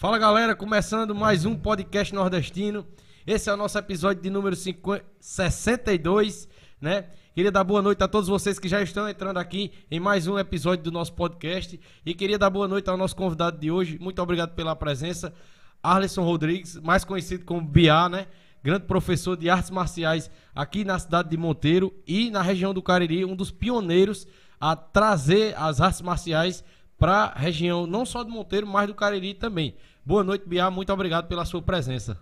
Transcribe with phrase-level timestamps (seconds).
[0.00, 2.86] Fala galera, começando mais um podcast nordestino.
[3.26, 6.48] Esse é o nosso episódio de número 50, 62,
[6.80, 7.06] né?
[7.34, 10.38] Queria dar boa noite a todos vocês que já estão entrando aqui em mais um
[10.38, 11.80] episódio do nosso podcast.
[12.06, 13.98] E queria dar boa noite ao nosso convidado de hoje.
[14.00, 15.34] Muito obrigado pela presença.
[15.82, 18.28] Arlisson Rodrigues, mais conhecido como Biá, né?
[18.62, 23.24] Grande professor de artes marciais aqui na cidade de Monteiro e na região do Cariri,
[23.24, 24.28] um dos pioneiros
[24.60, 26.62] a trazer as artes marciais
[26.98, 29.74] para a região não só de Monteiro, mas do Cariri também.
[30.04, 30.70] Boa noite, Biá.
[30.70, 32.18] Muito obrigado pela sua presença.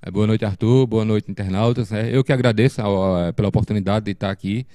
[0.00, 0.86] É, boa noite, Arthur.
[0.86, 1.92] Boa noite, internautas.
[1.92, 4.66] É, eu que agradeço a, a, pela oportunidade de estar aqui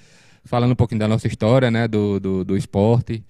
[0.44, 3.24] falando um pouquinho da nossa história, né, do, do, do esporte.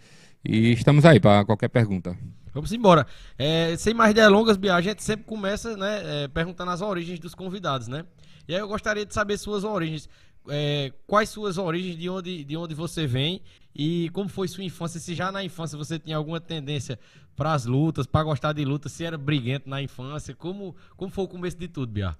[0.43, 2.17] E estamos aí para qualquer pergunta.
[2.53, 3.05] Vamos embora.
[3.37, 7.35] É, sem mais delongas, Bia, a gente sempre começa né, é, perguntando as origens dos
[7.35, 8.05] convidados, né?
[8.47, 10.07] E aí eu gostaria de saber suas origens.
[10.49, 13.41] É, quais suas origens, de onde, de onde você vem
[13.75, 14.99] e como foi sua infância?
[14.99, 16.99] Se já na infância você tinha alguma tendência
[17.35, 21.25] para as lutas, para gostar de luta, se era briguento na infância, como, como foi
[21.25, 22.15] o começo de tudo, Bia?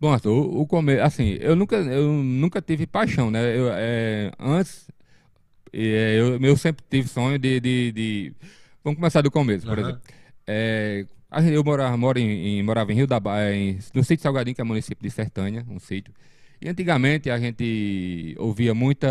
[0.00, 3.56] Bom, Arthur, o, o começo, assim, eu nunca, eu nunca tive paixão, né?
[3.56, 4.88] Eu, é, antes,
[5.72, 8.32] é, eu, eu sempre tive sonho de, de, de...
[8.84, 9.84] Vamos começar do começo, por uhum.
[9.84, 10.02] exemplo.
[10.46, 11.06] É,
[11.50, 14.60] eu morava, moro em, em, morava em Rio da Bahia, em, no sítio Salgadinho, que
[14.60, 16.14] é município de Sertânia, um sítio.
[16.60, 19.08] E antigamente a gente ouvia muita,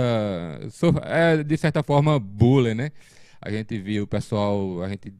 [1.04, 2.92] é, de certa forma, bullying, né?
[3.42, 5.13] A gente via o pessoal, a gente,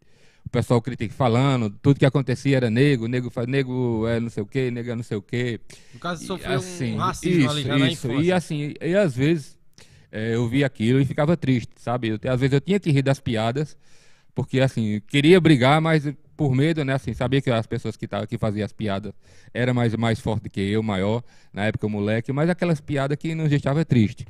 [0.46, 4.46] o pessoal critica, falando, tudo que acontecia era nego, nego, nego é não sei o
[4.46, 5.60] quê, nego é não sei o quê.
[5.94, 8.12] No caso, sofreu assim, um racismo isso, ali já isso.
[8.22, 9.58] E assim, e às vezes
[10.12, 12.10] é, eu via aquilo e ficava triste, sabe?
[12.10, 13.78] Eu, às vezes eu tinha que rir das piadas,
[14.36, 16.04] porque assim, queria brigar, mas
[16.38, 16.94] por medo, né?
[16.94, 19.12] Assim, sabia que as pessoas que, que faziam as piadas
[19.54, 23.50] eram mais, mais fortes que eu, maior, na época moleque, mas aquelas piadas que nos
[23.50, 24.26] deixavam triste.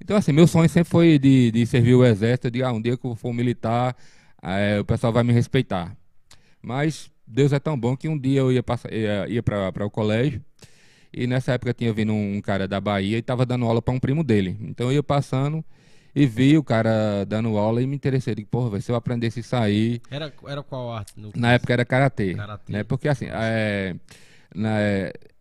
[0.00, 2.96] Então, assim, meu sonho sempre foi de, de servir o exército, de ah, um dia
[2.96, 3.96] que eu for militar,
[4.42, 5.96] é, o pessoal vai me respeitar.
[6.62, 9.90] Mas Deus é tão bom que um dia eu ia, passar, ia, ia para o
[9.90, 10.42] colégio
[11.12, 13.98] E nessa época tinha vindo um cara da Bahia e estava dando aula para um
[14.00, 14.56] primo dele.
[14.60, 15.64] Então eu ia passando
[16.14, 18.34] e vi o cara dando aula e me interessei.
[18.34, 20.00] Digo, porra, se eu aprendesse isso aí.
[20.10, 21.14] Era, era qual arte?
[21.16, 21.32] No...
[21.34, 22.34] Na época era karatê.
[22.34, 22.72] karatê.
[22.72, 22.84] Né?
[22.84, 23.96] Porque assim, é,
[24.54, 24.78] na,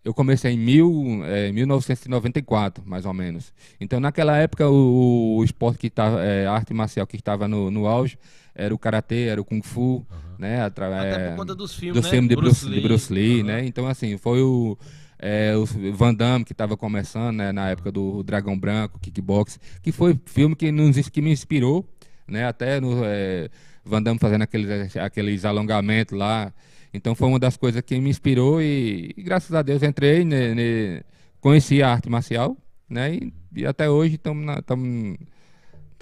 [0.03, 3.53] eu comecei em mil, é, 1994, mais ou menos.
[3.79, 7.69] Então, naquela época, o, o esporte que estava, é, a arte marcial que estava no,
[7.69, 8.17] no auge
[8.55, 10.05] era o karatê, era o kung fu, uhum.
[10.39, 10.61] né?
[10.61, 12.11] Atra Até por conta dos filmes, dos né?
[12.11, 13.47] filmes de Bruce, Lee, de Bruce Lee uhum.
[13.47, 13.65] né?
[13.65, 14.77] Então, assim, foi o,
[15.21, 17.51] é, o Van Damme que estava começando, né?
[17.51, 21.87] Na época do Dragão Branco, Kickbox, que foi filme que, nos, que me inspirou,
[22.27, 22.47] né?
[22.47, 23.47] Até no é,
[23.85, 26.51] Van Damme fazendo aqueles, aqueles alongamentos lá.
[26.91, 30.55] Então foi uma das coisas que me inspirou e, e graças a Deus entrei, ne,
[30.55, 31.03] ne,
[31.39, 32.57] conheci a arte marcial,
[32.89, 33.13] né?
[33.13, 34.63] E, e até hoje estamos na,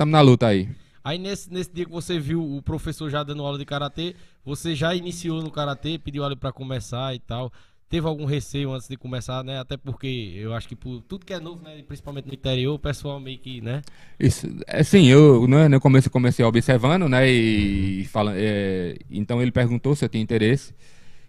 [0.06, 0.70] na luta aí.
[1.04, 4.76] Aí nesse, nesse dia que você viu o professor já dando aula de karatê, você
[4.76, 7.52] já iniciou no karatê, pediu aula para começar e tal.
[7.90, 9.60] Teve algum receio antes de começar, né?
[9.60, 11.82] Até porque eu acho que por tudo que é novo, né?
[11.88, 13.82] Principalmente no interior, o pessoal meio que, né?
[14.20, 17.28] Isso, é sim, eu né, no começo comecei observando, né?
[17.28, 20.74] E falando, é, então ele perguntou se eu tinha interesse.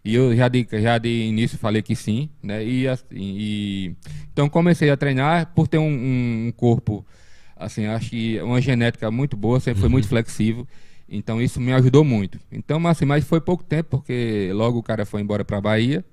[0.04, 2.64] E eu já de, já de início falei que sim, né?
[2.64, 3.94] E, e
[4.32, 7.04] então comecei a treinar por ter um, um corpo
[7.60, 10.10] assim, acho que uma genética muito boa, sempre foi muito uhum.
[10.10, 10.66] flexível.
[11.08, 12.38] Então isso me ajudou muito.
[12.50, 16.04] Então, assim, mas foi pouco tempo, porque logo o cara foi embora para a Bahia.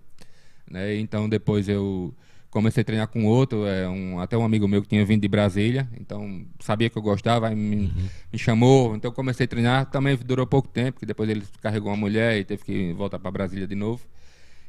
[0.69, 0.97] Né?
[0.97, 2.13] Então depois eu
[2.49, 5.27] comecei a treinar com outro, é, um, até um amigo meu que tinha vindo de
[5.27, 8.09] Brasília, então sabia que eu gostava, me, uhum.
[8.31, 11.97] me chamou, então comecei a treinar, também durou pouco tempo, porque depois ele carregou uma
[11.97, 14.01] mulher e teve que voltar para Brasília de novo.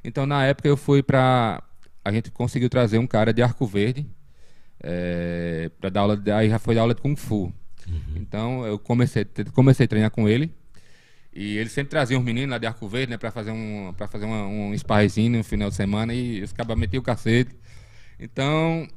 [0.04, 1.62] Então na época eu fui para
[2.04, 4.06] a gente conseguiu trazer um cara de Arco Verde,
[4.82, 7.52] é, para dar aula, de, aí já foi dar aula de Kung Fu.
[7.86, 8.00] Uhum.
[8.16, 10.52] Então eu comecei, comecei a treinar com ele.
[11.38, 14.08] E ele sempre trazia uns meninos lá de Arco Verde, né, para fazer um para
[14.08, 17.54] fazer uma, um sparrezinho no final de semana e os cabas metiam o cacete.
[18.18, 18.88] Então,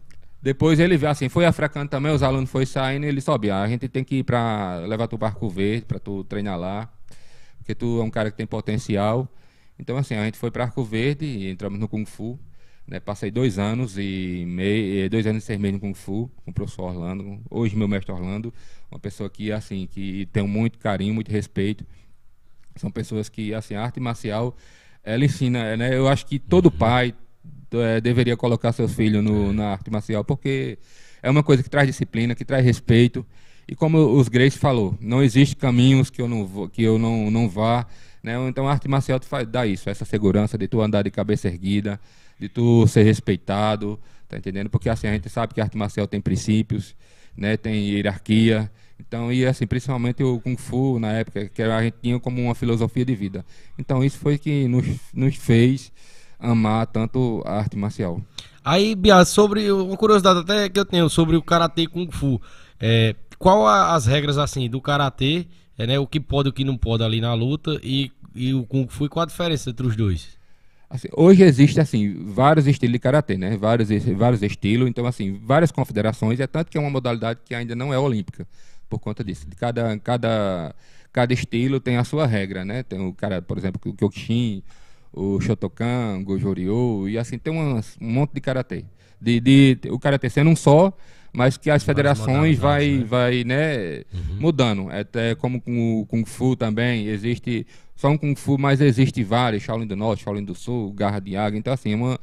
[0.41, 3.67] depois ele assim, foi afracando também, os alunos foi saindo, e ele sobe, ah, a
[3.67, 6.91] gente tem que ir para levar tu para Arco Verde para tu treinar lá,
[7.60, 9.27] porque tu é um cara que tem potencial.
[9.77, 12.39] Então assim, a gente foi para Arco Verde e entramos no Kung Fu.
[12.88, 16.50] Né, passei dois anos e meio, dois anos e seis meses no Kung Fu com
[16.50, 17.39] o professor Orlando.
[17.51, 18.51] Hoje meu mestre Orlando,
[18.89, 21.86] uma pessoa que assim que tem muito carinho, muito respeito.
[22.75, 24.56] São pessoas que assim a arte marcial
[25.04, 25.96] ela ensina, né?
[25.96, 26.72] Eu acho que todo uhum.
[26.72, 27.13] pai
[27.74, 30.78] é, deveria colocar seus filhos no, na arte marcial porque
[31.22, 33.25] é uma coisa que traz disciplina, que traz respeito.
[33.68, 37.32] E como os Grace falou, não existe caminhos que eu não vou, que eu não,
[37.32, 37.86] não vá,
[38.22, 38.36] né?
[38.48, 41.48] Então a arte marcial te faz, dá isso, essa segurança de tu andar de cabeça
[41.48, 42.00] erguida,
[42.39, 44.69] de tu ser respeitado, tá entendendo?
[44.69, 46.95] Porque assim, a gente sabe que a arte marcial tem princípios,
[47.36, 47.56] né?
[47.56, 48.69] Tem hierarquia.
[49.08, 52.56] Então, e assim, principalmente o Kung Fu, na época, que a gente tinha como uma
[52.56, 53.46] filosofia de vida.
[53.78, 55.92] Então, isso foi que nos, nos fez
[56.40, 58.22] amar tanto a arte marcial.
[58.64, 62.40] Aí, Bia, sobre uma curiosidade até que eu tenho sobre o Karatê Kung Fu.
[62.80, 66.00] É, qual a, as regras, assim, do Karatê, é, né?
[66.00, 68.88] O que pode e o que não pode ali na luta e, e o Kung
[68.88, 70.40] Fu, e qual a diferença entre os dois?
[70.90, 73.56] Assim, hoje existe assim vários estilos de karatê, né?
[73.56, 73.88] Vários
[74.18, 76.40] vários estilos, então assim várias confederações.
[76.40, 78.46] É tanto que é uma modalidade que ainda não é olímpica
[78.91, 79.47] por conta disso.
[79.58, 80.75] Cada cada
[81.13, 82.84] cada estilo tem a sua regra, né?
[82.84, 84.62] Tem o cara, por exemplo, o Kyokushin,
[85.13, 88.84] o Shotokan, o Goju-Ryu e assim tem um monte de karatê.
[89.19, 90.91] De, de o karatê sendo um só,
[91.32, 93.06] mas que as federações vai né?
[93.06, 94.39] vai né uhum.
[94.39, 94.89] mudando.
[94.89, 99.63] Até como com o Kung Fu também existe só um Kung Fu, mas existe vários,
[99.63, 102.19] Shaolin do Norte, Shaolin do Sul, Garra de Águia, então assim, é uma,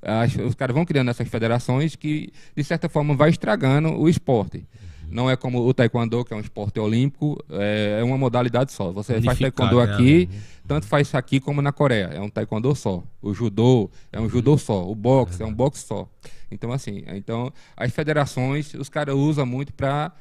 [0.00, 4.66] as, os caras vão criando essas federações que, de certa forma, vai estragando o esporte.
[5.10, 8.92] Não é como o taekwondo, que é um esporte olímpico, é, é uma modalidade só.
[8.92, 9.92] Você faz taekwondo né?
[9.92, 10.28] aqui,
[10.66, 12.10] tanto faz aqui como na Coreia.
[12.12, 13.02] É um taekwondo só.
[13.22, 14.88] O judô é um judô só.
[14.88, 16.08] O boxe é um boxe só.
[16.50, 20.12] Então, assim, então as federações, os caras usam muito para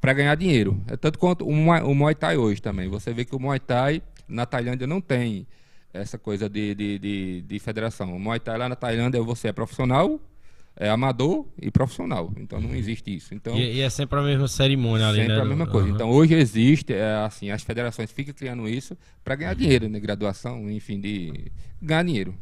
[0.00, 0.80] para ganhar dinheiro.
[0.86, 2.88] É tanto quanto o Muay, o Muay Thai hoje também.
[2.88, 5.46] Você vê que o Muay Thai na Tailândia não tem
[5.92, 8.14] essa coisa de, de, de, de federação.
[8.14, 10.20] O Muay Thai lá na Tailândia você é profissional,
[10.78, 12.32] é amador e profissional.
[12.36, 13.34] Então não existe isso.
[13.34, 15.42] Então, e, e é sempre a mesma cerimônia ali, sempre né?
[15.42, 15.88] A mesma coisa.
[15.88, 15.94] Uhum.
[15.94, 19.98] Então hoje existe, é, assim, as federações ficam criando isso para ganhar dinheiro, né?
[19.98, 21.50] Graduação, enfim, de
[21.82, 22.34] ganhar dinheiro.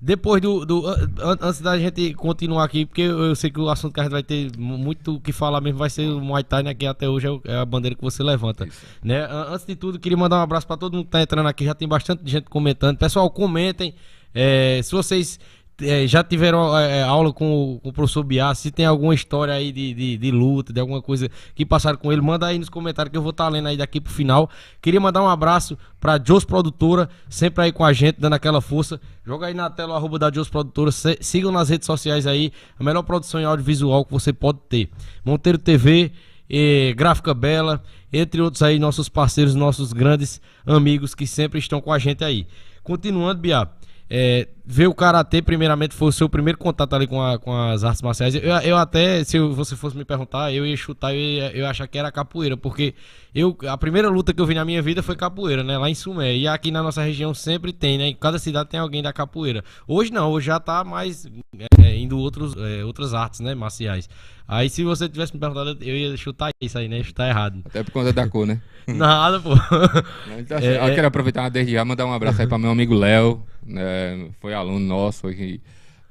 [0.00, 0.86] Depois do, do.
[1.18, 4.22] Antes da gente continuar aqui, porque eu sei que o assunto que a gente vai
[4.22, 6.74] ter muito o que falar mesmo vai ser o Muay Thai, né?
[6.74, 8.68] Que até hoje é, é a bandeira que você levanta.
[9.02, 9.26] Né?
[9.48, 11.64] Antes de tudo, queria mandar um abraço para todo mundo que tá entrando aqui.
[11.64, 12.98] Já tem bastante gente comentando.
[12.98, 13.94] Pessoal, comentem.
[14.34, 15.40] É, se vocês
[15.82, 19.52] é, já tiveram é, aula com o, com o professor Biá, se tem alguma história
[19.52, 22.68] aí de, de, de, luta, de alguma coisa que passaram com ele, manda aí nos
[22.68, 24.48] comentários que eu vou estar tá lendo aí daqui pro final.
[24.80, 29.00] Queria mandar um abraço pra Jos Produtora, sempre aí com a gente, dando aquela força.
[29.24, 32.52] Joga aí na tela o arroba da Jos Produtora, se, sigam nas redes sociais aí,
[32.78, 34.88] a melhor produção em audiovisual que você pode ter.
[35.24, 36.10] Monteiro TV,
[36.96, 41.98] Gráfica Bela, entre outros aí, nossos parceiros, nossos grandes amigos que sempre estão com a
[41.98, 42.46] gente aí.
[42.82, 43.68] Continuando, Biá.
[44.08, 47.84] É, ver o karatê, primeiramente, foi o seu primeiro contato ali com, a, com as
[47.84, 48.34] artes marciais.
[48.34, 51.70] Eu, eu até, se você fosse me perguntar, eu ia chutar, eu ia, eu ia
[51.70, 52.92] achar que era capoeira, porque
[53.32, 55.78] eu, a primeira luta que eu vi na minha vida foi capoeira, né?
[55.78, 56.34] Lá em Sumé.
[56.34, 58.08] E aqui na nossa região sempre tem, né?
[58.08, 59.62] Em cada cidade tem alguém da capoeira.
[59.86, 61.28] Hoje não, hoje já tá mais
[61.84, 63.54] é, indo outros, é, outras artes, né?
[63.54, 64.08] Marciais.
[64.48, 67.02] Aí se você tivesse me perguntado, eu ia chutar isso aí, né?
[67.02, 67.62] Chutar errado.
[67.66, 68.60] Até por conta da cor, né?
[68.86, 69.50] Nada, pô.
[70.38, 70.94] Então, assim, é, eu é...
[70.94, 74.30] quero aproveitar desde já mandar um abraço aí para meu amigo Léo, né?
[74.40, 75.60] foi aluno nosso, hoje,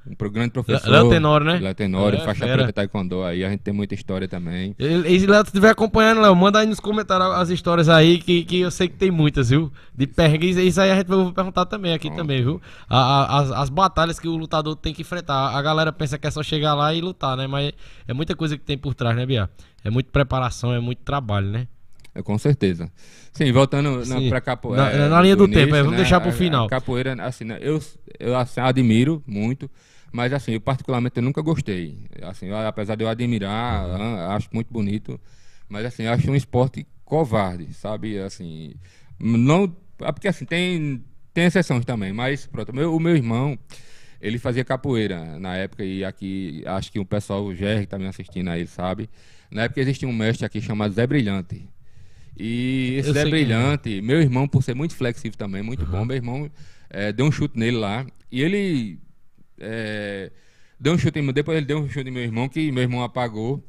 [0.06, 0.88] um grande professor.
[0.88, 1.58] Léo Tenório, né?
[1.58, 2.58] Léo Tenório, é, faixa fera.
[2.58, 4.74] preta taekwondo aí, a gente tem muita história também.
[4.78, 8.60] E se Léo estiver acompanhando, Léo, manda aí nos comentários as histórias aí, que, que
[8.60, 9.72] eu sei que tem muitas, viu?
[9.94, 12.20] De perrengue, isso aí a gente vai perguntar também aqui Pronto.
[12.20, 12.60] também, viu?
[12.88, 15.56] A, a, as, as batalhas que o lutador tem que enfrentar.
[15.56, 17.46] A galera pensa que é só chegar lá e lutar, né?
[17.46, 17.72] Mas
[18.06, 19.50] é muita coisa que tem por trás, né, Bia?
[19.84, 21.66] É muita preparação, é muito trabalho, né?
[22.16, 22.90] É, com certeza.
[23.32, 24.84] Sim, voltando para capoeira.
[24.84, 25.96] Na, é, na, linha do, do tempo, nicho, vamos né?
[25.98, 26.66] deixar para o final.
[26.66, 27.58] Capoeira, assim, né?
[27.60, 27.80] eu,
[28.18, 29.70] eu assim, admiro muito,
[30.10, 32.06] mas assim, eu particularmente eu nunca gostei.
[32.22, 34.30] Assim, eu, apesar de eu admirar, uhum.
[34.30, 35.20] acho muito bonito,
[35.68, 38.18] mas assim, eu acho um esporte covarde, sabe?
[38.18, 38.74] Assim,
[39.20, 43.58] não, é porque assim, tem, tem exceções também, mas pronto, meu, o meu irmão,
[44.20, 47.98] ele fazia capoeira na época, e aqui, acho que o pessoal, o Jerry, que tá
[47.98, 49.10] me assistindo aí, sabe?
[49.50, 51.68] Na época existia um mestre aqui chamado Zé Brilhante.
[52.36, 54.02] E esse Zé é Brilhante, é.
[54.02, 55.90] meu irmão, por ser muito flexível também, muito uhum.
[55.90, 56.50] bom, meu irmão
[56.90, 58.06] é, deu um chute nele lá.
[58.30, 58.98] E ele
[59.58, 60.30] é,
[60.78, 63.02] deu um chute em depois ele deu um chute em meu irmão, que meu irmão
[63.02, 63.64] apagou.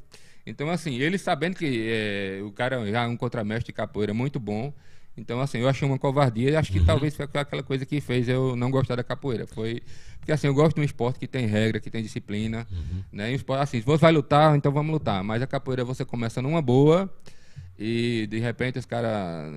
[0.46, 4.40] Então, assim, ele sabendo que é, o cara já é um contramestre de capoeira muito
[4.40, 4.74] bom.
[5.18, 6.86] Então, assim, eu achei uma covardia e acho que uhum.
[6.86, 9.48] talvez foi aquela coisa que fez eu não gostar da capoeira.
[9.48, 9.82] Foi.
[10.20, 12.68] Porque, assim, eu gosto de um esporte que tem regra, que tem disciplina.
[12.72, 13.04] Uhum.
[13.12, 13.32] Né?
[13.32, 15.24] E um esporte, assim, se você vai lutar, então vamos lutar.
[15.24, 17.12] Mas a capoeira você começa numa boa
[17.78, 19.52] e de repente os caras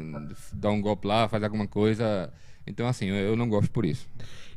[0.52, 2.32] dão um golpe lá, faz alguma coisa.
[2.66, 4.06] Então, assim, eu, não gosto por isso.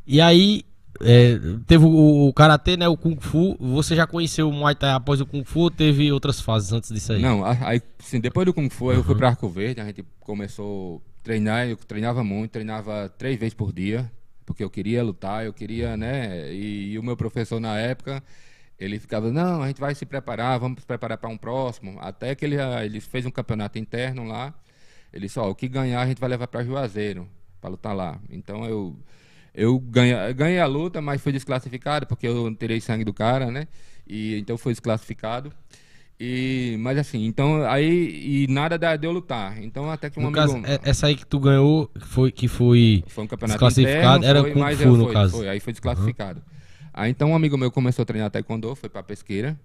[0.06, 0.63] E aí,
[1.02, 2.88] é, teve o, o Karatê, né?
[2.88, 3.58] O Kung Fu.
[3.60, 6.89] Você já conheceu o Muay Thai após o Kung Fu ou teve outras fases antes
[6.91, 7.21] disso aí?
[7.21, 8.93] Não, aí, sim, depois do Kung Fu uhum.
[8.93, 13.39] eu fui para Arco Verde, a gente começou a treinar, eu treinava muito, treinava três
[13.39, 14.12] vezes por dia,
[14.45, 16.54] porque eu queria lutar, eu queria, né?
[16.54, 18.21] E, e o meu professor na época,
[18.84, 21.98] ele ficava, não, a gente vai se preparar, vamos se preparar para um próximo.
[22.02, 24.54] Até que ele, ah, ele fez um campeonato interno lá.
[25.13, 27.30] Ele disse, ó, o que ganhar a gente vai levar para Juazeiro,
[27.62, 28.19] para lutar lá.
[28.30, 28.96] Então eu
[29.56, 33.67] eu ganhei, ganhei a luta, mas fui desclassificado, porque eu tirei sangue do cara, né?
[34.06, 35.54] E então foi desclassificado.
[36.19, 39.62] E, mas assim, então aí e nada de eu lutar.
[39.63, 42.48] Então até que um no amigo, caso, é, essa aí que tu ganhou foi que
[42.48, 45.38] foi, foi um campeonato desclassificado, interno, foi, era Kung Fu no foi, caso.
[45.38, 46.39] Foi, aí foi desclassificado.
[46.39, 46.53] Uhum.
[46.94, 49.60] Aí então um amigo meu começou a treinar taekwondo, foi pra pesqueira.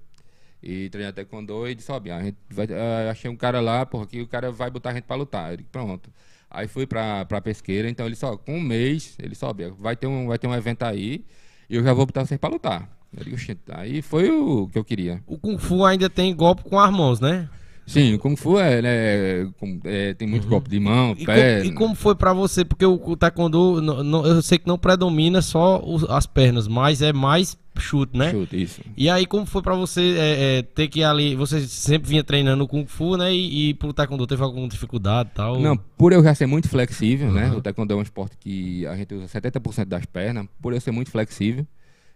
[0.62, 4.07] E treinar taekwondo e disse, ó, a gente vai, uh, achei um cara lá, porra,
[4.07, 5.57] que o cara vai botar a gente pra lutar.
[5.57, 6.11] Disse, pronto.
[6.51, 10.07] Aí fui pra, pra pesqueira, então ele só, com um mês, ele sobe, vai ter
[10.07, 11.25] um, vai ter um evento aí,
[11.69, 12.88] e eu já vou botar vocês pra lutar.
[13.14, 13.37] Eu digo,
[13.69, 15.23] aí foi o que eu queria.
[15.27, 17.49] O Kung Fu ainda tem golpe com as mãos, né?
[17.88, 19.51] Sim, o Kung Fu é, né,
[19.85, 20.51] é tem muito uhum.
[20.51, 21.62] golpe de mão, e pé.
[21.62, 22.64] Com, e como foi para você?
[22.64, 23.81] Porque o, o Taekwondo,
[24.27, 28.31] eu sei que não predomina só os, as pernas, mas é mais chute, né?
[28.31, 28.83] Chute, isso.
[28.96, 31.35] E aí, como foi para você é, é, ter que ali.
[31.35, 33.33] Você sempre vinha treinando Kung Fu, né?
[33.33, 35.59] E, e pro Taekwondo teve alguma dificuldade tal?
[35.59, 37.44] Não, por eu já ser muito flexível, né?
[37.44, 37.51] uhum.
[37.53, 37.57] né?
[37.57, 40.90] O Taekwondo é um esporte que a gente usa 70% das pernas, por eu ser
[40.90, 41.66] muito flexível.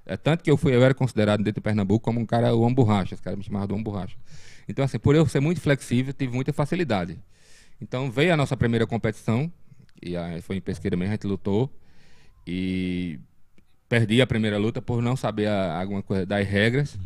[0.05, 2.69] É tanto que eu fui, eu era considerado dentro de Pernambuco como um cara o
[2.75, 4.17] borracha, os caras me chamavam de borracha.
[4.73, 7.19] Então, assim, por eu ser muito flexível, tive muita facilidade.
[7.79, 9.53] Então, veio a nossa primeira competição,
[10.01, 11.71] e foi em Pesqueira mesmo, a gente lutou,
[12.47, 13.21] e
[13.87, 16.99] perdi a primeira luta por não saber a, alguma coisa das regras.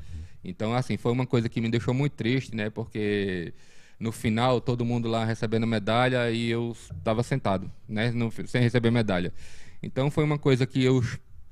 [0.45, 2.71] Então, assim, foi uma coisa que me deixou muito triste, né?
[2.71, 3.53] Porque
[3.99, 8.13] no final, todo mundo lá recebendo medalha e eu estava sentado, né?
[8.13, 9.35] No, sem receber medalha.
[9.83, 11.03] Então, foi uma coisa que eu,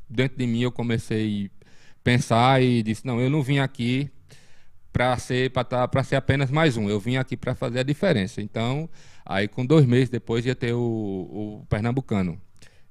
[0.09, 4.13] dentro de mim, eu comecei a pensar e disse, não, eu não vim aqui
[4.95, 6.89] para ser para tá, ser apenas mais um.
[6.89, 8.41] Eu vim aqui para fazer a diferença.
[8.41, 8.89] Então,
[9.27, 12.41] aí com dois meses depois ia ter o, o pernambucano.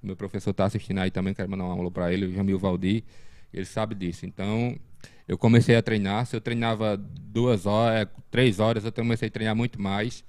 [0.02, 3.06] Meu professor está assistindo aí também, quero mandar um alô para ele, o Jamil Valdir.
[3.54, 4.26] Ele sabe disso.
[4.26, 4.78] Então,
[5.26, 6.26] eu comecei a treinar.
[6.26, 10.26] Se eu treinava duas horas, é, três horas, eu comecei a treinar muito mais.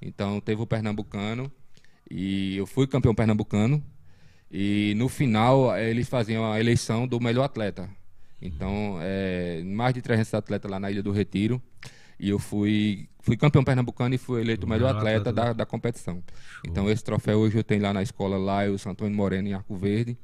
[0.00, 1.52] Então, teve o pernambucano
[2.10, 3.80] e eu fui campeão pernambucano.
[4.50, 7.88] E no final, eles faziam a eleição do melhor atleta.
[8.42, 11.62] Então, é, mais de 300 atletas lá na Ilha do Retiro.
[12.18, 15.66] E eu fui, fui campeão pernambucano e fui eleito o melhor, atleta, atleta da, da
[15.66, 16.14] competição.
[16.14, 16.60] Show.
[16.66, 19.76] Então, esse troféu hoje eu tenho lá na escola lá, o Antônio Moreno, em Arco
[19.76, 20.16] Verde.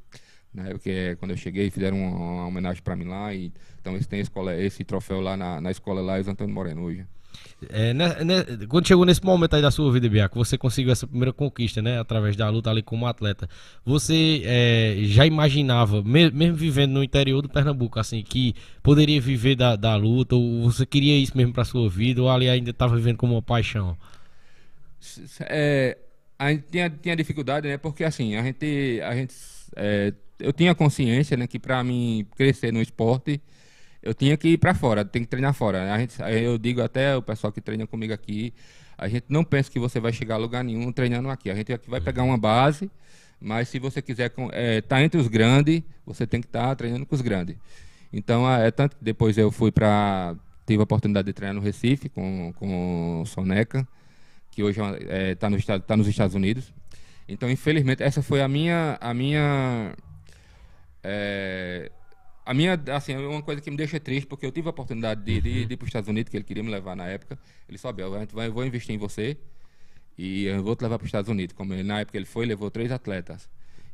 [0.53, 3.35] Né, porque é, quando eu cheguei, fizeram uma, uma homenagem para mim lá.
[3.35, 6.83] E, então, esse, tem escola, esse troféu lá na, na escola lá, o Antônio Moreno
[6.83, 7.07] hoje.
[7.71, 11.07] É, né, né, quando chegou nesse momento aí da sua vida, Biaco, você conseguiu essa
[11.07, 11.99] primeira conquista, né?
[11.99, 13.49] Através da luta ali como atleta.
[13.85, 19.75] Você é, já imaginava, mesmo vivendo no interior do Pernambuco, assim, que poderia viver da,
[19.75, 20.37] da luta?
[20.37, 22.23] Ou você queria isso mesmo pra sua vida?
[22.23, 23.97] Ou ali ainda estava vivendo como uma paixão?
[25.41, 25.99] É,
[26.39, 27.77] a gente tinha, tinha dificuldade, né?
[27.77, 29.01] Porque assim, a gente.
[29.03, 29.35] A gente
[29.75, 33.41] é, eu tinha consciência, né, que pra mim crescer no esporte
[34.03, 35.93] eu tinha que ir para fora, tem que treinar fora.
[35.93, 38.53] A gente, eu digo até o pessoal que treina comigo aqui,
[38.97, 41.51] a gente não pensa que você vai chegar a lugar nenhum treinando aqui.
[41.51, 42.91] A gente aqui vai pegar uma base,
[43.41, 46.75] mas se você quiser estar é, tá entre os grandes, você tem que estar tá
[46.75, 47.57] treinando com os grandes.
[48.13, 50.35] Então, é tanto que depois eu fui para
[50.67, 53.87] tive a oportunidade de treinar no Recife com com o Soneca,
[54.51, 56.73] que hoje está é, tá no, tá nos Estados Unidos.
[57.29, 59.95] Então, infelizmente, essa foi a minha a minha
[61.05, 61.91] é,
[62.49, 65.23] a minha, assim, é uma coisa que me deixa triste, porque eu tive a oportunidade
[65.23, 67.39] de, de, de ir para os Estados Unidos, que ele queria me levar na época.
[67.69, 68.11] Ele soube, eu
[68.51, 69.37] vou, investir em você
[70.17, 71.55] e eu vou te levar para os Estados Unidos.
[71.55, 73.51] Como ele, na época ele foi, levou três atletas.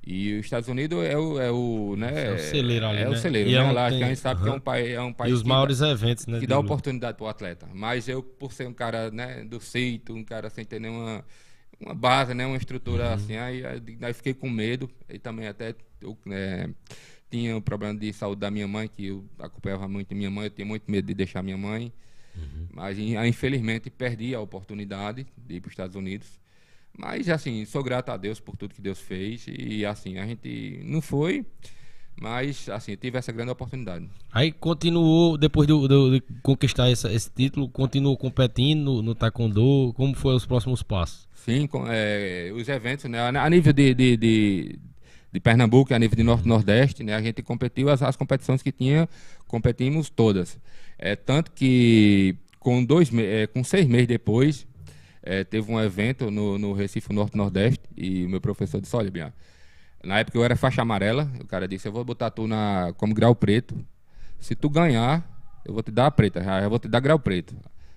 [0.07, 3.11] E os Estados Unidos é o, é o, né, é o celeiro ali, é né?
[3.11, 3.59] o celeiro, e né?
[3.59, 4.47] É um, lá, tem, a gente sabe uh -huh.
[4.47, 6.39] que é um, país, é um país e os que maiores dá, eventos, né?
[6.39, 7.67] Que dá oportunidade para o atleta.
[7.75, 11.25] Mas eu, por ser um cara, né, do seito, um cara sem ter nenhuma
[11.81, 13.15] uma base, né, uma estrutura uhum.
[13.15, 16.69] assim, aí, aí, fiquei com medo e também até eu, é,
[17.35, 20.51] tinha o problema de saúde da minha mãe, que eu acompanhava muito minha mãe, eu
[20.51, 21.93] tinha muito medo de deixar minha mãe.
[22.37, 22.69] Uhum.
[22.73, 26.29] Mas infelizmente perdi a oportunidade de ir para os Estados Unidos.
[26.97, 30.81] Mas assim, sou grato a Deus por tudo que Deus fez e assim, a gente
[30.85, 31.45] não foi,
[32.21, 34.09] mas assim, tive essa grande oportunidade.
[34.33, 39.93] Aí continuou, depois do, do, de conquistar essa, esse título, continuou competindo no, no Taekwondo,
[39.97, 41.29] como foram os próximos passos?
[41.35, 44.79] Sim, com, é, os eventos, né, a nível de, de, de
[45.35, 47.13] de Pernambuco a nível de Norte Nordeste, né?
[47.13, 49.09] A gente competiu as, as competições que tinha,
[49.49, 50.57] competimos todas.
[50.97, 54.65] É tanto que com dois, é, com seis meses depois
[55.25, 59.35] é, teve um evento no, no Recife Norte Nordeste e o meu professor disse, olha,
[60.05, 63.13] na época eu era faixa amarela, o cara disse, eu vou botar tu na, como
[63.13, 63.75] grau preto,
[64.39, 65.29] se tu ganhar,
[65.65, 67.57] eu vou te dar a preta, eu vou te dar grau preto.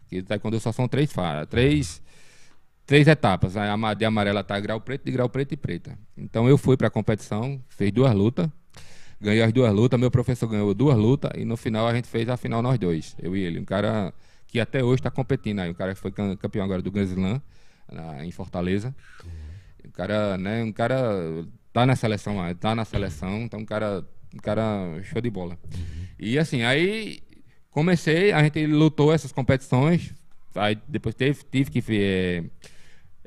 [0.10, 1.14] Que quando só são três
[1.52, 2.02] três
[2.88, 3.54] três etapas.
[3.98, 6.00] De amarela tá grau preto, de grau preto e preta.
[6.18, 8.50] Então eu fui para a competição, fiz duas lutas,
[9.22, 12.28] ganhei as duas lutas, meu professor ganhou duas lutas e no final a gente fez
[12.30, 13.60] a final nós dois, eu e ele.
[13.60, 14.12] Um cara
[14.48, 17.42] que até hoje está competindo aí, um cara que foi campeão agora do Grand Slam
[18.24, 18.96] em Fortaleza.
[19.86, 24.38] Um cara, né, um cara tá na seleção, tá na seleção, então um cara, um
[24.38, 25.58] cara show de bola.
[26.18, 27.20] E assim, aí
[27.70, 30.14] comecei, a gente lutou essas competições,
[30.56, 32.44] aí depois teve, tive que é,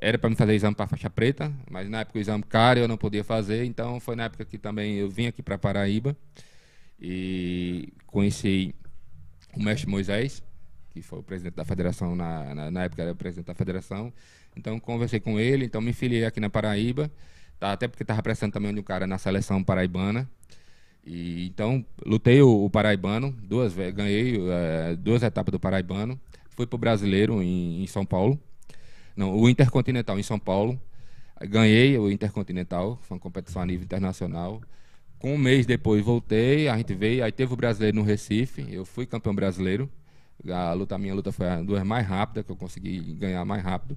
[0.00, 2.88] era para me fazer exame para faixa preta, mas na época o exame caro eu
[2.88, 6.16] não podia fazer, então foi na época que também eu vim aqui para Paraíba
[6.98, 8.74] e conheci
[9.54, 10.42] o mestre Moisés,
[10.90, 14.12] que foi o presidente da federação, na, na, na, época era o presidente da federação.
[14.56, 17.10] Então conversei com ele, então me filiei aqui na Paraíba,
[17.58, 20.28] tá, até porque estava prestando também um cara na seleção paraibana.
[21.04, 26.18] E, então lutei o, o paraibano, duas ganhei é, duas etapas do paraibano,
[26.50, 28.40] fui para o brasileiro em, em São Paulo
[29.16, 30.80] não, o Intercontinental em São Paulo.
[31.48, 34.60] Ganhei o Intercontinental, foi uma competição a nível internacional.
[35.18, 38.84] Com um mês depois voltei, a gente veio, aí teve o brasileiro no Recife, eu
[38.84, 39.90] fui campeão brasileiro.
[40.48, 43.62] A luta, a minha luta foi a duas mais rápida, que eu consegui ganhar mais
[43.62, 43.96] rápido.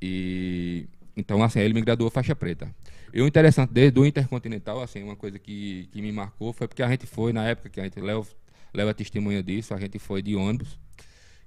[0.00, 2.72] E então assim, ele me graduou faixa preta.
[3.12, 6.82] E o interessante desde o Intercontinental, assim, uma coisa que, que me marcou foi porque
[6.82, 8.24] a gente foi na época que a gente leva,
[8.72, 10.78] leva testemunha disso, a gente foi de ônibus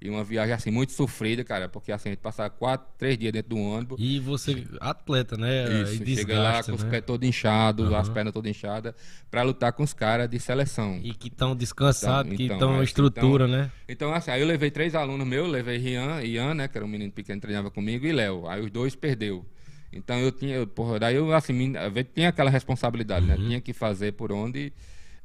[0.04, 3.32] e uma viagem assim muito sofrida, cara, porque assim, a gente passava quatro, três dias
[3.32, 3.98] dentro do ônibus.
[3.98, 5.84] E você, atleta, né?
[5.84, 6.78] Isso, e chega lá com né?
[6.78, 7.96] os pés todos inchados, uhum.
[7.96, 8.94] as pernas todas inchadas,
[9.32, 11.00] para lutar com os caras de seleção.
[11.02, 13.72] E que estão descansados, então, que estão então, é, estrutura, então, né?
[13.88, 16.90] Então, assim, aí eu levei três alunos meus, levei Rian, Ian, né, que era um
[16.90, 18.46] menino pequeno que treinava comigo, e Léo.
[18.46, 19.46] Aí os dois perdeu.
[19.94, 21.74] Então eu tinha, porra, daí eu assim,
[22.14, 23.36] tinha aquela responsabilidade, né?
[23.36, 23.42] uhum.
[23.42, 23.48] né?
[23.48, 24.74] Tinha que fazer por onde.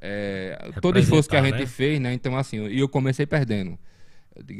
[0.00, 1.66] É, todo esforço que a gente né?
[1.66, 2.12] fez, né?
[2.12, 3.76] Então, assim, e eu comecei perdendo.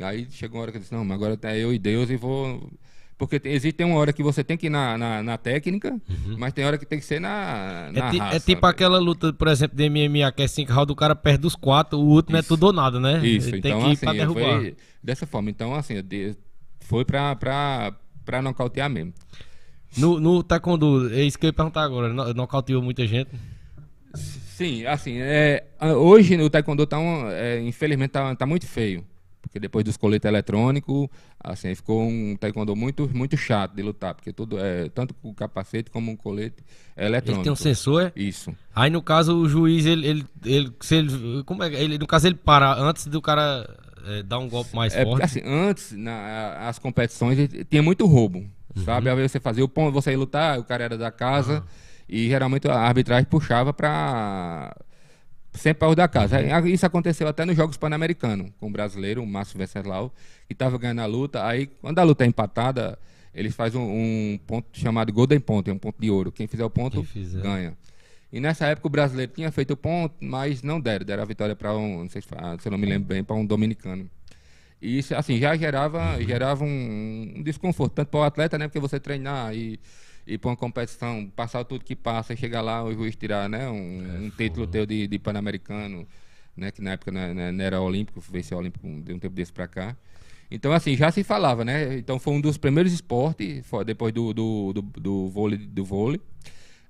[0.03, 2.17] Aí chegou uma hora que eu disse, não, mas agora é eu e Deus e
[2.17, 2.71] vou.
[3.17, 6.37] Porque tem, existe uma hora que você tem que ir na, na, na técnica, uhum.
[6.39, 8.71] mas tem hora que tem que ser na, na é, raça, é tipo né?
[8.71, 11.99] aquela luta, por exemplo, de MMA, que é 5 rounds, o cara perde os quatro,
[11.99, 13.19] o último é tudo ou nada, né?
[13.27, 14.61] Isso, Ele então tem que ir assim, pra derrubar.
[14.61, 15.51] Foi dessa forma.
[15.51, 15.95] Então, assim,
[16.81, 17.93] foi pra, pra,
[18.25, 19.13] pra nocautear mesmo.
[19.97, 23.31] No, no taekwondo, é isso que eu ia perguntar agora, no- nocauteou muita gente?
[24.15, 25.65] Sim, assim, é,
[25.97, 29.05] hoje o taekwondo tá, um, é, infelizmente tá, tá muito feio.
[29.49, 31.09] Porque depois dos coletes eletrônicos,
[31.43, 35.35] assim, ficou um taekwondo muito, muito chato de lutar, porque tudo é tanto com o
[35.35, 36.63] capacete como o colete
[36.95, 37.43] é Ele eletrônico.
[37.45, 38.13] tem um sensor, é?
[38.15, 38.55] Isso.
[38.75, 42.27] Aí no caso o juiz, ele, ele, ele, se ele, como é, ele, no caso
[42.27, 43.67] ele para antes do cara
[44.07, 45.23] é, dar um golpe mais É forte.
[45.25, 47.39] assim, antes, na, as competições,
[47.71, 48.45] tinha muito roubo,
[48.77, 48.85] Uhum.
[48.85, 49.09] sabe?
[49.09, 51.71] Às vezes você fazia o ponto, você ia lutar, o cara era da casa, Ah.
[52.07, 54.77] e geralmente a arbitragem puxava pra...
[55.53, 56.37] Sempre para os da casa.
[56.37, 60.13] Aí, Isso aconteceu até nos Jogos Pan-Americanos, com o brasileiro, o Márcio Venceslau,
[60.47, 61.45] que estava ganhando a luta.
[61.47, 62.99] Aí, quando a luta é empatada,
[63.35, 66.31] eles fazem um, um ponto chamado Golden Point, é um ponto de ouro.
[66.31, 67.41] Quem fizer o ponto, fizer.
[67.41, 67.75] ganha.
[68.31, 71.05] E nessa época o brasileiro tinha feito o ponto, mas não deram.
[71.05, 73.25] Deram a vitória para um, não sei se, fa- se eu não me lembro bem,
[73.25, 74.09] para um dominicano.
[74.81, 78.69] E isso, assim, já gerava, gerava um, um desconforto, tanto para o atleta, né?
[78.69, 79.81] Porque você treinar e
[80.35, 83.69] ir para uma competição, passar tudo que passa, chegar lá, o juiz tirar, né?
[83.69, 86.07] Um, um título teu de, de Pan-Americano,
[86.57, 86.71] né?
[86.71, 89.67] Que na época não, não- não era olímpico, venceu olímpico de um tempo desse para
[89.67, 89.97] cá.
[90.51, 91.99] Então, assim, já se falava, né?
[91.99, 96.21] Então, foi um dos primeiros esportes, depois do, do, do, do vôlei, do vôlei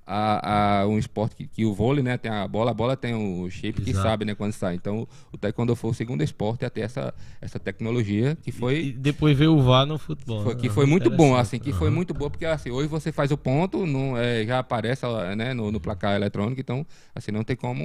[0.08, 3.14] a, a um esporte que, que o vôlei, né, tem a bola, a bola tem
[3.14, 4.08] o shape que Exato.
[4.08, 4.74] sabe, né, quando sai.
[4.74, 8.92] Então, o taekwondo foi o segundo esporte a ter essa, essa tecnologia que E foi,
[8.98, 10.42] depois veio o VAR no futebol.
[10.42, 10.60] foi- né?
[10.60, 13.36] que foi muito bom, assim, que foi muito bom, porque assim, hoje você faz o
[13.36, 15.04] ponto, não, é, já aparece
[15.36, 17.82] né, no, no placar eletrônico, então, assim, não tem como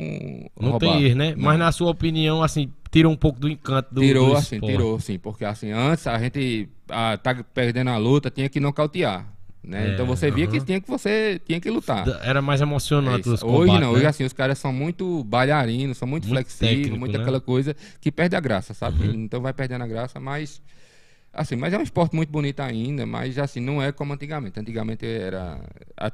[0.59, 0.79] Não roubar.
[0.79, 1.35] tem erro, né?
[1.35, 1.43] Não.
[1.43, 4.99] Mas na sua opinião, assim, tira um pouco do encanto do tirou, do assim, tirou,
[4.99, 9.27] sim, porque assim, antes a gente ah, tá perdendo a luta, tinha que nocautear,
[9.63, 9.87] né?
[9.87, 10.65] É, então você via que aham.
[10.65, 12.07] tinha que você tinha que lutar.
[12.23, 13.33] Era mais É emocionante isso.
[13.33, 13.97] os Hoje combates, não, né?
[13.97, 17.23] hoje assim, os caras são muito bailarinos, são muito, Muito flexíveis, técnico, muito né?
[17.23, 19.07] aquela coisa que perde a graça, sabe?
[19.07, 19.23] Uhum.
[19.25, 20.61] Então vai perdendo a graça, mas
[21.31, 24.59] assim, mas é um esporte muito bonito ainda, mas assim, não é como antigamente.
[24.59, 25.59] Antigamente era,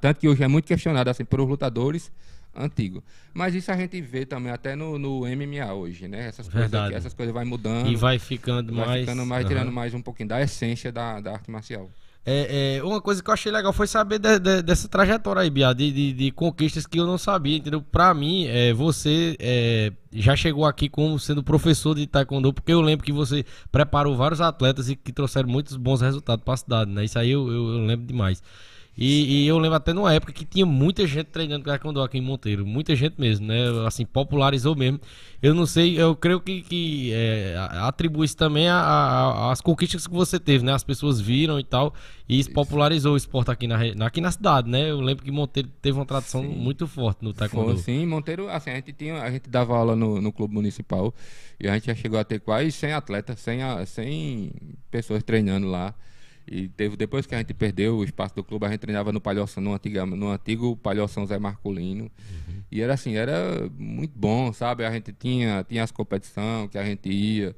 [0.01, 2.11] tanto que hoje é muito questionado assim por os lutadores
[2.55, 3.03] antigos.
[3.33, 6.27] Mas isso a gente vê também até no, no MMA hoje, né?
[6.27, 6.95] Essas coisas, Verdade.
[6.95, 9.01] essas coisas vai mudando, E vai ficando vai mais...
[9.01, 9.49] ficando mais, Aham.
[9.49, 11.89] tirando mais um pouquinho da essência da, da arte marcial.
[12.25, 15.49] É, é, uma coisa que eu achei legal foi saber de- de- dessa trajetória aí,
[15.49, 17.81] Bia, de, de- conquistas que eu não sabia, entendeu?
[17.81, 22.81] Pra mim, é, você é, já chegou aqui como sendo professor de taekwondo, porque eu
[22.81, 27.03] lembro que você preparou vários atletas e que trouxeram muitos bons resultados pra cidade, né?
[27.05, 28.43] Isso aí eu, eu- eu lembro demais.
[29.01, 32.21] E, e eu lembro até numa época que tinha muita gente treinando taekwondo aqui em
[32.21, 33.57] Monteiro, muita gente mesmo, né?
[33.87, 34.99] Assim, popularizou mesmo.
[35.41, 40.65] Eu não sei, eu creio que, que é, atribui-se também às conquistas que você teve,
[40.65, 40.73] né?
[40.73, 41.93] As pessoas viram e tal,
[42.27, 44.89] e isso popularizou o esporte aqui na, aqui na cidade, né?
[44.91, 46.49] Eu lembro que Monteiro teve uma tradição Sim.
[46.49, 47.77] muito forte no Foi, taekwondo.
[47.77, 51.13] sim, Monteiro, assim, a gente tinha, a gente dava aula no, no clube municipal
[51.57, 54.51] e a gente já chegou a ter quase 100 atletas, 100, a- 100
[54.91, 55.95] pessoas treinando lá.
[56.51, 59.21] E teve, depois que a gente perdeu o espaço do clube, a gente treinava no
[59.21, 62.09] Palhoção, no, antiga, no antigo Palhoção Zé Marculino.
[62.71, 64.83] E era assim, era muito bom, sabe?
[64.83, 67.55] A gente tinha, tinha as competições que a gente ia.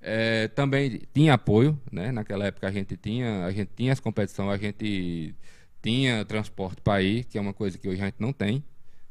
[0.00, 2.12] É, também tinha apoio, né?
[2.12, 5.34] Naquela época a gente tinha, a gente tinha as competições, a gente
[5.82, 8.62] tinha transporte para ir, que é uma coisa que hoje a gente não tem,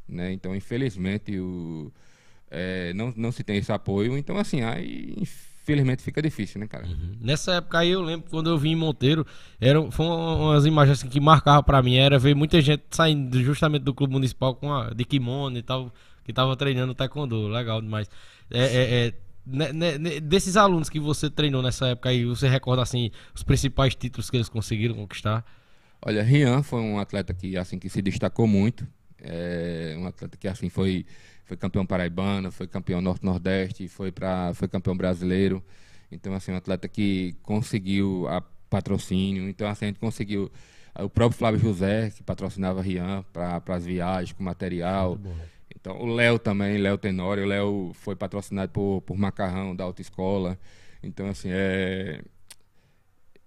[0.08, 0.32] né?
[0.32, 1.92] Então, infelizmente, o,
[2.50, 4.18] é, não, não se tem esse apoio.
[4.18, 5.16] Então, assim, aí
[5.68, 6.88] infelizmente fica difícil, né, cara?
[7.20, 9.26] Nessa época aí eu lembro quando eu vim em Monteiro,
[9.60, 13.84] eram foram umas imagens assim, que marcavam pra mim, era ver muita gente saindo justamente
[13.84, 18.10] do clube municipal com a de kimono e tal, que tava treinando taekwondo, legal demais.
[18.50, 19.14] É, é, é,
[19.46, 23.44] né- né- né, desses alunos que você treinou nessa época aí, você recorda assim os
[23.44, 25.46] principais títulos que eles conseguiram conquistar?
[26.02, 28.88] Olha, Rian foi um atleta que assim que se destacou muito.
[29.22, 31.06] É, um atleta que assim foi
[31.48, 34.14] foi campeão paraibano, foi campeão norte-nordeste, foi
[34.54, 35.64] foi campeão brasileiro.
[36.12, 39.50] Então assim, um atleta que conseguiu a patrocínio.
[39.50, 40.52] Então assim, a gente conseguiu
[41.00, 45.20] o próprio Flávio José, que patrocinava Rian para as viagens com material.
[45.80, 50.60] Então, o Léo também, Léo Tenório, o Léo foi patrocinado por, por Macarrão, da autoescola.
[51.04, 52.22] Então, assim, é,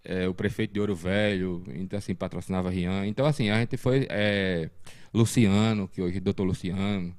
[0.04, 3.06] é, o prefeito de Ouro Velho, então, assim, patrocinava Rian.
[3.06, 4.70] Então, assim, a gente foi, é,
[5.12, 7.14] Luciano, que hoje é doutor Luciano,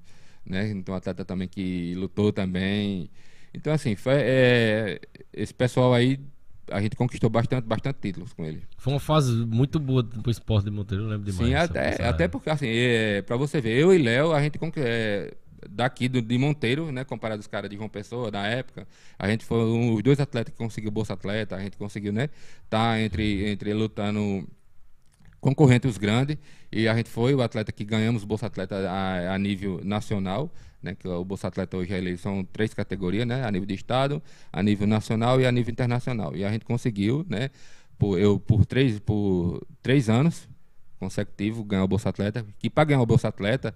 [0.45, 0.69] né?
[0.69, 3.09] Então, atleta também que lutou também.
[3.53, 4.99] Então, assim, foi, é,
[5.33, 6.19] esse pessoal aí,
[6.69, 8.63] a gente conquistou bastante, bastante títulos com ele.
[8.77, 11.47] Foi uma fase muito boa pro esporte de Monteiro, eu lembro demais.
[11.47, 15.33] Sim, até, até porque, assim, é, pra você ver, eu e Léo, a gente é,
[15.69, 19.45] daqui do, de Monteiro, né, comparado aos caras de João Pessoa, da época, a gente
[19.45, 22.29] foi um, os dois atletas que conseguiu Bolsa Atleta, a gente conseguiu, né,
[22.69, 24.47] tá entre, entre lutando
[25.41, 26.37] concorrentes grandes,
[26.71, 30.95] e a gente foi o atleta que ganhamos Bolsa Atleta a, a nível nacional, né,
[30.95, 34.21] que o Bolsa Atleta hoje ele são três categorias, né, a nível de estado,
[34.53, 36.35] a nível nacional e a nível internacional.
[36.35, 37.49] E a gente conseguiu, né,
[37.97, 40.47] por, eu por três, por três anos
[40.99, 42.45] consecutivo, ganhar o Bolsa Atleta.
[42.59, 43.73] Que para ganhar o Bolsa Atleta,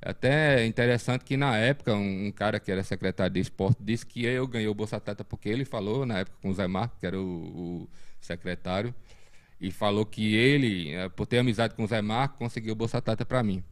[0.00, 4.06] é até interessante que na época um, um, cara que era secretário de esporte disse
[4.06, 6.96] que eu ganhei o Bolsa Atleta porque ele falou, na época com o Zé Marco,
[7.00, 7.88] que era o, o
[8.20, 8.94] secretário,
[9.60, 12.98] e falou que ele, eh, por ter amizade com o Zé Marco, conseguiu o Bolsa
[12.98, 13.62] Atleta para mim.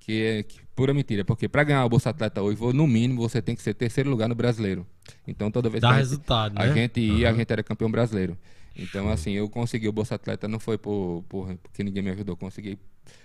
[0.00, 3.42] Que é que, pura mentira, porque para ganhar o Bolsa Atleta hoje, no mínimo, você
[3.42, 4.86] tem que ser terceiro lugar no brasileiro.
[5.26, 6.70] Então toda vez Dá que a resultado, gente, né?
[6.70, 7.34] a gente ia, Uhum.
[7.34, 8.38] a gente era campeão brasileiro.
[8.80, 12.36] Então, assim, eu consegui o Bolsa Atleta, não foi por, por, porque ninguém me ajudou,
[12.36, 12.78] consegui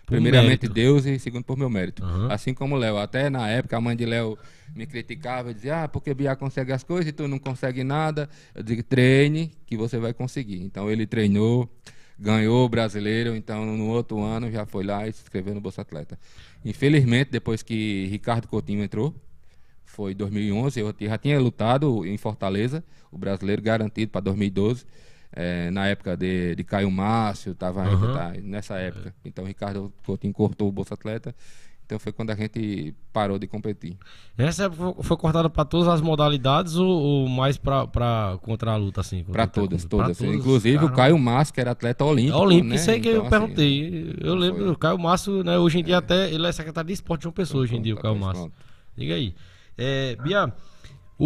[0.05, 0.73] primeiramente mérito.
[0.73, 2.03] Deus e segundo por meu mérito.
[2.03, 2.31] Uhum.
[2.31, 2.97] Assim como Léo.
[2.97, 4.37] Até na época a mãe de Léo
[4.75, 8.29] me criticava e dizia, ah, porque Bia consegue as coisas e tu não consegue nada.
[8.53, 10.61] Eu digo, treine que você vai conseguir.
[10.61, 11.69] Então ele treinou,
[12.17, 15.81] ganhou o brasileiro, então no outro ano já foi lá e se inscreveu no Bolsa
[15.81, 16.19] Atleta.
[16.65, 19.13] Infelizmente, depois que Ricardo Coutinho entrou,
[19.85, 24.85] foi 2011, eu já tinha lutado em Fortaleza, o brasileiro garantido para 2012.
[25.35, 28.13] Eh, na época de, de Caio Márcio, tava Aham.
[28.13, 29.13] tá, nessa época.
[29.25, 31.35] Então Ricardo Coutinho cortou o Bolsa Atleta.
[31.85, 33.97] Então foi quando a gente parou de competir.
[34.37, 39.01] Essa época foi- cortada para todas as modalidades ou, ou mais pra contra a luta,
[39.01, 39.21] assim?
[39.25, 40.05] Para o todas, taekwondo?
[40.05, 40.35] Pra todas.
[40.39, 40.95] Inclusive o caramba.
[40.95, 42.37] Caio Márcio, que era atleta olímpico.
[42.37, 42.75] É olímpico, né?
[42.75, 44.15] isso aí que Então, eu assim, perguntei.
[44.21, 44.71] eu lembro, foi.
[44.71, 45.57] o Caio Márcio, né?
[45.59, 47.93] Hoje em dia até ele é secretário de esporte de uma pessoa, hoje em dia,
[47.93, 48.51] o Caio Pronto, Márcio.
[48.95, 49.35] Diga aí.
[49.77, 50.53] É, Bia,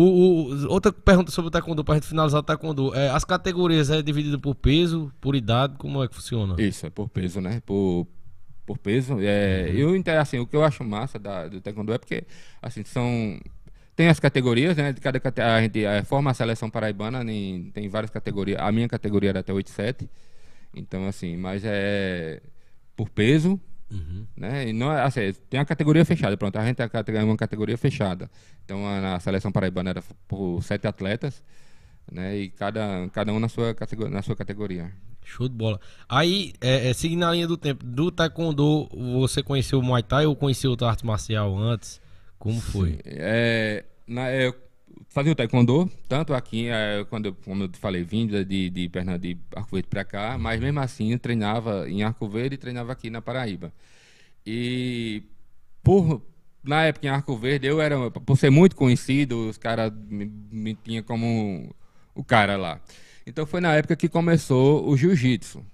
[0.01, 2.93] o, o- outra pergunta sobre o taekwondo, pra gente finalizar o taekwondo.
[2.95, 6.55] É, as categorias é dividido por peso, por idade, como é que funciona?
[6.61, 7.61] Isso, é por peso, né?
[7.65, 8.07] Por,
[8.65, 9.17] por peso.
[9.19, 12.23] É, eu, inte- assim, o que eu acho massa da, do Taekwondo é porque,
[12.61, 13.39] assim, são...
[13.95, 14.93] Tem as categorias, né?
[14.93, 15.19] De cada
[15.55, 18.59] a gente eh, forma a seleção paraibana, em, tem várias categorias.
[18.61, 20.07] A minha categoria era até 87.
[20.75, 22.39] Então, assim, mas é
[22.95, 23.59] por peso,
[23.89, 24.25] Uhum.
[24.35, 24.69] né?
[24.69, 27.37] E não, é- assim, tem a categoria fechada, pronto, a gente tem a cate- uma
[27.37, 28.29] categoria fechada.
[28.65, 31.41] Então a, na seleção paraibana era por sete atletas,
[32.11, 32.37] né?
[32.37, 34.91] E cada, cada um na sua, categoria, na sua categoria.
[35.23, 35.79] Show de bola.
[36.07, 38.87] Aí, é, é, seguindo a linha do tempo, do taekwondo,
[39.19, 42.01] você conheceu o Muay Thai ou conheceu outra arte marcial antes?
[42.39, 42.99] Como foi?
[43.03, 44.55] É, na, é, eu
[45.09, 49.17] fazia o taekwondo, tanto aqui, é, quando como eu te falei, vinda de, de, Perna-
[49.17, 52.91] de Arco Verde para cá, mas mesmo assim eu treinava em Arco Verde e treinava
[52.91, 53.73] aqui na Paraíba.
[54.45, 55.23] E
[55.83, 56.21] por
[56.63, 60.75] na época em Arco Verde, eu era, por ser muito conhecido, os caras me, me
[60.75, 61.73] tinham como
[62.13, 62.81] o cara lá.
[63.25, 65.65] Então foi na época que começou o jiu-jitsu.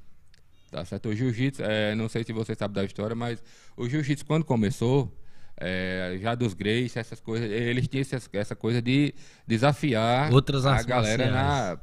[0.72, 1.10] Tá certo?
[1.10, 3.44] O jiu-jitsu, é, não sei se você sabe da história, mas
[3.78, 5.12] o jiu-jitsu quando começou,
[5.58, 9.14] é, já dos Grace, essas coisas, eles tinham essa, essa coisa de
[9.48, 11.78] desafiar Outras a galera na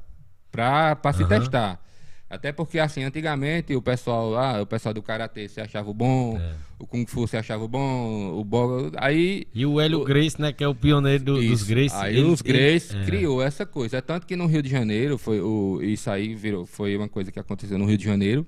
[0.51, 1.81] pra, pra se testar.
[2.29, 6.53] Até porque assim, antigamente o pessoal, ah, o pessoal do karatê se achava bom, É.
[6.79, 8.93] o kung fu se achava bom, o bo...
[8.99, 11.65] aí E o Hélio Grace, né, que é o pioneiro do- dos.
[11.65, 11.93] Grace.
[11.97, 13.05] Aí ele- os Grace ele- é.
[13.05, 13.97] criou essa coisa.
[13.97, 17.33] É tanto que no Rio de Janeiro, foi o, isso aí virou, foi uma coisa
[17.33, 18.47] que aconteceu no Rio de Janeiro.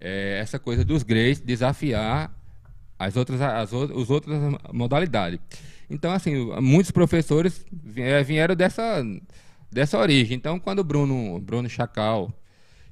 [0.00, 2.34] É, essa coisa dos Grace desafiar
[2.98, 4.38] as outras, as, os outras
[4.72, 5.38] modalidades.
[5.88, 7.64] Então, assim, muitos professores
[7.96, 9.04] eh, vieram dessa,
[9.70, 10.36] dessa origem.
[10.36, 12.32] Então, quando o Bruno, Bruno Chacal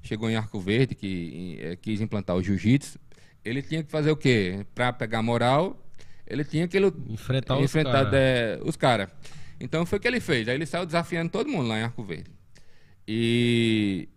[0.03, 2.99] chegou em Arco Verde, que eh, quis implantar o jiu-jitsu,
[3.45, 4.65] ele tinha que fazer o quê?
[4.75, 5.77] Para pegar moral,
[6.27, 8.17] ele tinha que Enfrentar os enfrentar cara.
[8.17, 9.09] é, os caras.
[9.61, 10.49] Então foi o que ele fez.
[10.49, 12.31] Aí ele saiu desafiando todo mundo lá em Arco Verde.
[13.07, 14.09] E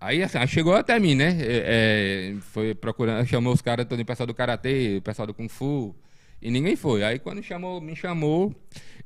[0.00, 1.36] aí, assim, chegou até mim, né?
[1.40, 5.34] É, é, foi procurando, chamou os caras, todo o pessoal do Karatê, o pessoal do
[5.34, 5.94] Kung Fu,
[6.40, 7.02] e ninguém foi.
[7.02, 8.54] Aí quando chamou, me chamou,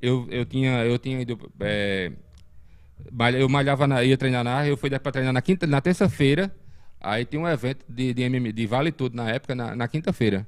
[0.01, 1.39] eu, eu tinha, eu tinha ido.
[1.61, 2.13] é,
[3.39, 6.55] eu malhava, na, ia treinar na, eu fui para treinar na quinta, na terça-feira.
[7.01, 10.47] Aí tinha um evento de, de, MM, de Vale Tudo na época, na, na quinta-feira.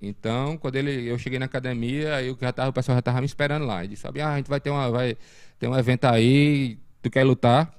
[0.00, 3.20] Então, quando ele, eu cheguei na academia, aí eu já tava, o pessoal já estava
[3.20, 3.80] me esperando lá.
[3.80, 5.16] Ele disse, ah, a gente vai ter, uma, vai
[5.58, 7.72] ter um evento aí, tu quer lutar?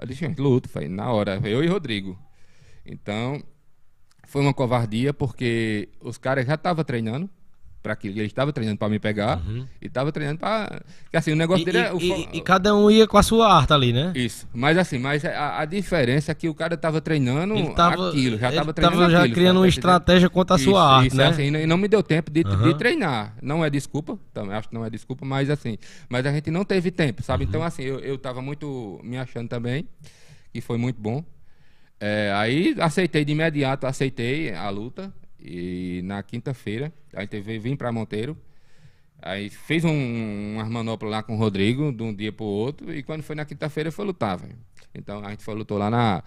[0.00, 2.18] Eu disse, "Gente, luto, falei, na hora, eu e Rodrigo.
[2.86, 3.42] Então,
[4.26, 7.28] foi uma covardia, porque os caras já estavam treinando,
[7.82, 9.40] para aquilo, eles estavam treinando para me pegar,
[9.80, 10.80] e estavam treinando para...
[11.12, 11.92] Assim, o negócio E, dele é...
[11.92, 14.12] o e- e- e cada um ia com a sua arte ali, né?
[14.14, 18.08] Isso, mas assim, mas a, a diferença é que o cara estava treinando Ele tava,
[18.08, 19.74] aquilo, já ele estava treinando tava já aquilo, criando uma Tá entendendo?
[19.74, 21.26] estratégia contra a sua Isso, arte, isso, né?
[21.28, 22.74] assim, e não me deu tempo de, de Aham.
[22.74, 23.36] treinar.
[23.40, 25.78] Não é desculpa, também acho que não é desculpa, mas assim,
[26.08, 27.44] mas a gente não teve tempo, sabe?
[27.44, 27.48] Uhum.
[27.48, 29.88] Então, assim, eu, eu tava muito me achando também,
[30.52, 31.24] que foi muito bom.
[31.98, 35.12] É, aí aceitei de imediato, aceitei a luta.
[35.40, 38.36] E na quinta-feira, a gente veio, vim para Monteiro.
[39.22, 43.02] Aí fez um, umas manoplas lá com o Rodrigo, de um dia pro outro, e
[43.02, 44.56] quando foi na quinta-feira foi lutar, velho.
[44.94, 46.22] Então a gente foi lutou lá na,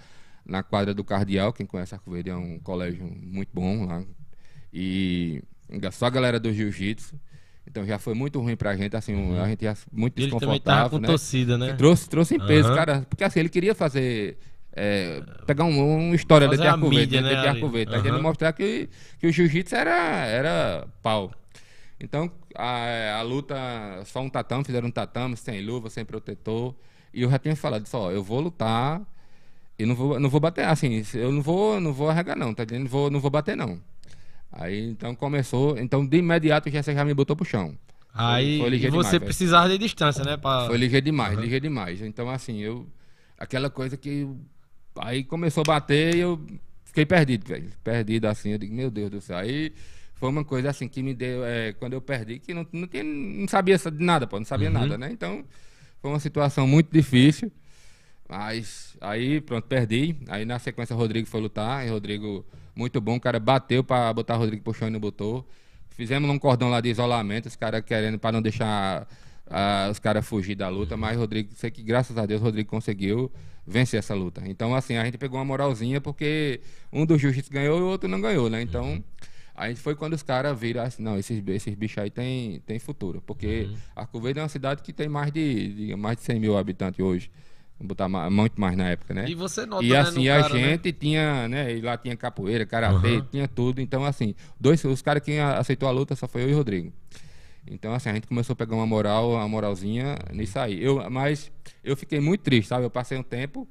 [0.46, 4.04] na quadra do Cardeal, quem conhece Arco Verde é um colégio muito bom lá.
[4.72, 5.42] E
[5.92, 7.20] só a galera do jiu-jitsu.
[7.66, 10.90] Então já foi muito ruim pra gente, assim, a gente ia muito Ele também tava
[10.90, 11.08] desconfortável, com né?
[11.08, 11.74] torcida, né?
[11.74, 12.76] Trouxe, trouxe em peso, Aham.
[12.76, 13.02] cara.
[13.10, 14.38] Porque assim, ele queria fazer
[14.76, 17.30] é, pegar um, uma história Fazer de a Arcoverde, mídia, né?
[17.30, 17.58] né, De ali.
[17.58, 18.04] Arcoverde, tá Aham.
[18.04, 21.32] querendo mostrar que, que o jiu-jitsu era, era pau.
[22.00, 23.56] Então, a, a luta,
[24.06, 26.76] só um tatame, fizeram um tatame, sem luva, sem protetor.
[27.14, 29.02] E eu já tinha falado, só, eu vou lutar
[29.78, 32.64] e não vou, não vou bater, assim, eu não vou, não vou arregar não, tá
[32.64, 32.84] entendendo?
[32.84, 33.80] Não vou, não vou bater não.
[34.52, 37.76] Aí, então, começou, então, de imediato, o Jesse já me botou pro chão.
[38.14, 40.38] Aí foi e ligeiro você demais, precisava de distância, né?
[40.38, 40.68] Pra...
[40.68, 42.02] Foi ligeiro demais, ligeiro demais.
[42.02, 42.88] Então, assim, eu.
[43.38, 44.28] Aquela coisa que.
[45.00, 46.40] Aí começou a bater e eu
[46.86, 47.70] fiquei perdido, velho.
[47.84, 48.52] Perdido assim.
[48.52, 49.38] Eu digo, meu Deus do céu.
[49.38, 49.74] Aí
[50.16, 51.44] foi uma coisa assim que me deu.
[51.44, 54.38] é, quando eu perdi, que não, não, tinha, não sabia de nada, pô.
[54.38, 55.10] Não sabia nada, né?
[55.12, 55.44] Então,
[56.02, 57.52] foi uma situação muito difícil.
[58.30, 60.16] Mas aí, pronto, perdi.
[60.28, 61.86] Aí na sequência o Rodrigo foi lutar.
[61.86, 63.16] E Rodrigo, muito bom.
[63.16, 65.48] O cara bateu pra botar o Rodrigo pro chão e não botou.
[65.90, 69.08] Fizemos um cordão lá de isolamento, os caras querendo para não deixar
[69.50, 73.32] ah, os caras fugir da luta, mas Rodrigo, sei que graças a Deus Rodrigo conseguiu
[73.66, 74.42] vencer essa luta.
[74.46, 78.10] Então, assim, a gente pegou uma moralzinha porque um dos jiu-jitsu ganhou e o outro
[78.10, 78.62] não ganhou, né?
[78.62, 79.04] Então,
[79.56, 82.80] a gente foi quando os caras viram assim, não, esses, esses bichos aí tem, tem
[82.80, 83.22] futuro.
[83.26, 86.58] Porque Arco Verde é uma cidade que tem mais de, de- mais de 100 mil
[86.58, 87.30] habitantes hoje.
[87.80, 89.26] Vou botar ma- muito mais na época, né?
[89.30, 90.72] E você nota, E né, assim, no a cara, né?
[90.74, 91.74] gente tinha, né?
[91.76, 93.28] E lá tinha capoeira, karatê, Aham.
[93.32, 93.82] tinha tudo.
[93.82, 96.92] Então, assim, dois, os caras que aceitou a luta só foi eu e o Rodrigo.
[97.68, 100.84] Então, assim, a gente começou a pegar uma moral, uma moralzinha nisso aí.
[100.84, 101.52] Eu, mas
[101.84, 102.86] eu fiquei muito triste, sabe?
[102.86, 103.68] Eu passei um tempo,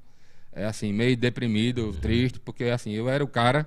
[0.52, 3.66] é, assim, meio deprimido, triste, porque, assim, eu era o cara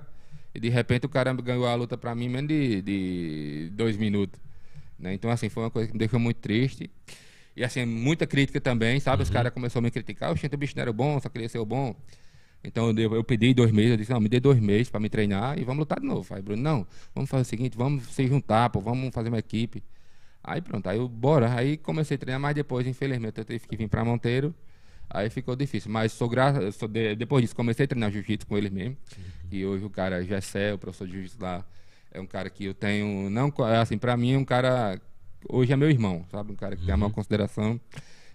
[0.54, 4.40] e de repente o cara ganhou a luta pra mim menos de, de dois minutos.
[4.98, 5.14] Né?
[5.14, 6.90] Então, assim, foi uma coisa que me deixou muito triste.
[7.54, 9.22] E, assim, muita crítica também, sabe?
[9.22, 10.32] Os caras começaram a me criticar.
[10.32, 11.94] O bicho não era bom, só queria ser o bom.
[12.64, 13.92] Então, eu, eu pedi dois meses.
[13.92, 16.34] Eu disse, não, me dê dois meses pra me treinar e vamos lutar de novo.
[16.34, 19.82] Aí, Bruno, não, vamos fazer o seguinte, vamos se juntar, pô, vamos fazer uma equipe.
[20.46, 21.52] Aí, pronto, aí eu, bora.
[21.52, 24.54] Aí comecei a treinar, mas depois, infelizmente, eu tive que vir pra Monteiro.
[25.10, 25.90] Aí ficou difícil.
[25.90, 28.96] Mas sou graça, sou de- depois disso, comecei a treinar jiu-jitsu com eles mesmo.
[29.50, 31.64] E hoje o cara, Gessé, o professor de jiu-jitsu lá,
[32.12, 35.00] é um cara que eu tenho, não, assim, pra mim é um cara,
[35.48, 36.52] hoje é meu irmão, sabe?
[36.52, 37.80] Um cara que tem a maior consideração.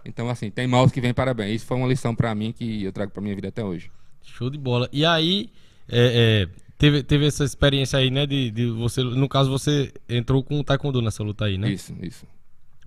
[0.03, 1.57] Então, assim, tem maus que vem parabéns.
[1.57, 3.89] Isso foi uma lição pra mim que eu trago pra minha vida até hoje.
[4.24, 4.89] Show de bola.
[4.91, 5.49] E aí,
[5.89, 8.25] é, é, teve, teve essa experiência aí, né?
[8.25, 9.03] De, de você.
[9.03, 11.69] No caso, você entrou com o Taekwondo nessa luta aí, né?
[11.69, 12.25] Isso, isso.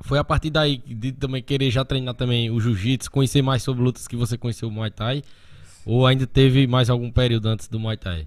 [0.00, 3.84] Foi a partir daí de também querer já treinar também o jiu-jitsu, conhecer mais sobre
[3.84, 5.22] lutas que você conheceu o Muay Thai?
[5.86, 8.26] Ou ainda teve mais algum período antes do Muay Thai?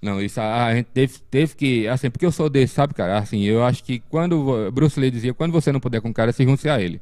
[0.00, 3.18] Não, isso a, a gente teve, teve que, assim, porque eu sou desse, sabe, cara?
[3.18, 6.32] Assim, eu acho que quando, Bruce Lee dizia, quando você não puder com o cara,
[6.32, 7.00] se junte a ele.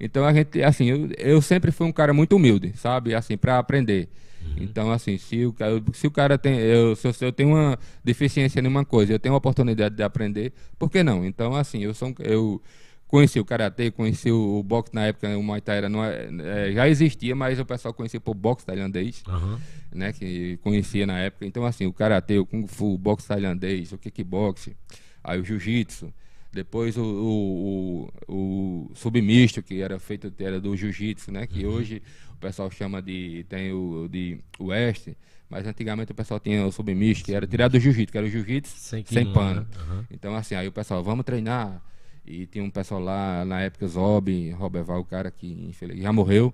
[0.00, 3.14] Então a gente, assim, eu, eu sempre fui um cara muito humilde, sabe?
[3.14, 4.08] Assim, pra aprender.
[4.56, 7.50] Então, assim, se o, cara- se o cara tem, eu, se eu, se eu tenho
[7.50, 11.24] uma deficiência em uma coisa, eu tenho a oportunidade de aprender, por que não?
[11.24, 12.62] Então, assim, eu sou, eu
[13.08, 16.28] conheci o karatê, conheci o, o boxe na época, o Muay Thai era, não é-
[16.68, 19.60] é, já existia, mas o pessoal conhecia por boxe tailandês Aham.
[19.92, 21.46] né, que conhecia na época.
[21.46, 24.70] Então, assim, o karatê, o kung fu, o boxe tailandês, o kickbox,
[25.22, 26.12] aí o jiu-jitsu,
[26.52, 32.02] depois o, o, o, o submisto, que era feito, era do jiu-jitsu, né, que hoje
[32.36, 35.16] o pessoal chama de, tem o de oeste,
[35.48, 38.30] mas antigamente o pessoal tinha o submisto, que era tirado do jiu-jitsu, que era o
[38.30, 39.66] jiu-jitsu Sem sem, pano.
[39.80, 40.04] Aham.
[40.10, 41.82] Então, assim, aí o pessoal, vamos treinar.
[42.26, 46.52] E tinha um pessoal lá, na época, Zob, Roberval, o cara que já morreu.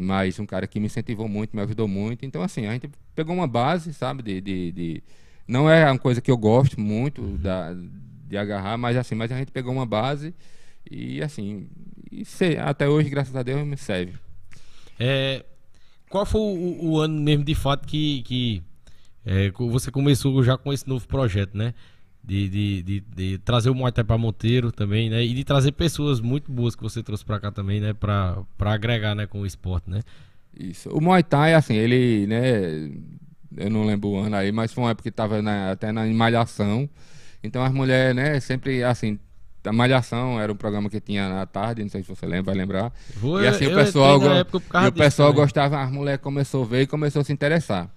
[0.00, 2.24] Mas um cara que me incentivou muito, me ajudou muito.
[2.24, 4.40] Então, assim, a gente pegou uma base, sabe, de...
[4.40, 5.02] de, de-
[5.46, 7.74] não é uma coisa que eu gosto muito da,
[8.28, 10.32] de agarrar, mas assim, mas a gente pegou uma base
[10.88, 11.68] e, assim,
[12.10, 12.24] e
[12.58, 14.14] até hoje, graças a Deus, me serve.
[15.04, 15.44] É,
[16.10, 18.62] qual foi o, o ano mesmo de fato que, que
[19.26, 21.74] é, você começou já com esse novo projeto, né?
[22.24, 25.24] De, de, de, de trazer o Muay Thai pra Monteiro também, né?
[25.24, 27.92] E de trazer pessoas muito boas que você trouxe pra cá também, né?
[27.94, 29.26] Pra agregar, né?
[29.26, 30.02] Com o esporte, né?
[30.58, 30.90] Isso.
[30.90, 32.90] O Muay Thai, assim, ele, né,
[33.56, 36.04] eu não lembro o ano aí, mas foi uma época que tava na- até na
[36.06, 36.88] malhação.
[37.42, 39.18] Então as mulheres, né, sempre, assim,
[39.64, 42.54] a malhação era um programa que tinha na tarde, não sei se você lembra, vai
[42.54, 42.92] lembrar.
[43.16, 44.26] Vou- e assim o pessoal, go-
[44.86, 45.42] e o pessoal também.
[45.44, 47.90] gostava, as mulheres começou a ver e começou a se interessar.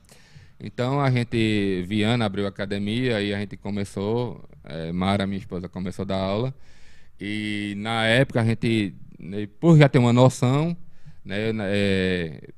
[0.60, 5.68] Então a gente, Viana abriu a academia e a gente começou, eh, Mara, minha esposa,
[5.68, 6.54] começou a dar aula.
[7.20, 10.76] E na época a gente, né, por já ter uma noção,
[11.24, 12.50] né, eh,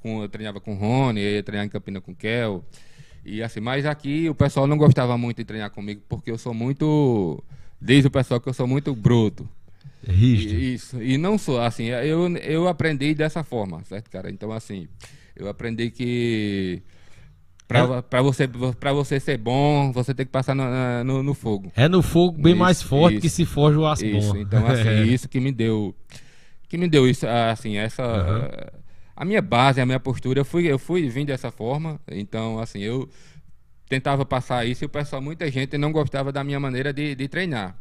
[0.00, 2.64] com, eu treinava com o Rony, eu ia treinar em Campina com o Kel.
[3.24, 6.54] E assim, mas aqui o pessoal não gostava muito de treinar comigo porque eu sou
[6.54, 7.42] muito.
[7.80, 9.48] Diz o pessoal que eu sou muito bruto.
[10.06, 10.54] Rígido.
[10.54, 11.02] E, isso.
[11.02, 14.30] E não sou, assim, eu, eu aprendi dessa forma, certo, cara?
[14.30, 14.86] Então, assim,
[15.34, 16.82] eu aprendi que.
[17.68, 18.46] Pra, pra, você,
[18.78, 20.64] pra você ser bom, você tem que passar no,
[21.04, 21.72] no, no fogo.
[21.74, 23.22] É no fogo bem Isso, mais forte isso.
[23.22, 24.38] que se forja o aço Isso, bom.
[24.40, 25.02] então assim, É.
[25.04, 25.92] isso que me deu
[26.68, 28.48] que me deu isso, assim, essa Aham.
[28.52, 28.72] eh,
[29.16, 31.98] a minha base, a minha postura, eu fui, eu fui vindo dessa forma.
[32.08, 33.08] Então, assim, eu
[33.88, 37.28] tentava passar isso e o pessoal, muita gente não gostava da minha maneira de, de
[37.28, 37.76] treinar.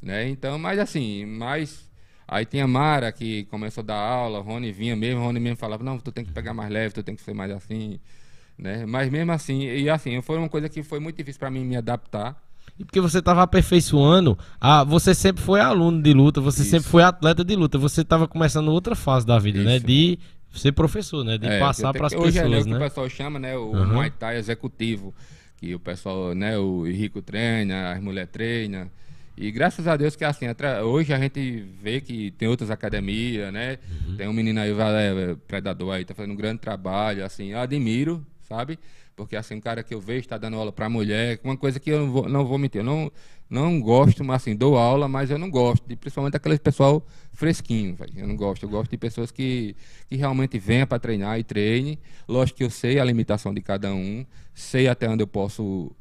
[0.00, 0.28] Né?
[0.28, 1.88] Então, mas assim, mais.
[2.26, 5.98] Aí tinha Mara que começou a dar aula, Rony vinha mesmo, Rony mesmo falava, não,
[5.98, 7.98] tu tem que pegar mais leve, tu tem que ser mais assim.
[8.58, 8.84] Né?
[8.84, 11.76] Mas mesmo assim, e assim, foi uma coisa que foi muito difícil para mim me
[11.76, 12.36] adaptar.
[12.78, 16.70] E porque você estava aperfeiçoando, a, você sempre foi aluno de luta, você Isso.
[16.70, 19.76] sempre foi atleta de luta, você estava começando outra fase da vida, né?
[19.76, 19.86] Isso.
[19.86, 19.92] né?
[19.92, 20.18] De
[20.52, 21.38] ser professor, né?
[21.38, 22.58] De é, passar para as pessoas, hoje é, né?
[22.58, 22.78] o que o né?
[22.78, 23.56] pessoal chama, né?
[23.56, 23.86] O uhum.
[23.86, 25.14] Muay Thai executivo,
[25.58, 26.56] que o pessoal, né?
[26.56, 28.88] O rico treina, as mulheres treinam.
[29.36, 30.46] E graças a Deus que assim,
[30.84, 33.78] hoje a gente vê que tem outras academias, né?
[33.88, 34.16] Uhum.
[34.16, 38.26] Tem um menino aí, é, Predador aí, tá fazendo um grande trabalho, assim, eu admiro,
[38.40, 38.78] sabe?
[39.14, 41.90] Porque assim, um cara que eu vejo está dando aula para mulher, uma coisa que
[41.90, 43.12] eu não vou, não vou mentir, eu não,
[43.48, 47.04] não gosto, mas assim, dou aula, mas eu não gosto, de, principalmente aquele pessoal
[47.38, 48.10] fresquinho, véio.
[48.16, 49.76] eu não gosto, eu gosto de pessoas que,
[50.08, 51.96] que realmente venham para treinar e treine.
[52.26, 55.92] Lógico que eu sei a limitação de cada um, sei até onde eu posso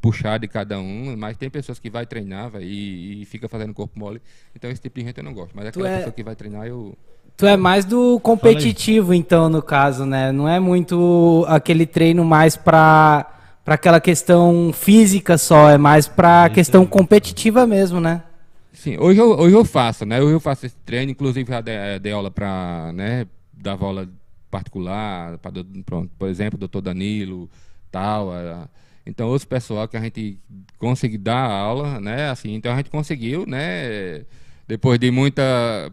[0.00, 3.72] puxar de cada um, mas tem pessoas que vai treinar véio, e, e fica fazendo
[3.72, 4.20] corpo mole,
[4.54, 5.96] então esse tipo de gente eu não gosto, mas aquela é...
[5.96, 6.96] pessoa que vai treinar eu
[7.36, 10.30] Tu é mais do competitivo, então, no caso, né?
[10.30, 13.26] Não é muito aquele treino mais pra,
[13.64, 16.54] pra aquela questão física só, é mais pra Isso.
[16.54, 18.22] questão competitiva mesmo, né?
[18.72, 20.20] Sim, hoje eu, hoje eu faço, né?
[20.20, 24.08] Hoje eu faço esse treino, inclusive já dei, dei aula pra, né, dar aula
[24.50, 25.52] particular, pra,
[25.84, 27.50] pronto, por exemplo, doutor Danilo,
[27.90, 28.30] tal,
[29.06, 30.38] então outro pessoal que a gente
[30.78, 34.24] conseguiu dar aula, né, assim, então a gente conseguiu, né,
[34.66, 35.42] depois de muita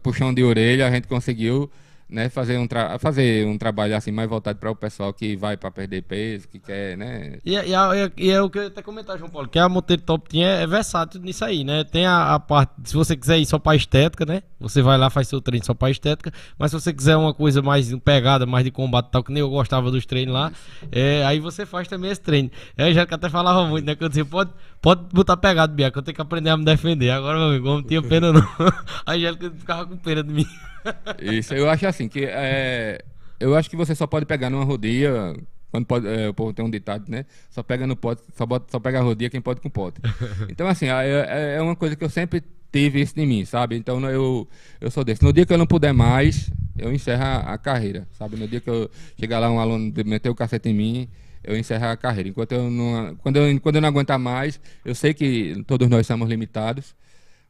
[0.03, 1.69] puxão de orelha, a gente conseguiu
[2.10, 2.68] né, fazer um,
[2.99, 6.60] fazer um trabalho assim mais voltado para o pessoal que vai para perder peso, que
[6.60, 7.38] quer, né?
[7.45, 7.72] E, e,
[8.18, 10.64] e, é o que eu até comentar, João Paulo, que a Monteiro Top Team é,
[10.64, 11.84] é versátil nisso aí, né?
[11.84, 14.41] Tem a, a, parte, se você quiser ir só para estética, né?
[14.60, 17.62] Você vai lá, faz seu treino só para estética, mas se você quiser uma coisa
[17.62, 20.51] mais pegada, mais de combate tal, que nem eu gostava dos treinos lá,
[20.91, 22.49] é, aí você faz também esse treino.
[22.76, 23.95] É, já que até falava muito, né?
[23.95, 24.49] Que eu dizia, pode,
[24.82, 27.09] pode botar pegado, Bia, que eu tenho que aprender a me defender.
[27.11, 28.41] Agora, meu amigo, não tinha pena não.
[29.05, 30.45] A Angélica ficava com pena de mim.
[31.21, 33.03] Isso, eu acho assim, que é,
[33.39, 35.36] eu acho que você só pode pegar numa rodia,
[35.71, 37.25] quando pode, é, o povo tem um ditado, né?
[37.49, 40.01] Só pega no pote, só, bota, só pega a rodia quem pode com pote.
[40.49, 43.75] Então, assim, é, é uma coisa que eu sempre tive isso em mim, sabe?
[43.75, 44.47] Então eu,
[44.80, 45.23] eu sou desse.
[45.23, 48.36] No dia que eu não puder mais, eu encerro a, a carreira, sabe?
[48.36, 51.09] No dia que eu chegar lá um aluno meter o cacete em mim,
[51.43, 52.29] eu encerro a carreira.
[52.29, 56.05] Enquanto eu não, quando eu, quando eu não aguentar mais, eu sei que todos nós
[56.07, 56.95] somos limitados,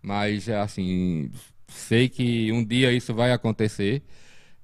[0.01, 1.31] mas assim,
[1.67, 4.01] sei que um dia isso vai acontecer,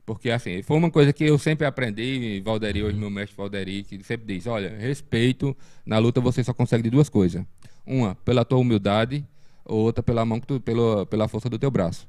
[0.05, 4.03] porque assim, foi uma coisa que eu sempre aprendi, Valderi, hoje meu mestre Valderi, que
[4.03, 5.55] sempre diz, olha, respeito,
[5.86, 7.43] na luta você só consegue de duas coisas.
[7.86, 9.26] Uma, pela tua humildade,
[9.63, 12.07] outra pela mão, tu, pela, pela força do teu braço.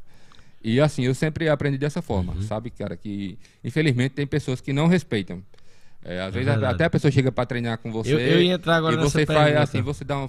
[0.62, 2.42] E assim, eu sempre aprendi dessa forma, uhum.
[2.42, 5.42] sabe, cara, que infelizmente tem pessoas que não respeitam.
[6.08, 6.74] É, às vezes verdade.
[6.74, 9.26] até a pessoa chega para treinar com você eu, eu ia entrar agora e você
[9.26, 9.62] faz pergunta.
[9.62, 10.28] assim, você dá um,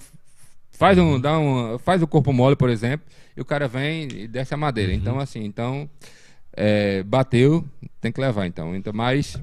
[0.71, 3.05] faz um, dá um, faz o corpo mole, por exemplo,
[3.35, 4.91] e o cara vem e desce a madeira.
[4.91, 4.97] Uhum.
[4.97, 5.87] Então, assim, então,
[6.51, 7.63] é, bateu,
[8.01, 8.75] tem que levar, então.
[8.75, 9.39] Então, mas,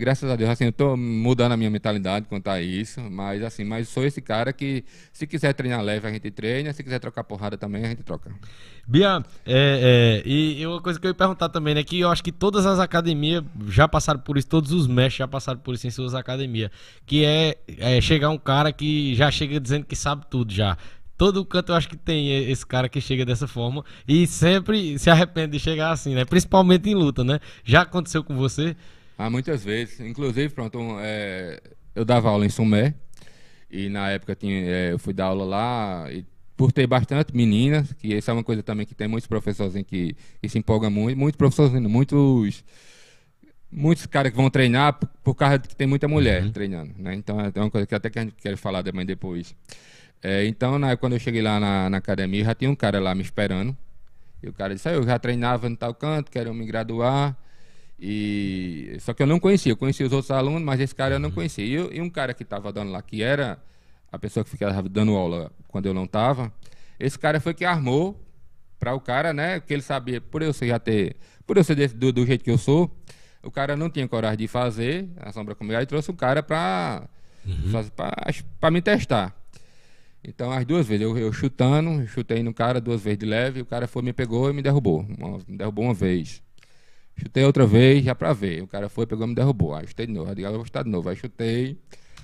[0.00, 3.64] graças a Deus, assim, eu tô mudando a minha mentalidade quanto a isso, mas, assim,
[3.64, 4.82] mas sou esse cara que,
[5.12, 8.34] se quiser treinar leve, a gente treina, se quiser trocar porrada também, a gente troca.
[8.88, 12.08] Bia, é, é, e, e, uma coisa que eu ia perguntar também, né, que eu
[12.08, 15.74] acho que todas as academias já passaram por isso, todos os mestres já passaram por
[15.74, 16.70] isso em suas academias,
[17.04, 20.78] que é, é chegar um cara que já chega dizendo que sabe tudo já
[21.18, 25.10] todo canto eu acho que tem esse cara que chega dessa forma e sempre se
[25.10, 26.24] arrepende de chegar assim, né?
[26.24, 27.40] Principalmente em luta, né?
[27.62, 28.74] Já aconteceu com você?
[29.20, 30.00] Ah, muitas vezes.
[30.00, 31.60] Inclusive, pronto, é,
[31.94, 32.94] eu dava aula em Sumé
[33.70, 36.24] e na época tinha, é, eu fui dar aula lá e
[36.56, 40.16] por ter bastante meninas, que essa é uma coisa também que tem muitos professores que,
[40.40, 42.64] que se empolgam muito, muitos professores, muitos
[43.70, 46.50] muitos caras que vão treinar por, por causa de que tem muita mulher uhum.
[46.50, 47.14] treinando, né?
[47.14, 49.54] Então é uma coisa que até que a gente quer falar também depois.
[50.22, 53.14] É, então, na, quando eu cheguei lá na, na, academia, já tinha um cara lá
[53.14, 53.76] me esperando.
[54.42, 57.36] E o cara disse, ah, eu já treinava no tal canto, quero me graduar.
[58.00, 58.96] E...
[59.00, 61.30] Só que eu não conhecia, eu conhecia os outros alunos, mas esse cara eu não
[61.30, 61.64] conhecia.
[61.64, 63.62] E, eu, e um cara que estava dando lá, que era
[64.10, 66.52] a pessoa que ficava dando aula quando eu não estava,
[66.98, 68.18] esse cara foi que armou
[68.78, 69.60] para o cara, né?
[69.60, 72.42] Que ele sabia, por eu ser já ter, por eu ser desse, do, do, jeito
[72.42, 72.90] que eu sou,
[73.42, 77.06] o cara não tinha coragem de fazer a sombra comigo, aí trouxe o cara para
[77.44, 77.70] uhum.
[78.58, 79.36] para me testar.
[80.22, 83.66] Então, as duas vezes, eu, eu chutando, chutei no cara duas vezes de leve, o
[83.66, 85.00] cara foi, me pegou e me derrubou.
[85.18, 86.42] Uma, me derrubou uma vez.
[87.20, 88.62] Chutei outra vez, já pra ver.
[88.62, 89.74] O cara foi, pegou e me derrubou.
[89.74, 90.30] Aí chutei de novo.
[90.30, 91.08] Aí eu vou chutar de novo.
[91.08, 91.78] Aí chutei,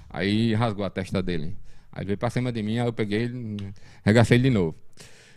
[0.09, 1.57] aí rasgou a testa dele.
[1.93, 3.31] Aí veio pra cima de mim, aí eu peguei,
[4.05, 4.75] regacei ele de novo.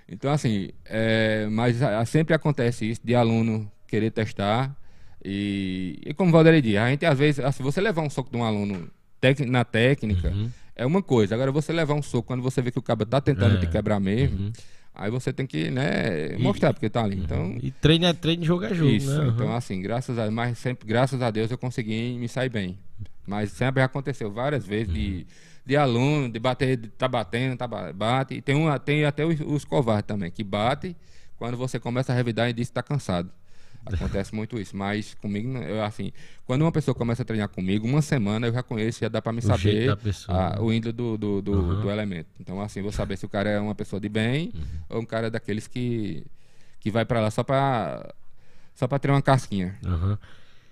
[0.08, 4.76] Então, assim, é, mas sempre acontece isso de aluno querer testar.
[5.24, 8.32] E, e como o Valderi diz, a gente às vezes, assim, você levar um soco
[8.32, 8.90] de um aluno
[9.48, 10.50] na técnica Uhum.
[10.76, 11.36] é uma coisa.
[11.36, 13.60] Agora você levar um soco quando você vê que o cara tá tentando É.
[13.60, 14.52] te quebrar mesmo, Uhum.
[15.00, 17.18] Aí você tem que, né, mostrar porque tá ali.
[17.18, 19.10] Então, E treino é treino, jogo é jogo, isso.
[19.18, 19.24] né?
[19.26, 19.30] Uhum.
[19.30, 22.78] Então, assim, graças a, mas sempre, graças a Deus eu consegui me sair bem.
[23.26, 25.26] Mas sempre aconteceu várias vezes de,
[25.66, 28.34] de aluno, de bater, de tá batendo, tá, ba- bate.
[28.36, 30.96] E tem, uma, tem até os, os covardes também, que bate
[31.38, 33.32] quando você começa a revidar e diz que tá cansado.
[33.86, 36.12] Acontece muito isso, mas comigo, não- eu, assim,
[36.46, 39.32] quando uma pessoa começa a treinar comigo, uma semana eu já conheço, já dá para
[39.32, 39.90] me O saber
[40.28, 40.60] a- né?
[40.60, 41.82] o índole do, do, do, Uhum.
[41.82, 42.30] do elemento.
[42.40, 44.64] Então, assim, vou saber se o cara é uma pessoa de bem Uhum.
[44.90, 46.24] ou um cara daqueles que,
[46.80, 48.14] que vai para lá só para
[48.76, 49.76] só para ter uma casquinha.
[49.86, 50.18] Aham.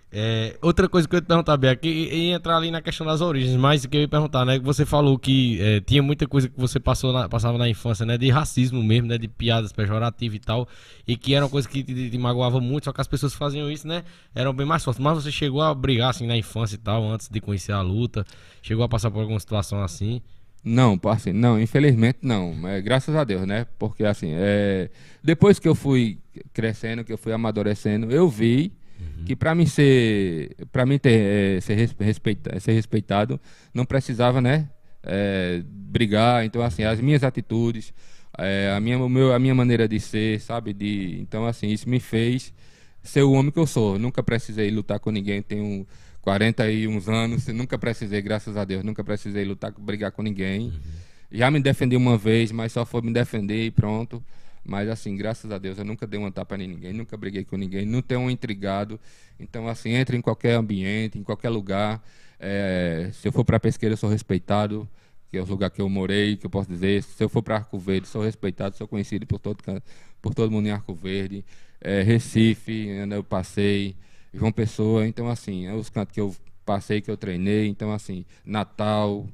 [0.09, 3.05] É, outra coisa que eu ia te perguntar, Bia, que ia entrar ali na questão
[3.05, 4.57] das origens, mas que eu ia perguntar, né?
[4.57, 8.05] Que você falou que é, tinha muita coisa que você passou na- passava na infância,
[8.05, 8.17] né?
[8.17, 9.17] De racismo mesmo, né?
[9.17, 10.65] De piadas pejorativas e tal.
[11.05, 13.69] E que era uma coisa que te, te magoava muito, só que as pessoas faziam
[13.69, 14.03] isso, né?
[14.33, 15.03] Eram bem mais fortes.
[15.03, 18.25] Mas você chegou a brigar assim na infância e tal, antes de conhecer a luta?
[18.61, 20.21] Chegou a passar por alguma situação assim?
[20.63, 22.65] Não, assim, não, infelizmente não.
[22.67, 23.67] É, graças a Deus, né?
[23.77, 24.89] Porque assim, é,
[25.21, 26.19] depois que eu fui
[26.53, 28.71] crescendo, que eu fui amadurecendo, eu vi
[29.25, 33.39] que para mim ser, para mim ter, é, ser, res- respeita, ser respeitado,
[33.73, 34.69] não precisava, né?
[35.03, 36.43] é, brigar.
[36.45, 37.93] Então assim, as minhas atitudes,
[38.37, 40.73] é, a minha, meu, a minha maneira de ser, sabe?
[40.73, 42.53] De, então assim, isso me fez
[43.03, 43.97] ser o homem que eu sou.
[43.97, 45.41] Nunca precisei lutar com ninguém.
[45.41, 45.87] Tenho
[46.21, 50.73] 41 anos, nunca precisei, graças a Deus, nunca precisei lutar, brigar com ninguém.
[51.31, 54.21] Já me defendi uma vez, mas só foi me defender e pronto.
[54.67, 57.55] Mas assim, graças a Deus, eu nunca dei uma tapa em ninguém, nunca briguei com
[57.55, 58.99] ninguém, não tenho um intrigado.
[59.39, 62.03] Então, assim, entre em qualquer ambiente, em qualquer lugar.
[62.37, 64.87] É, se eu for para Pesqueira, eu sou respeitado,
[65.29, 67.01] que é o lugar que eu morei, que eu posso dizer.
[67.01, 69.63] Se eu for para Arco Verde, sou respeitado, sou conhecido por todo,
[70.21, 71.45] por todo mundo em Arco Verde.
[71.79, 73.95] É, Recife, onde eu passei,
[74.33, 75.07] João Pessoa.
[75.07, 77.67] Então, assim, é os cantos que eu passei, que eu treinei.
[77.67, 79.25] Então, assim, Natal.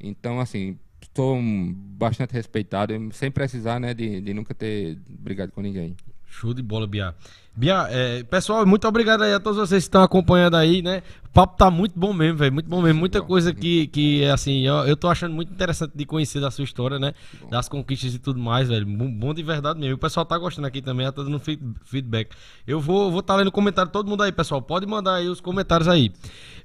[0.00, 5.96] Então, assim, estou bastante respeitado, sem precisar, né, de, de nunca ter brigado com ninguém.
[6.30, 7.14] Show de bola, Bia.
[7.56, 11.02] Bia, é, pessoal, muito obrigado aí a todos vocês que estão acompanhando aí, né?
[11.24, 12.52] O papo tá muito bom mesmo, velho.
[12.52, 13.00] Muito bom mesmo.
[13.00, 16.62] Muita coisa que, que assim, eu, eu tô achando muito interessante de conhecer da sua
[16.62, 17.14] história, né?
[17.50, 18.86] Das conquistas e tudo mais, velho.
[18.86, 19.96] Bom, bom de verdade mesmo.
[19.96, 22.30] O pessoal tá gostando aqui também, tá dando feed- feedback.
[22.64, 24.62] Eu vou vou tá lendo comentário todo mundo aí, pessoal.
[24.62, 26.12] Pode mandar aí os comentários aí.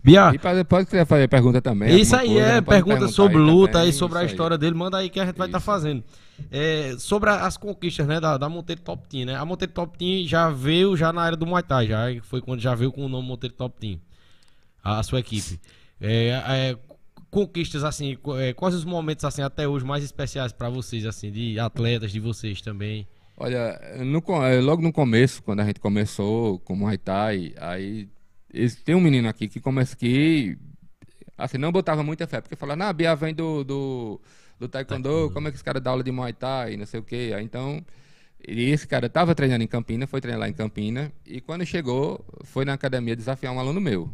[0.03, 1.99] Bia, E pode, pode fazer pergunta também.
[1.99, 4.31] Isso aí coisa, é pergunta sobre luta também, aí, sobre a isso aí.
[4.33, 4.75] história dele.
[4.75, 5.65] Manda aí que a gente vai estar Isso.
[5.65, 6.03] fazendo.
[6.51, 9.35] É, sobre as conquistas, né, da, da Monteiro Top Team, né?
[9.35, 12.59] A Monteiro Top Team já veio já na era do Muay Thai, já foi quando
[12.59, 13.99] já veio com o nome Monteiro Top Team.
[14.83, 15.59] A, a sua equipe.
[15.99, 16.77] É, é,
[17.31, 21.59] conquistas assim, é, quais os momentos assim até hoje mais especiais pra vocês assim, de
[21.59, 23.07] atletas de vocês também?
[23.35, 28.07] Olha, no eh, logo no começo, quando a gente começou com Muay Thai, aí
[28.85, 30.55] tem um menino aqui que começa que
[31.37, 34.21] assim, não botava muita fé, porque falava, ah, Bia vem do, do,
[34.59, 37.03] do taekwondo, como é que esse cara dá aula de Muay Thai, não sei o
[37.03, 37.33] quê.
[37.35, 37.83] Aí, então,
[38.45, 42.65] esse cara estava treinando em Campina, foi treinar lá em Campina, e quando chegou, foi
[42.65, 44.11] na academia desafiar um aluno meu.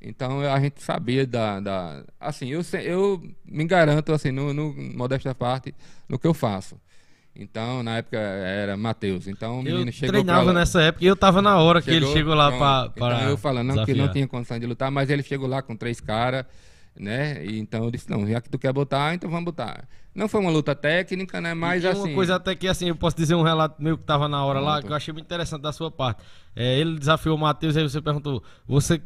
[0.00, 5.34] Então a gente sabia da, da assim eu eu me garanto assim no, no modesta
[5.34, 5.74] parte
[6.08, 6.80] no que eu faço.
[7.34, 9.26] Então na época era Matheus.
[9.26, 11.90] Então o Eu menino chegou treinava lá, nessa época e eu tava na hora que
[11.90, 14.90] ele chegou lá pra, Então para eu falando não, que não tinha condição de lutar,
[14.90, 16.46] mas ele chegou lá com três caras,
[16.98, 17.44] né?
[17.44, 19.88] E então eu disse não, já que tu quer botar, então vamos botar.
[20.14, 21.54] Não foi uma luta técnica, né?
[21.54, 24.04] Mas e assim uma coisa até que assim, eu posso dizer um relato meu que
[24.04, 26.22] tava na hora lá, que eu achei muito interessante da sua parte.
[26.56, 29.00] É, ele desafiou o Matheus, aí você perguntou, você.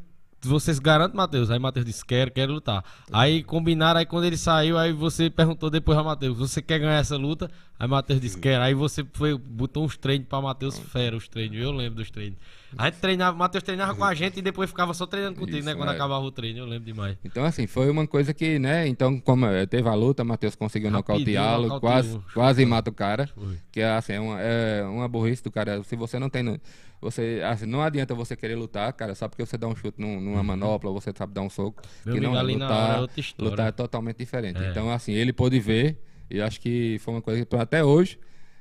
[0.45, 1.53] Vocês garantem, Matheus?
[1.53, 2.84] Aí Matheus disse, quero, quero lutar.
[3.12, 6.99] Aí combinaram, aí quando ele saiu, aí você perguntou depois a Matheus, você quer ganhar
[6.99, 7.49] essa luta?
[7.79, 8.62] Aí Matheus disse, quero.
[8.62, 11.59] Aí você foi, botou uns treinos pra Matheus fera, os treinos.
[11.59, 12.39] Eu lembro dos treinos.
[12.79, 15.66] A gente treinava, Matheus treinava com a gente e depois ficava só treinando contigo, Isso,
[15.66, 15.75] né?
[15.75, 15.95] Quando é.
[15.95, 17.16] acabava o treino, eu lembro demais.
[17.25, 18.87] Então, assim, foi uma coisa que, né?
[18.87, 23.27] Então, como eh, teve a luta, Matheus conseguiu nocauteá-lo, quase, quase mata o cara.
[23.27, 23.59] Foi.
[23.70, 25.83] Que é, assim, é uma, é uma burrice do cara.
[25.85, 26.59] Se você não tem.
[27.01, 30.20] Você, assim, não adianta você querer lutar, cara, só porque você dá um chute num-
[30.20, 31.83] numa manopla, ou você sabe dar um soco.
[32.07, 34.62] Meu que amigo, não na hora é lutar é totalmente diferente.
[34.62, 34.70] É.
[34.70, 35.99] Então, assim, ele pôde ver,
[36.33, 38.18] e acho que foi uma coisa que até hoje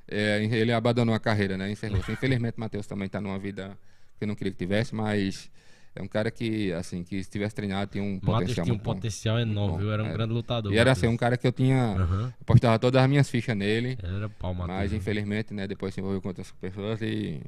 [0.08, 1.72] é, ele abandonou a carreira, né?
[1.72, 2.00] Encerrou.
[2.10, 3.78] Infelizmente, Matheus também está numa vida
[4.18, 5.50] que eu não queria que tivesse, mas
[5.96, 8.80] é um cara que, assim, que se tivesse treinado tinha um Matheus potencial tinha um
[8.80, 9.92] potencial enorme, viu?
[9.92, 10.14] Era um é.
[10.14, 10.74] grande lutador.
[10.74, 11.96] E era assim, um cara que eu tinha.
[11.98, 12.34] Aham.
[12.42, 13.98] Apostava todas as minhas fichas nele.
[14.04, 14.78] Era pau, Matheus.
[14.78, 17.42] Mas infelizmente, né, depois se envolveu com outras pessoas e.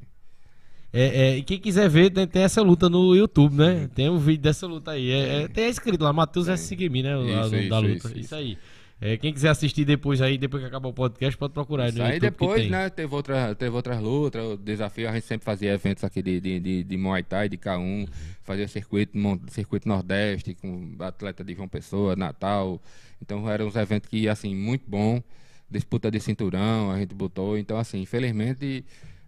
[0.92, 3.90] É, é, e quem quiser ver, tem, tem essa luta no YouTube, né?
[3.94, 5.10] Tem um vídeo dessa luta aí.
[5.10, 6.66] É, é, tem escrito lá, Matheus S.
[6.66, 7.18] Seguimi, né?
[7.20, 7.88] Isso, da isso, luta.
[7.88, 8.34] Isso, isso, isso.
[8.34, 8.56] aí.
[9.06, 12.18] É, quem quiser assistir depois aí, depois que acabar o podcast, pode procurar Isso aí
[12.18, 16.22] depois, né, teve, outra, teve outras lutas, o desafio, a gente sempre fazia eventos aqui
[16.22, 18.08] de, de, de, de Muay Thai, de K1,
[18.42, 19.12] fazia circuito,
[19.48, 22.80] circuito Nordeste, com atleta de João Pessoa, Natal.
[23.20, 25.22] Então eram uns eventos que, assim, muito bom.
[25.70, 27.58] Disputa de cinturão, a gente botou.
[27.58, 28.82] Então, assim, infelizmente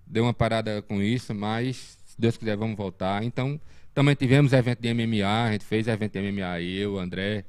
[0.07, 3.23] deu uma parada com isso, mas se Deus quiser, vamos voltar.
[3.23, 3.61] Então,
[3.93, 7.45] também tivemos evento de MMA, a gente fez evento de MMA eu, André.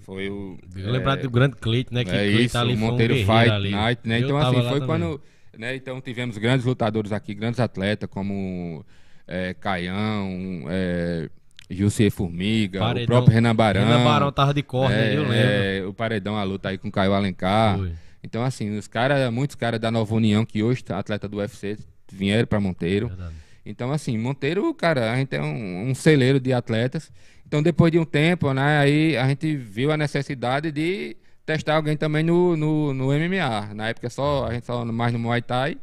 [0.00, 0.58] Foi o.
[0.76, 2.04] Eu lembrar do grande Cleito, né?
[2.04, 3.70] Que É Cleito isso, ali o foi um Monteiro guerreiro Fight ali.
[3.70, 4.20] Night, né?
[4.20, 5.20] Eu Então, assim, foi quando.
[5.56, 5.74] Né?
[5.74, 8.84] Então, tivemos grandes lutadores aqui, grandes atletas, como
[9.26, 11.28] é, Caião, é,
[11.68, 13.06] Jussier Formiga, o Paredão.
[13.06, 13.84] próprio Renan Barão.
[13.84, 15.34] Renan Barão tava de corda, é, eu lembro.
[15.34, 17.76] é, o Paredão, a luta aí com o Caio Alencar.
[17.76, 17.92] Foi.
[18.22, 21.76] Então, assim, os caras, muitos caras da Nova União, que hoje atleta do UFC,
[22.12, 23.08] vieram para Monteiro.
[23.08, 23.34] Verdade.
[23.64, 27.12] Então, assim, Monteiro, cara, a gente é um, um celeiro de atletas.
[27.48, 31.96] Então, depois de um tempo, né, aí a gente viu a necessidade de testar alguém
[31.96, 33.72] também no, no, no MMA.
[33.74, 35.78] Na época, só a gente só mais no Muay Thai.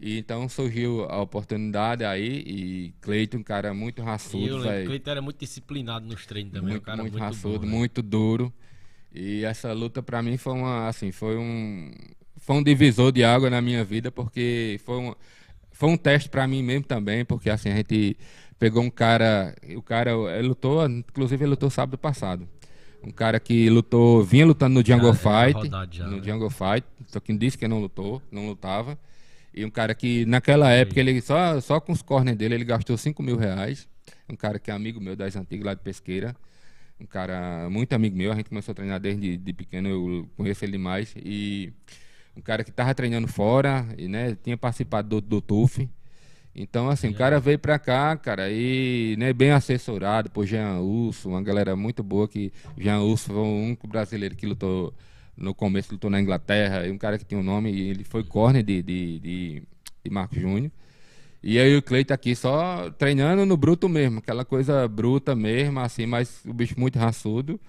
[0.00, 2.42] E então surgiu a oportunidade aí.
[2.46, 4.86] E Cleiton, um cara muito raçudo, velho.
[4.86, 6.70] Cleito era muito disciplinado nos treinos também.
[6.70, 7.72] Muito, o cara muito, muito, raçudo, bom, né?
[7.72, 8.50] muito duro.
[9.12, 11.92] E essa luta pra mim foi uma, assim, foi um,
[12.38, 15.14] foi um divisor de água na minha vida, porque foi um,
[15.70, 18.16] foi um teste pra mim mesmo também, porque assim, a gente
[18.58, 22.48] pegou um cara, o cara lutou, inclusive ele lutou sábado passado.
[23.02, 26.22] Um cara que lutou, vinha lutando no Jungle Já era Fight, rodado já, no né?
[26.22, 28.98] Jungle Fight, só que disse que não lutou, não lutava.
[29.54, 32.96] E um cara que naquela época, ele só, só com os corners dele, ele gastou
[32.96, 33.88] 5 mil reais.
[34.28, 36.36] Um cara que é amigo meu das antigas lá de pesqueira.
[37.00, 40.64] Um cara muito amigo meu, a gente começou a treinar desde de pequeno, eu conheço
[40.64, 41.14] ele demais.
[41.16, 41.72] E
[42.36, 45.88] um cara que tava treinando fora, e né, tinha participado do, do TUF.
[46.54, 51.28] Então, assim, o cara veio pra cá, cara, e né, bem assessorado por Jean Urso,
[51.28, 54.92] uma galera muito boa que Jean Urso foi o único brasileiro que lutou
[55.36, 58.24] no começo, lutou na Inglaterra, e um cara que tinha um nome, e ele foi
[58.24, 59.62] corner de, de, de,
[60.04, 60.72] de Marco Júnior.
[61.42, 66.06] E aí o Cleiton aqui só treinando no bruto mesmo, aquela coisa bruta mesmo, assim,
[66.06, 67.60] mas o bicho muito raçudo.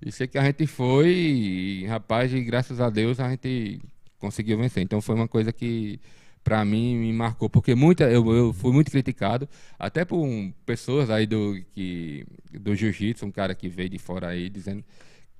[0.00, 3.80] E sei que a gente foi, e, rapaz, e graças a Deus a gente
[4.18, 4.82] conseguiu vencer.
[4.82, 5.98] Então foi uma coisa que
[6.42, 11.10] pra mim me marcou, porque muita, eu, eu fui muito criticado, até por um, pessoas
[11.10, 14.82] aí do, que, do jiu-jitsu, um cara que veio de fora aí dizendo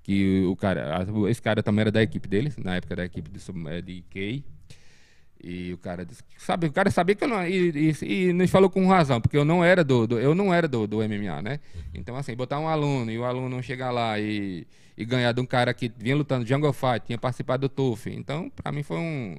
[0.03, 3.39] que o cara, esse cara também era da equipe deles, na época da equipe de,
[3.41, 4.45] sub- eh, de Kay.
[5.43, 8.51] E o cara disse, sabe, o cara sabia que eu não e, e, e nos
[8.51, 11.41] falou com razão, porque eu não era do, do- eu não era do, do MMA,
[11.41, 11.61] né?
[11.95, 14.67] Então assim, botar um aluno e o aluno chegar lá e,
[14.99, 18.11] e ganhar de um cara que vinha lutando Jungle Fight, tinha participado do TUF.
[18.11, 19.37] Então, pra mim foi um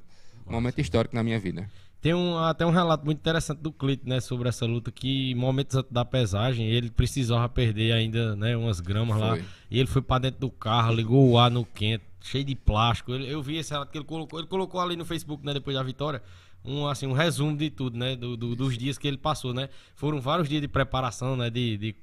[0.50, 1.68] momento histórico na minha vida.
[2.00, 5.84] Tem um, até um relato muito interessante do Cleito, né, sobre essa luta, que momentos
[5.88, 9.30] da pesagem, ele precisava perder ainda, né, umas gramas lá.
[9.36, 9.44] Foi.
[9.70, 13.12] E ele foi pra dentro do carro, ligou o ar no quente, cheio de plástico.
[13.14, 15.76] Ele- eu vi esse relato que ele colocou, ele colocou ali no Facebook, né, depois
[15.76, 16.20] da vitória,
[16.64, 19.68] um, assim, um resumo de tudo, né, do, do- dos dias que ele passou, né.
[19.94, 21.94] Foram vários dias de preparação, né, de, de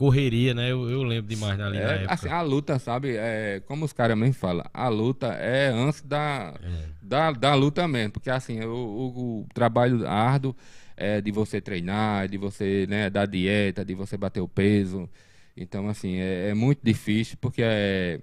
[0.00, 2.14] correria, né, eu, eu lembro demais ali na É, época.
[2.14, 6.54] assim, a luta, sabe, é, como os caras mesmo falam, a luta é antes da,
[7.02, 10.56] da, da luta mesmo, porque assim, o, o- o trabalho árduo
[10.96, 15.06] é de você treinar, de você, né, dar dieta, de você bater o peso,
[15.54, 18.20] então assim, é, é muito difícil, porque é,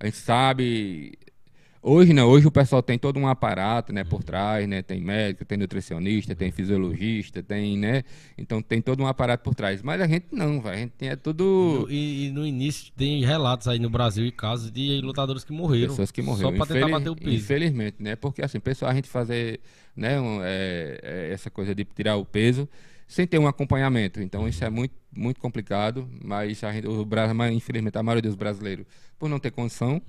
[0.00, 1.12] a gente sabe,
[1.82, 5.44] hoje não, hoje o pessoal tem todo um aparato, né, por trás, né, tem médico,
[5.44, 8.04] tem nutricionista, tem fisiologista, tem, né,
[8.38, 11.08] então tem todo um aparato por trás, mas a gente não, velho, a gente tem
[11.08, 11.86] é tudo...
[11.90, 15.88] E, e no início tem relatos aí no Brasil e casos de lutadores que morreram.
[15.88, 16.50] pessoas que morreram.
[16.50, 17.30] Só pra tentar bater o peso.
[17.30, 18.16] Infelizmente, né?
[18.16, 19.60] Porque assim, pessoal, a gente fazer
[19.96, 22.68] né, um, é, é, essa coisa de tirar o peso
[23.12, 24.20] sem ter um acompanhamento.
[24.22, 28.34] Então isso é muito, muito complicado, mas a gente, o Brasil, infelizmente a maioria dos
[28.34, 28.86] brasileiros,
[29.18, 30.00] por não ter condição,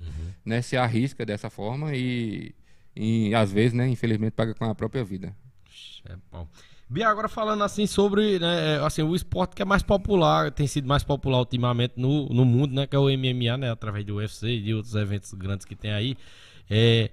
[0.44, 2.54] né, se arrisca dessa forma e,
[2.96, 5.36] e às vezes, né, infelizmente, paga com a própria vida.
[6.08, 6.48] É bom.
[6.88, 10.86] Bia, agora falando assim sobre né, assim, o esporte que é mais popular, tem sido
[10.88, 12.86] mais popular ultimamente no, no mundo, né?
[12.86, 13.70] Que é o MMA, né?
[13.70, 16.16] Através do UFC e de outros eventos grandes que tem aí.
[16.70, 17.10] É,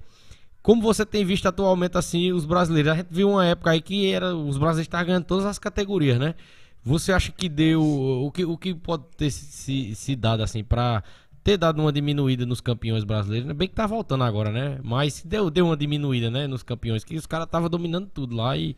[0.62, 2.92] como você tem visto atualmente assim os brasileiros?
[2.92, 6.20] A gente viu uma época aí que era, os brasileiros estavam ganhando todas as categorias,
[6.20, 6.36] né?
[6.84, 7.82] Você acha que deu.
[7.84, 11.04] O que, o que pode ter se, se dado assim pra
[11.44, 13.48] ter dado uma diminuída nos campeões brasileiros?
[13.48, 13.54] né?
[13.54, 14.80] Bem que tá voltando agora, né?
[14.84, 16.48] Mas deu, deu uma diminuída, né?
[16.48, 18.76] Nos campeões, que os caras estavam dominando tudo lá e.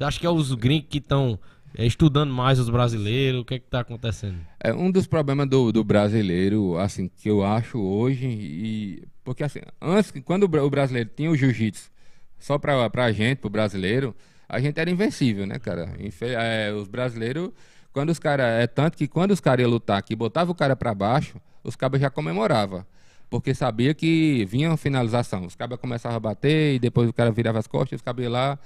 [0.00, 1.38] Acho que é os gringos que estão
[1.78, 3.40] estudando mais os brasileiros.
[3.40, 4.38] O que é que tá acontecendo?
[4.60, 9.60] É um dos problemas do, do brasileiro, assim, que eu acho hoje, e porque assim,
[9.80, 11.90] antes, quando o bra- o brasileiro tinha o jiu-jitsu
[12.38, 14.14] só pra, pra gente, pro brasileiro,
[14.48, 15.90] a gente era invencível, né, cara?
[15.98, 17.50] Infe- é, os brasileiros,
[17.92, 20.76] quando os caras, é tanto que quando os caras iam lutar aqui, botava o cara
[20.76, 22.84] pra baixo, os cabas já comemoravam.
[23.30, 25.44] porque sabia que vinha uma finalização.
[25.46, 28.56] Os cabas começavam a bater e depois o cara virava as costas, os cabas lá,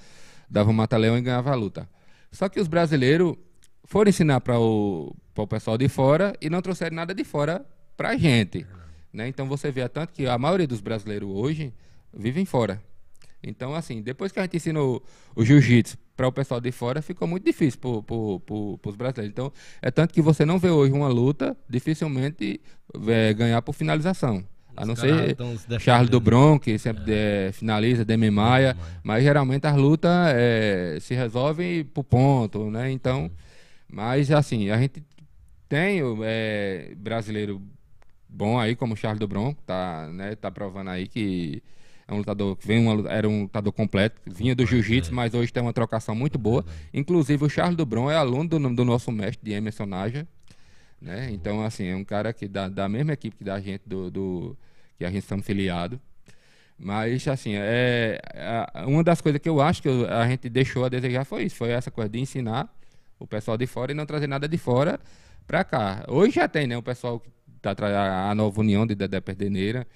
[0.51, 1.89] dava um mata-leão e ganhava a luta.
[2.31, 3.37] Só que os brasileiros
[3.85, 7.65] foram ensinar para o, o pessoal de fora e não trouxeram nada de fora
[7.97, 8.67] para a gente.
[9.13, 9.29] Né?
[9.29, 11.73] Então você vê tanto que a maioria dos brasileiros hoje
[12.13, 12.83] vivem fora.
[13.43, 15.03] Então, assim, depois que a gente ensinou
[15.35, 19.33] o jiu-jitsu para o pessoal de fora, ficou muito difícil para os brasileiros.
[19.33, 22.61] Então, é tanto que você não vê hoje uma luta dificilmente
[23.07, 24.45] é, ganhar por finalização.
[24.79, 25.37] A não ser
[25.81, 27.49] Charles do Bronx, que sempre é.
[27.49, 32.91] É, finaliza, Demi Maia, mas geralmente as lutas é, se resolvem por ponto, né?
[32.91, 33.31] Então,
[33.89, 35.03] mas assim, a gente
[35.69, 37.61] tem é, brasileiro
[38.29, 41.63] bom aí, como o Charles do Bronx, tá, né, tá provando aí que
[42.07, 45.53] é um lutador que vem uma, era um lutador completo, vinha do jiu-jitsu, mas hoje
[45.53, 46.65] tem uma trocação muito boa.
[46.95, 50.27] Inclusive o Charles Dubron é aluno do, do nosso mestre de Emerson Naja,
[51.01, 51.31] né?
[51.33, 54.57] Então assim, é um cara que da, da mesma equipe que da gente do, do
[54.99, 56.01] que a gente estamos filiado.
[56.79, 60.89] Mas assim, é, é, uma das coisas que eu acho que a gente deixou a
[60.89, 62.73] desejar foi isso, foi essa coisa de ensinar
[63.19, 65.01] o pessoal de fora e não trazer nada de fora
[65.47, 66.05] para cá.
[66.07, 67.31] Hoje já tem, né, o pessoal que
[67.61, 67.75] tá
[68.31, 69.87] a nova união de Dedé Perdeneira,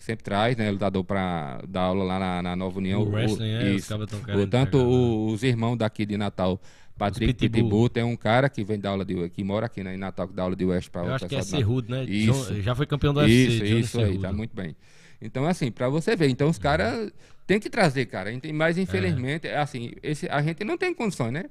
[0.00, 0.70] sempre traz, né?
[0.70, 3.02] Lutador para dar aula lá na, na Nova União.
[3.02, 3.94] O wrestling, é, isso.
[3.94, 6.58] o, tanto o, os irmãos daqui de Natal,
[7.00, 9.96] Patrick Pitbull, tem um cara que vem dar aula de que mora aqui né, em
[9.96, 12.04] Natal, que dá aula de West para Eu acho que é Cerrudo, né?
[12.04, 12.52] Isso.
[12.52, 13.32] John, já foi campeão do UFC.
[13.32, 14.76] Isso, isso aí, tá muito bem.
[15.18, 16.28] Então, assim, para você ver.
[16.28, 17.10] Então, os caras
[17.46, 18.30] tem que trazer, cara.
[18.52, 19.56] Mas, infelizmente, é.
[19.56, 21.46] assim, esse, a gente não tem condições, né?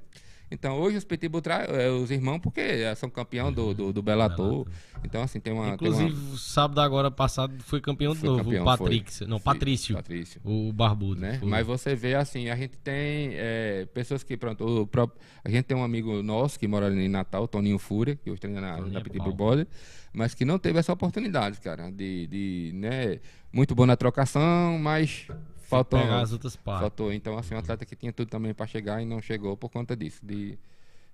[0.50, 2.62] Então, hoje os Pitbull traz é, os irmãos porque
[2.96, 4.66] são campeão do, do, do Bellator.
[5.04, 5.74] Então, assim, tem uma.
[5.74, 6.36] Inclusive, tem uma...
[6.36, 8.44] sábado agora passado foi campeão de novo.
[8.44, 9.14] Campeão, o Patrick.
[9.14, 9.26] Foi.
[9.26, 9.94] Não, Patrício.
[9.94, 10.40] Patrício.
[10.44, 11.20] O Barbudo.
[11.20, 11.40] Né?
[11.42, 15.64] Mas você vê, assim, a gente tem é, pessoas que, pronto, o próprio, a gente
[15.64, 18.80] tem um amigo nosso que mora ali em Natal, Toninho Fúria, que hoje treina na,
[18.80, 19.68] na é Pitbull Body,
[20.12, 23.20] mas que não teve essa oportunidade, cara, de, de né,
[23.52, 25.28] muito bom na trocação, mas
[25.70, 26.80] faltou pegar as outras partes.
[26.80, 27.12] Faltou.
[27.12, 29.96] Então, assim, um atleta que tinha tudo também para chegar e não chegou por conta
[29.96, 30.58] disso, de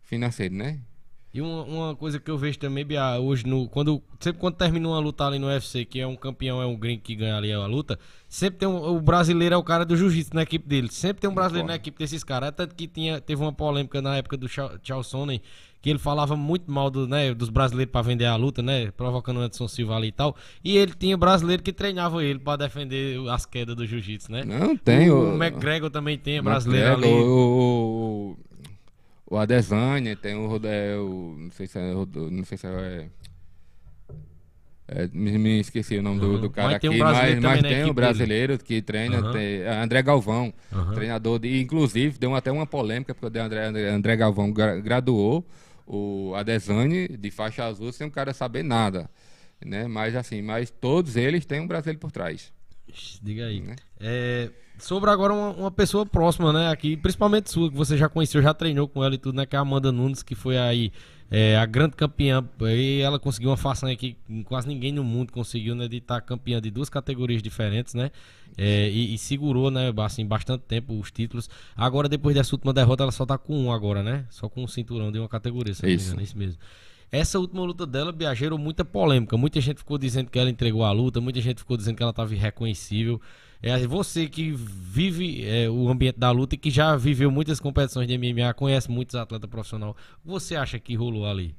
[0.03, 0.81] financeiro, né?
[1.37, 4.89] E uma, uma coisa que eu vejo também, Bia, hoje, no, quando, sempre quando termina
[4.89, 7.53] uma luta ali no UFC, que é um campeão, é um gringo que ganha ali
[7.53, 10.89] a luta, sempre tem um, o brasileiro é o cara do jiu-jitsu na equipe dele.
[10.91, 12.49] Sempre tem um brasileiro na equipe desses caras.
[12.49, 15.43] É tanto que tinha, teve uma polêmica na época do Charles Sonnen,
[15.81, 18.91] que ele falava muito mal do, né, dos brasileiros para vender a luta, né?
[18.97, 20.37] Provocando o Anderson Silva ali e tal.
[20.65, 24.45] E ele tinha brasileiro que treinava ele para defender as quedas do jiu-jitsu, né?
[24.45, 25.11] Não, tem.
[25.11, 27.07] O, o McGregor também tem, brasileiro ali.
[27.07, 28.37] O,
[29.29, 31.37] o, o Adesanya, tem o, é, o.
[31.39, 31.93] Não sei se é.
[31.93, 33.09] Não sei se é.
[34.89, 36.33] É, me, me, esqueci o nome uhum.
[36.35, 38.65] do, do, cara mas aqui, mas, mas tem o brasileiro dele.
[38.65, 39.33] que treina, uhum.
[39.33, 40.93] tem, é, André Galvão, uhum.
[40.93, 45.45] treinador, de, inclusive deu até uma polêmica, porque o André, André, André Galvão graduou
[45.87, 49.11] o Adesanya de faixa azul sem o cara saber nada.
[49.65, 49.89] Né?
[49.89, 52.53] Mas assim, mas todos eles têm um brasileiro por trás.
[53.23, 53.61] Diga aí.
[53.61, 53.75] Né?
[53.99, 56.71] É, sobre agora uma, uma, pessoa próxima, né?
[56.71, 59.47] Aqui, principalmente sua, que você já conheceu, já treinou com ela e tudo, né?
[59.47, 60.93] Que é a Amanda Nunes, que foi aí
[61.31, 62.45] é, a grande campeã.
[62.61, 65.89] E ela conseguiu uma façanha que quase ninguém no mundo conseguiu, né?
[65.89, 68.11] De estar campeã de duas categorias diferentes, né?
[68.57, 71.51] É, e, e, segurou, né, assim, bastante tempo os títulos.
[71.77, 74.25] Agora, depois dessa última derrota, ela só tá com um agora, né?
[74.31, 76.09] Só com um cinturão de uma categoria, se isso.
[76.09, 76.59] Engano, é isso mesmo.
[77.11, 79.37] Essa última luta dela, gerou muita polêmica.
[79.37, 82.11] Muita gente ficou dizendo que ela entregou a luta, muita gente ficou dizendo que ela
[82.11, 83.21] estava irreconhecível.
[83.67, 88.07] É, você que vive é, o ambiente da luta e que já viveu muitas competições
[88.07, 89.93] de MMA, conhece muitos atletas profissionais,
[90.25, 91.53] você acha que rolou ali?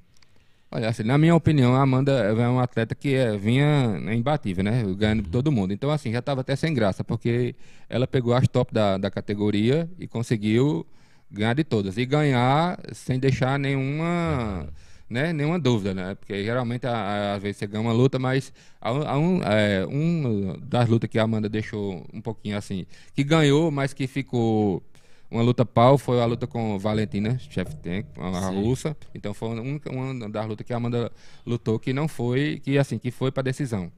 [0.71, 4.83] Olha, assim, na minha opinião, a Amanda é uma atleta que é, vinha imbatível, né?
[4.97, 5.31] Ganhando uhum.
[5.31, 5.73] todo mundo.
[5.73, 7.55] Então, assim, já estava até sem graça, porque
[7.89, 10.85] ela pegou as top da, da categoria e conseguiu
[11.29, 11.97] ganhar de todas.
[11.97, 14.69] E ganhar sem deixar nenhuma.
[15.09, 16.15] Né, nenhuma dúvida, né?
[16.15, 18.51] Porque geralmente às vezes você ganha uma luta, mas
[18.81, 23.71] há, um, é, um das lutas que a Amanda deixou um pouquinho assim, que ganhou,
[23.71, 24.83] mas que ficou
[25.29, 28.61] uma luta pau foi a luta com Valentina Shevchenko, a Sim.
[28.61, 28.95] russa.
[29.13, 31.11] Então foi uma, uma das lutas que a Amanda
[31.45, 33.91] lutou que não foi, que assim, que foi para decisão.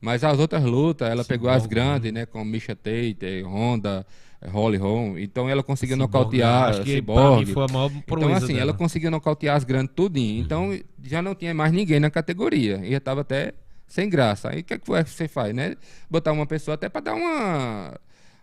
[0.00, 4.06] Mas as outras lutas, ela Sim, pegou as grandes, né, com Misha Tate, Honda,
[4.48, 5.18] Holly Holm.
[5.18, 7.46] Então ela conseguiu Cyborg, nocautear acho que Cyborg.
[7.52, 8.60] Foi a maior então assim, dela.
[8.60, 10.38] ela conseguiu nocautear as grandes tudinho.
[10.38, 10.44] Uhum.
[10.44, 12.80] Então já não tinha mais ninguém na categoria.
[12.82, 13.52] E já estava até
[13.86, 14.50] sem graça.
[14.50, 15.76] Aí o que, é que você faz, né?
[16.08, 18.00] Botar uma pessoa até para dar uma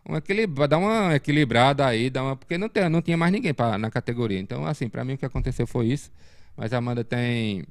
[0.08, 3.54] uma equilibra, dar uma equilibrada aí, dar uma, porque não, tem, não tinha mais ninguém
[3.54, 4.40] pra, na categoria.
[4.40, 6.10] Então, assim, para mim o que aconteceu foi isso.
[6.56, 7.66] Mas a Amanda tem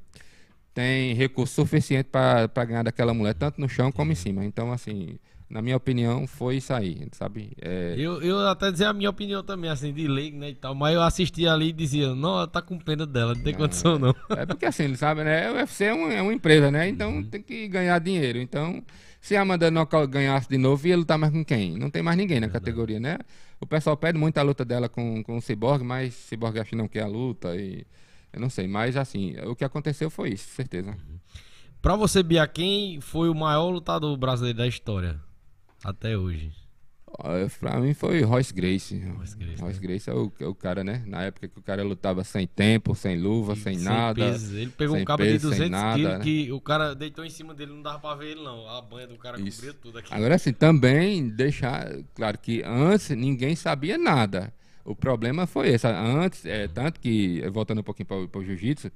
[0.73, 4.45] tem recurso suficiente para ganhar daquela mulher, tanto no chão como em cima.
[4.45, 5.17] Então, assim,
[5.49, 7.53] na minha opinião, foi isso aí, sabe?
[7.61, 7.95] É...
[7.97, 10.93] Eu, eu até dizer a minha opinião também, assim, de lei, né, e tal, mas
[10.93, 14.13] eu assistia ali e dizia, não, tá com pena dela, não tem não, condição não.
[14.29, 17.23] É porque assim, sabe, né, o UFC é, um, é uma empresa, né, então uhum.
[17.23, 18.83] tem que ganhar dinheiro, então
[19.21, 21.77] Se a Amanda não ganhasse de novo, ia lutar mais com quem?
[21.77, 23.17] Não tem mais ninguém na categoria, né?
[23.59, 26.69] O pessoal pede muito a luta dela com, com o Cyborg, mas o Cyborg acha
[26.69, 27.85] que não quer a luta e...
[28.31, 30.95] Eu não sei, mas assim, o que aconteceu foi isso, certeza.
[31.81, 35.19] Pra você, Bia, quem foi o maior lutador brasileiro da história
[35.83, 36.51] até hoje?
[37.59, 38.99] Pra mim foi Royce Gracie.
[38.99, 41.01] Royce Gracie, Royce Gracie é o, é o cara, né?
[41.05, 44.31] Na época que o cara lutava sem tempo, sem luva, sem, nada.
[44.31, 44.55] peso.
[44.55, 46.23] Ele pegou sem um cabo de peso, sem 200 nada, quilos né?
[46.23, 48.67] que o cara deitou em cima dele, não dava pra ver ele não.
[48.69, 49.61] A banha do cara Isso.
[49.61, 50.13] cobria tudo aqui.
[50.13, 54.53] Agora, assim, também deixar claro que antes ninguém sabia nada.
[54.83, 55.87] O problema foi esse.
[55.87, 58.91] Antes, é, tanto que, voltando um pouquinho para o jiu-jitsu,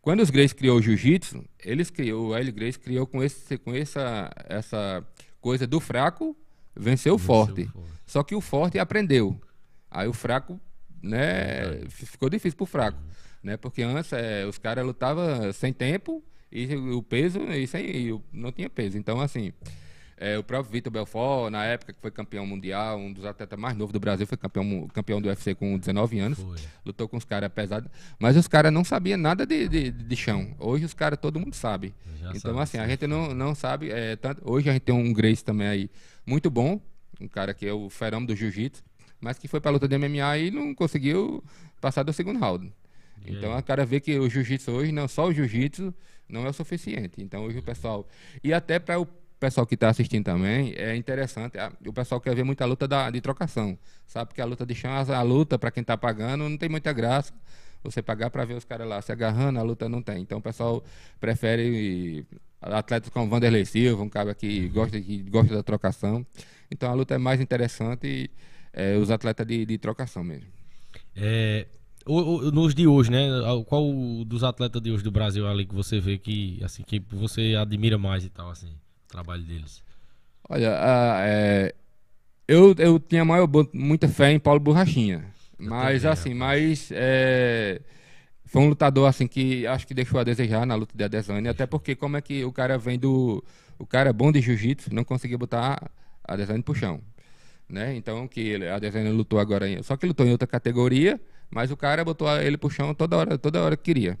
[0.00, 3.74] quando os Grace criou o jiu-jitsu, eles criou, o Hélio Grace criou com, esse, com
[3.74, 5.02] essa, essa
[5.44, 6.34] coisa do fraco
[6.74, 7.66] vencer o forte.
[7.66, 7.88] forte.
[8.06, 9.38] Só que o forte aprendeu.
[9.90, 10.58] Aí o fraco,
[11.02, 12.98] né, f- ficou difícil pro fraco,
[13.42, 13.56] né?
[13.58, 18.22] Porque antes é, os caras lutavam sem tempo e o peso e sem e o-
[18.32, 18.96] não tinha peso.
[18.96, 19.52] Então assim,
[20.16, 23.76] é, o próprio Vitor Belfort, na época que foi campeão mundial, um dos atletas mais
[23.76, 26.38] novos do Brasil, foi campeão, campeão do UFC com 19 anos.
[26.38, 26.56] Foi.
[26.84, 30.54] Lutou com os caras pesados, mas os caras não sabiam nada de, de, de chão.
[30.58, 31.94] Hoje os caras todo mundo sabe.
[32.20, 32.90] Já então sabe, assim, a sim.
[32.90, 35.90] gente não, não sabe, é, tanto, hoje a gente tem um Grace também aí
[36.24, 36.80] muito bom,
[37.20, 38.82] um cara que é o ferão do jiu-jitsu,
[39.20, 41.42] mas que foi pra luta de MMA e não conseguiu
[41.80, 42.72] passar do segundo round.
[43.26, 45.94] Então a cara vê que o jiu-jitsu hoje, não só o jiu-jitsu,
[46.28, 47.22] não é o suficiente.
[47.22, 48.06] Então hoje o pessoal.
[48.42, 49.06] E até para o
[49.44, 51.56] pessoal que está assistindo também, é interessante.
[51.86, 53.78] O pessoal quer ver muita luta da, de trocação.
[54.06, 56.92] Sabe que a luta de chão, a luta, para quem está pagando, não tem muita
[56.92, 57.32] graça.
[57.82, 60.22] Você pagar para ver os caras lá se agarrando, a luta não tem.
[60.22, 60.82] Então o pessoal
[61.20, 62.24] prefere
[62.60, 66.26] atletas como Vanderlei Silva, um cara que gosta, que gosta da trocação.
[66.70, 68.30] Então a luta é mais interessante
[68.72, 70.48] é, os atletas de, de trocação mesmo.
[71.14, 71.66] É,
[72.06, 73.28] o- o- nos de hoje, né?
[73.66, 73.84] Qual
[74.24, 77.98] dos atletas de hoje do Brasil ali que você vê que, assim, que você admira
[77.98, 78.72] mais e tal, assim,
[79.14, 79.82] trabalho deles?
[80.48, 81.74] Olha, a- é,
[82.48, 85.24] eu, eu tinha maior, muita fé em Paulo Borrachinha.
[85.58, 87.80] Mas também, assim, mas é,
[88.44, 91.66] foi um lutador assim que acho que deixou a desejar na luta de Adesanya, até
[91.66, 93.42] porque como é que o cara vem do.
[93.78, 95.90] O cara é bom de jiu-jitsu, não conseguiu botar
[96.26, 97.00] a Adesanya pro chão.
[97.68, 97.96] Né?
[97.96, 101.70] Então que ele, a Adesanya lutou agora, em, só que lutou em outra categoria, mas
[101.70, 104.18] o cara botou ele pro chão toda hora, toda hora que queria.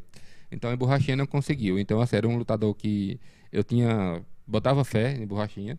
[0.50, 1.78] Então em Borrachinha não conseguiu.
[1.78, 3.20] Então assim, era um lutador que
[3.52, 5.78] eu tinha botava fé em Borrachinha,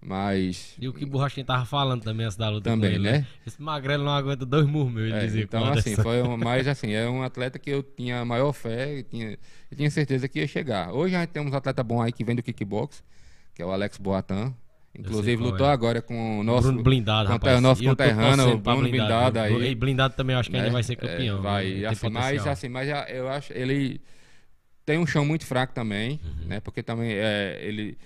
[0.00, 3.10] mas E o que o Borrachinha tava falando também antes da luta Também, com ele,
[3.12, 3.26] né?
[3.46, 5.44] Esse magrelo não aguenta dois meu, ele É, dizia.
[5.44, 8.52] então, com o assim, foi um, mas assim, é um atleta que eu tinha maior
[8.52, 9.38] fé e tinha,
[9.70, 10.92] eu tinha certeza que ia chegar.
[10.92, 13.02] Hoje a gente tem uns atletas bons aí que vem do kickbox,
[13.54, 14.52] que é o Alex Boatan.
[14.94, 15.72] Inclusive lutou é.
[15.72, 16.66] agora com o O nosso.
[16.68, 17.62] Bruno Blindado, contra- rapaz.
[17.62, 19.56] nosso eu tô conterrâneo, o Bruno Blindado viu?
[19.58, 19.70] aí.
[19.70, 20.72] E Blindado também eu acho que ainda né?
[20.72, 21.40] vai ser É, campeão.
[21.40, 24.02] vai, ele tem assim, mas assim, mas já- eu acho ele
[24.84, 26.46] tem um chão muito fraco também, Uhum.
[26.46, 26.60] né?
[26.60, 27.96] Porque também é, ele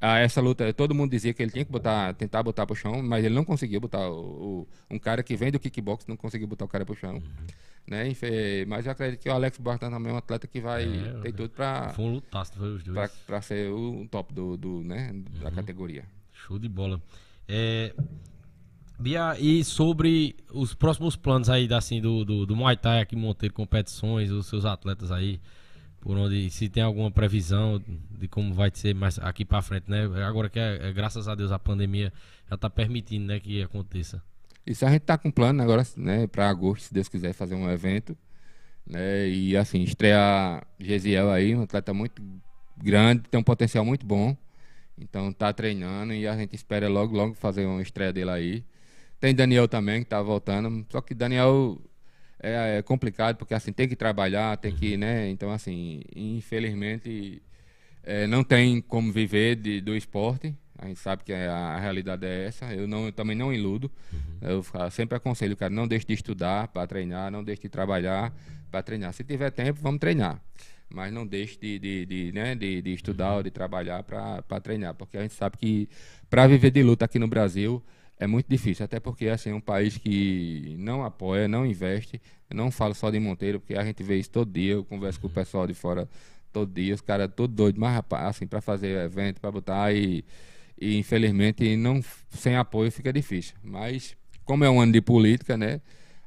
[0.00, 3.02] a essa luta, todo mundo dizia que ele tinha que botar, tentar botar pro chão,
[3.02, 6.46] mas ele não conseguiu botar o, o- um cara que vem do kickbox não conseguiu
[6.46, 7.22] botar o cara pro chão, Uhum.
[7.86, 8.04] né?
[8.68, 11.32] Mas eu acredito que o Alex Bartan também é um atleta que vai É, tem
[11.32, 13.10] tudo para Foi um lutaço, foi os dois.
[13.26, 15.10] para ser o top do, do né,
[15.40, 15.54] da Uhum.
[15.54, 16.04] categoria.
[16.32, 17.00] Show de bola.
[17.48, 17.94] É,
[18.98, 23.18] Bia, e sobre os próximos planos aí assim, do, do, do Muay Thai aqui em
[23.18, 25.40] Monteiro, competições, os seus atletas aí,
[26.04, 30.04] por onde, se tem alguma previsão de como vai ser mais aqui pra frente, né?
[30.22, 32.12] Agora que, é, é, graças a Deus, a pandemia
[32.48, 34.22] já tá permitindo, né, que aconteça.
[34.66, 37.70] Isso a gente tá com plano agora, né, para agosto, se Deus quiser fazer um
[37.70, 38.14] evento,
[38.86, 42.22] né, e assim, estrear Gesiel aí, um atleta muito
[42.76, 44.36] grande, tem um potencial muito bom.
[44.98, 48.64] Então tá treinando e a gente espera logo logo fazer uma estreia dele aí.
[49.18, 51.80] Tem Daniel também que tá voltando, só que Daniel
[52.44, 57.42] é, é complicado porque assim tem que trabalhar, tem que, né, então assim, infelizmente
[58.02, 60.54] é, não tem como viver de- do esporte.
[60.78, 62.66] A gente sabe que a, a realidade é essa.
[62.74, 63.90] Eu, não, eu também não iludo.
[64.42, 67.68] Eu fa- sempre aconselho o cara, não deixe de estudar para treinar, não deixe de
[67.68, 68.32] trabalhar
[68.70, 69.12] para treinar.
[69.14, 70.42] Se tiver tempo, vamos treinar.
[70.92, 74.94] Mas não deixe de, de, de, né, de, de estudar ou de trabalhar para treinar.
[74.94, 75.88] Porque a gente sabe que
[76.28, 77.82] para viver de luta aqui no Brasil
[78.18, 78.84] é muito difícil.
[78.84, 82.20] Até porque assim, é um país que não apoia, não investe.
[82.48, 84.74] Eu não falo só de Monteiro, porque a gente vê isso todo dia.
[84.74, 86.08] Eu converso com o pessoal de fora
[86.52, 90.24] todo dia, os caras todo doido, mas rapaz, assim, para fazer evento, para botar e,
[90.80, 92.00] e infelizmente não
[92.30, 93.56] sem apoio fica difícil.
[93.62, 95.80] Mas como é um ano de política, né?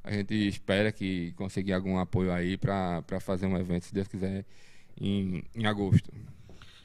[0.03, 4.45] A gente espera que conseguir algum apoio aí para fazer um evento, se Deus quiser,
[4.99, 6.11] em, em agosto.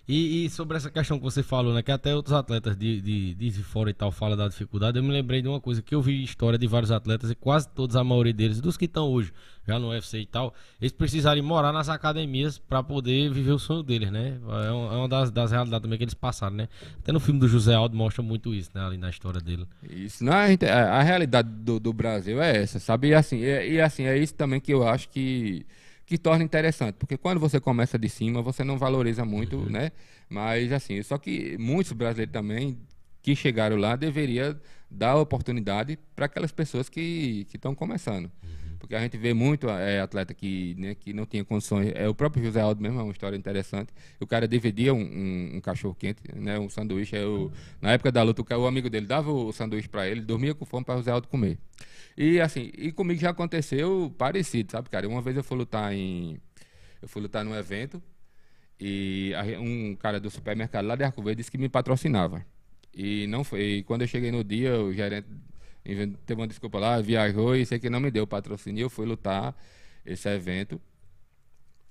[0.09, 1.83] E, e, sobre essa questão que você falou, né?
[1.83, 4.99] Que até outros atletas de, de, de fora e tal falam da dificuldade.
[4.99, 7.69] Eu me lembrei de uma coisa que eu vi história de vários atletas e quase
[7.69, 9.33] todos, a maioria deles, dos que estão hoje
[9.67, 13.83] já no UFC e tal, eles precisarem morar nas academias para poder viver o sonho
[13.83, 14.39] deles, né?
[14.49, 16.69] É, é uma das, das realidades também que eles passaram, né?
[16.99, 18.85] Até no filme do José Aldo mostra muito isso, né?
[18.85, 19.67] Ali na história dele.
[19.89, 23.09] Isso, não, a, gente, a, a realidade do, do, Brasil é essa, sabe?
[23.09, 25.65] E assim, e, e assim, é isso também que eu acho que
[26.13, 29.71] que torna interessante, porque quando você começa de cima, você não valoriza muito, uhum.
[29.71, 29.93] né?
[30.29, 32.79] Mas assim, só que muitos brasileiros também
[33.23, 34.61] que chegaram lá deveria
[34.91, 38.27] dar oportunidade para aquelas pessoas que estão começando.
[38.27, 38.77] Uhum.
[38.79, 41.91] Porque a gente vê muito é, atleta que, né, que não tinha condições.
[41.95, 43.91] É o próprio José Aldo mesmo, é uma história interessante.
[44.21, 47.17] O cara dividia um, um, um cachorro quente, né, um sanduíche.
[47.17, 50.67] Eu, na época da luta, o amigo dele dava o sanduíche para ele, dormia com
[50.67, 51.57] fome para José Aldo comer.
[52.17, 55.09] E assim, e comigo já aconteceu parecido, sabe, cara?
[55.09, 56.39] Uma vez eu fui lutar em.
[57.01, 58.03] Eu fui lutar num evento
[58.79, 62.45] e um cara do supermercado lá de Arco Verde disse que me patrocinava.
[62.95, 63.63] E não foi.
[63.63, 65.29] E quando eu cheguei no dia, o gerente
[66.27, 68.83] teve uma desculpa lá, viajou e sei que não me deu patrocínio.
[68.85, 69.57] Eu fui lutar
[70.05, 70.81] esse evento.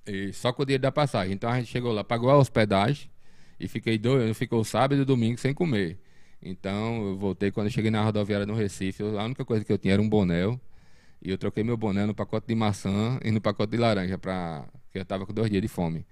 [0.06, 1.34] E só com o dia da passagem.
[1.34, 3.10] Então a gente chegou lá, pagou a hospedagem
[3.58, 5.98] e fiquei dois, ficou sábado e domingo sem comer.
[6.42, 9.02] Então eu voltei quando eu cheguei na rodoviária no Recife.
[9.02, 10.46] a única coisa que eu tinha era um boné.
[11.22, 14.64] E eu troquei meu boné no pacote de maçã e no pacote de laranja, pra,
[14.84, 16.04] porque eu estava com dois dias de fome.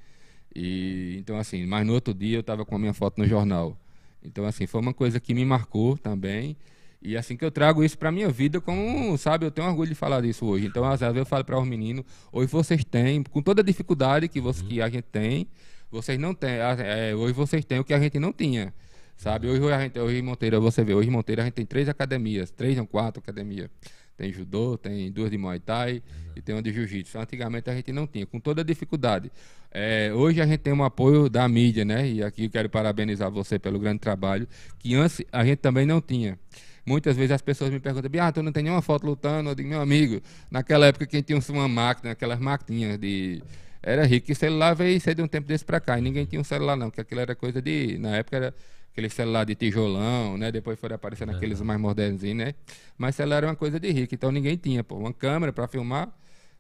[0.55, 3.77] E então assim, mas no outro dia eu estava com a minha foto no jornal.
[4.23, 6.57] Então assim, foi uma coisa que me marcou também.
[7.03, 9.95] E assim que eu trago isso para minha vida, como, sabe, eu tenho orgulho de
[9.95, 10.67] falar disso hoje.
[10.67, 14.29] Então, às vezes eu falo para os meninos, hoje vocês têm, com toda a dificuldade
[14.29, 15.47] que, você, que a gente tem,
[15.91, 18.75] vocês não têm, é, hoje vocês têm o que a gente não tinha.
[19.21, 19.49] Sabe?
[19.49, 21.91] Hoje, a gente, hoje em Monteira, você vê, hoje em Monteira a gente tem três
[21.91, 23.69] academias, três ou quatro academias.
[24.17, 26.33] Tem judô, tem duas de Muay Thai uhum.
[26.37, 27.19] e tem uma de Jiu-Jitsu.
[27.19, 29.31] Antigamente a gente não tinha, com toda a dificuldade.
[29.71, 32.09] É, hoje a gente tem um apoio da mídia, né?
[32.09, 34.49] E aqui eu quero parabenizar você pelo grande trabalho,
[34.79, 36.39] que antes a gente também não tinha.
[36.87, 39.51] Muitas vezes as pessoas me perguntam, ah, tu não tem nenhuma foto lutando?
[39.51, 43.43] Eu digo, meu amigo, naquela época quem tinha uma máquina, aquelas maquininhas de
[43.83, 44.33] era rico.
[44.33, 45.99] E celular veio ser de um tempo desse para cá.
[45.99, 47.99] E ninguém tinha um celular, não, porque aquilo era coisa de.
[47.99, 48.55] Na época era
[48.93, 50.51] aquele celular de tijolão, né?
[50.53, 52.55] Depois foram aparecendo aqueles mais modernos, né?
[52.99, 56.09] Mas celular era uma coisa de rico, então ninguém tinha, pô, uma câmera para filmar.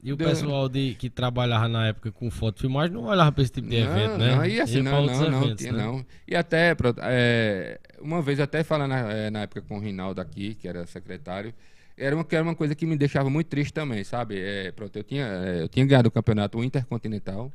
[0.03, 0.29] E o Deu...
[0.29, 3.85] pessoal de, que trabalhava na época com foto filmagem não olhava para esse tipo de
[3.85, 4.35] não, evento, né?
[4.35, 5.85] Não, e assim, não, não, eventos, não, tinha, né?
[5.85, 6.07] não.
[6.27, 10.55] E até, é, uma vez até falando na, é, na, época com o Rinaldo aqui,
[10.55, 11.53] que era secretário,
[11.99, 14.41] era uma, era uma coisa que me deixava muito triste também, sabe?
[14.41, 17.53] É, pronto, eu tinha, é, eu tinha ganhado o campeonato intercontinental,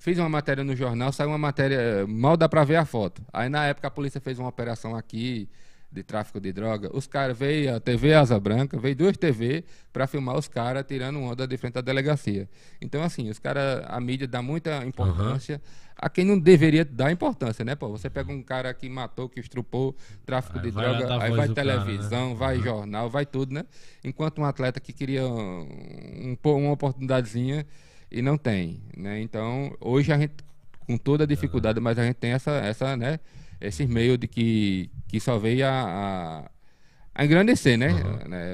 [0.00, 3.22] Fiz uma matéria no jornal, saiu uma matéria, mal dá pra ver a foto.
[3.30, 5.46] Aí na época a polícia fez uma operação aqui
[5.92, 6.88] de tráfico de droga.
[6.96, 9.62] Os caras veio a TV Asa Branca, veio duas TV
[9.92, 12.48] para filmar os caras tirando onda de frente à delegacia.
[12.80, 15.92] Então assim, os caras, a mídia dá muita importância uhum.
[15.96, 17.74] a quem não deveria dar importância, né?
[17.74, 19.94] Pô, você pega um cara que matou, que estrupou
[20.24, 22.34] tráfico aí de droga, aí vai televisão, cara, né?
[22.36, 22.62] vai uhum.
[22.62, 23.66] jornal, vai tudo, né?
[24.02, 27.66] Enquanto um atleta que queria um, um, uma oportunidadezinha
[28.10, 29.20] e não tem, né?
[29.20, 30.34] Então, hoje a gente
[30.86, 33.20] com toda a dificuldade, mas a gente tem essa essa, né,
[33.60, 36.50] esse meio de que que só veio a, a,
[37.14, 37.92] a engrandecer, né,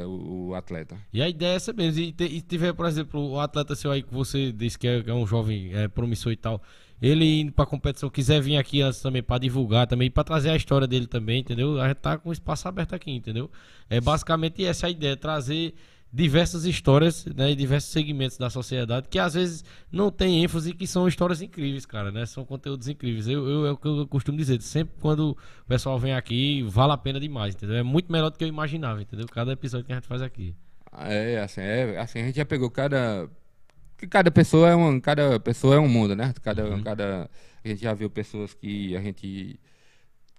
[0.05, 0.09] uhum.
[0.09, 0.97] o, o, atleta.
[1.13, 2.03] E a ideia é essa mesmo.
[2.03, 5.03] E, te, e tiver, por exemplo, o atleta seu aí que você disse que é,
[5.07, 6.63] é um jovem é, promissor e tal,
[7.01, 10.57] ele indo pra competição, quiser vir aqui antes também para divulgar, também para trazer a
[10.57, 11.81] história dele também, entendeu?
[11.81, 13.51] A gente tá com o espaço aberto aqui, entendeu?
[13.89, 15.75] É basicamente essa a ideia, trazer
[16.13, 20.87] diversas histórias, né, e diversos segmentos da sociedade que às vezes não tem ênfase que
[20.87, 22.25] são histórias incríveis, cara, né?
[22.25, 23.29] São conteúdos incríveis.
[23.29, 26.93] Eu, eu é o que eu costumo dizer, sempre quando o pessoal vem aqui, vale
[26.93, 27.77] a pena demais, entendeu?
[27.77, 29.27] É muito melhor do que eu imaginava, entendeu?
[29.27, 30.55] Cada episódio que a gente faz aqui.
[30.99, 33.29] É, assim, é, assim a gente já pegou cada
[33.99, 36.33] que cada pessoa é um, cada pessoa é um mundo, né?
[36.43, 36.83] Cada, uhum.
[36.83, 37.29] cada
[37.65, 39.59] a gente já viu pessoas que a gente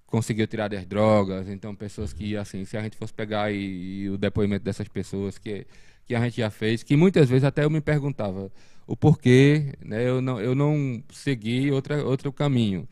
[0.07, 1.47] conseguiu tirar das drogas.
[1.49, 5.38] Então, pessoas que, assim, se a gente fosse pegar e, e, o depoimento dessas pessoas
[5.38, 5.67] que,
[6.05, 8.51] que a gente já fez, que muitas vezes até eu me perguntava
[8.88, 12.88] o porquê né, eu, não, eu não segui outra, outro caminho.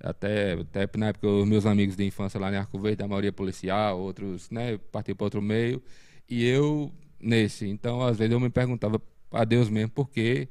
[0.00, 3.32] Até, até na época, os meus amigos de infância lá em Arco Verde, a maioria
[3.32, 5.82] policial, outros né, partiram para outro meio,
[6.28, 7.66] e eu nesse.
[7.66, 9.00] Então, às vezes, eu me perguntava
[9.32, 10.48] a Deus mesmo porque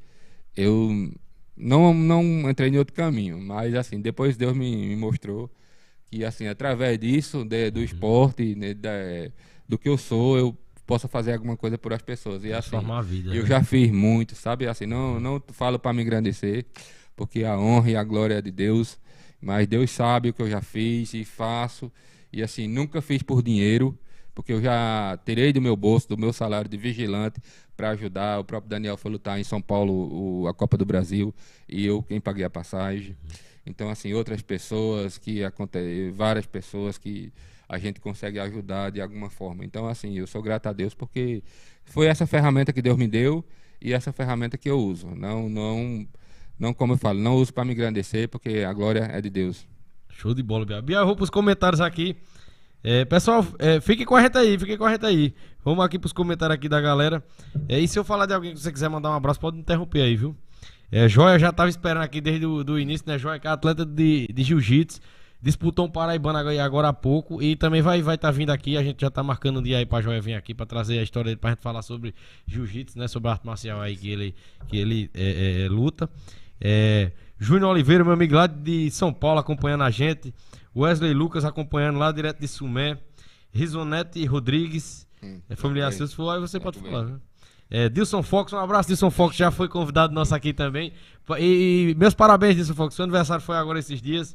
[0.56, 1.12] eu
[1.56, 3.40] não, não entrei em outro caminho.
[3.40, 5.50] Mas, assim, depois Deus me, me mostrou
[6.06, 7.86] que assim através disso de, do uhum.
[7.86, 8.74] esporte né,
[9.68, 13.02] do que eu sou eu possa fazer alguma coisa por as pessoas e assim a
[13.02, 13.50] vida, eu né?
[13.50, 16.66] já fiz muito sabe assim não não falo para me engrandecer
[17.16, 19.00] porque a honra e a glória é de Deus
[19.42, 21.92] mas Deus sabe o que eu já fiz e faço
[22.32, 23.98] e assim nunca fiz por dinheiro
[24.34, 27.42] porque eu já tirei do meu bolso do meu salário de vigilante
[27.76, 31.34] para ajudar o próprio Daniel foi lutar em São Paulo o, a Copa do Brasil
[31.68, 33.45] e eu quem paguei a passagem uhum.
[33.66, 37.34] Então, assim, outras pessoas que acontecem, várias pessoas que
[37.68, 39.66] a gente consegue ajudar de alguma forma.
[39.66, 41.44] Então, assim, eu sou grato a Deus porque
[41.84, 43.44] foi essa ferramenta que Deus me deu
[43.82, 45.08] e essa ferramenta que eu uso.
[45.16, 46.08] Não, não,
[46.60, 49.68] não como eu falo, não uso para me engrandecer porque a glória é de Deus.
[50.10, 50.82] Show de bola, Bia.
[50.82, 52.16] Bia, vou pros comentários aqui.
[52.84, 55.34] É, pessoal, é, fique gente aí, fique gente aí.
[55.64, 57.24] Vamos aqui pros comentários aqui da galera.
[57.68, 60.02] É, e se eu falar de alguém que você quiser mandar um abraço, pode interromper
[60.02, 60.36] aí, viu?
[60.92, 63.18] É, Joia já tava esperando aqui desde o início, né?
[63.18, 65.00] Joia que é atleta de, de jiu-jitsu.
[65.42, 68.78] Disputou um Paraibano agora há pouco e também vai vai estar tá vindo aqui.
[68.78, 71.04] A gente já tá marcando um dia aí pra Joia vir aqui pra trazer a
[71.04, 72.16] história dele pra gente falar sobre
[72.48, 73.08] jiu-jitsu, né?
[73.08, 74.36] Sobre a arte marcial aí que ele,
[74.68, 76.10] que ele é, é, luta.
[76.60, 80.34] É, Júnior Oliveira, meu amigo lá de São Paulo, acompanhando a gente.
[80.76, 82.98] Wesley Lucas acompanhando lá direto de Sumé.
[83.56, 87.06] Risonete Rodrigues, hum, é familiar seu, se for aí você pode falar.
[87.06, 87.20] Né?
[87.76, 90.94] É, Dilson Fox, um abraço, Dilson Fox, já foi convidado nosso aqui também.
[91.38, 94.34] E, e meus parabéns, Dilson Fox, seu aniversário foi agora esses dias.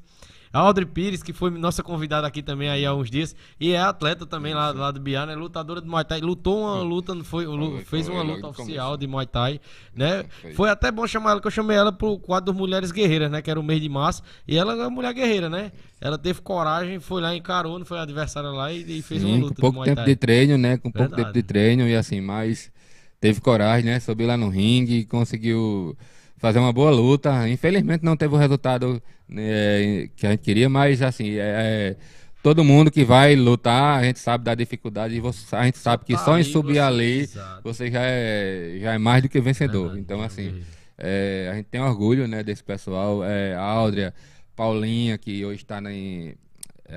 [0.53, 3.81] A Audrey Pires, que foi nossa convidada aqui também aí há uns dias, e é
[3.81, 5.35] atleta também lá, lá do Biá, né?
[5.35, 6.21] Lutadora de Muay Thai.
[6.21, 9.59] Lutou uma luta, foi, foi fez uma luta oficial de Muay Thai,
[9.95, 10.27] né?
[10.55, 13.41] Foi até bom chamar ela, que eu chamei ela pro quadro Mulheres Guerreiras, né?
[13.41, 14.23] Que era o mês de março.
[14.47, 15.73] E ela é uma mulher guerreira, né?
[15.99, 19.45] Ela teve coragem, foi lá, encarou, não foi adversária lá e, e fez Sim, uma
[19.45, 19.55] luta.
[19.55, 20.77] Com pouco de tempo de treino, né?
[20.77, 22.71] Com pouco tempo de treino e assim, mas
[23.20, 24.01] teve coragem, né?
[24.01, 25.97] Subiu lá no ringue, conseguiu
[26.38, 27.48] fazer uma boa luta.
[27.48, 31.97] Infelizmente não teve o resultado né, que a gente queria, mas assim, é, é,
[32.42, 36.05] todo mundo que vai lutar, a gente sabe da dificuldade e você, a gente sabe
[36.05, 37.30] que só em subir você, ali
[37.62, 39.92] você já é, já é mais do que vencedor.
[39.92, 40.62] Verdade, então, assim,
[40.97, 43.22] é, a gente tem orgulho né, desse pessoal.
[43.22, 44.14] É, a Áudria,
[44.56, 45.90] Paulinha, que hoje está na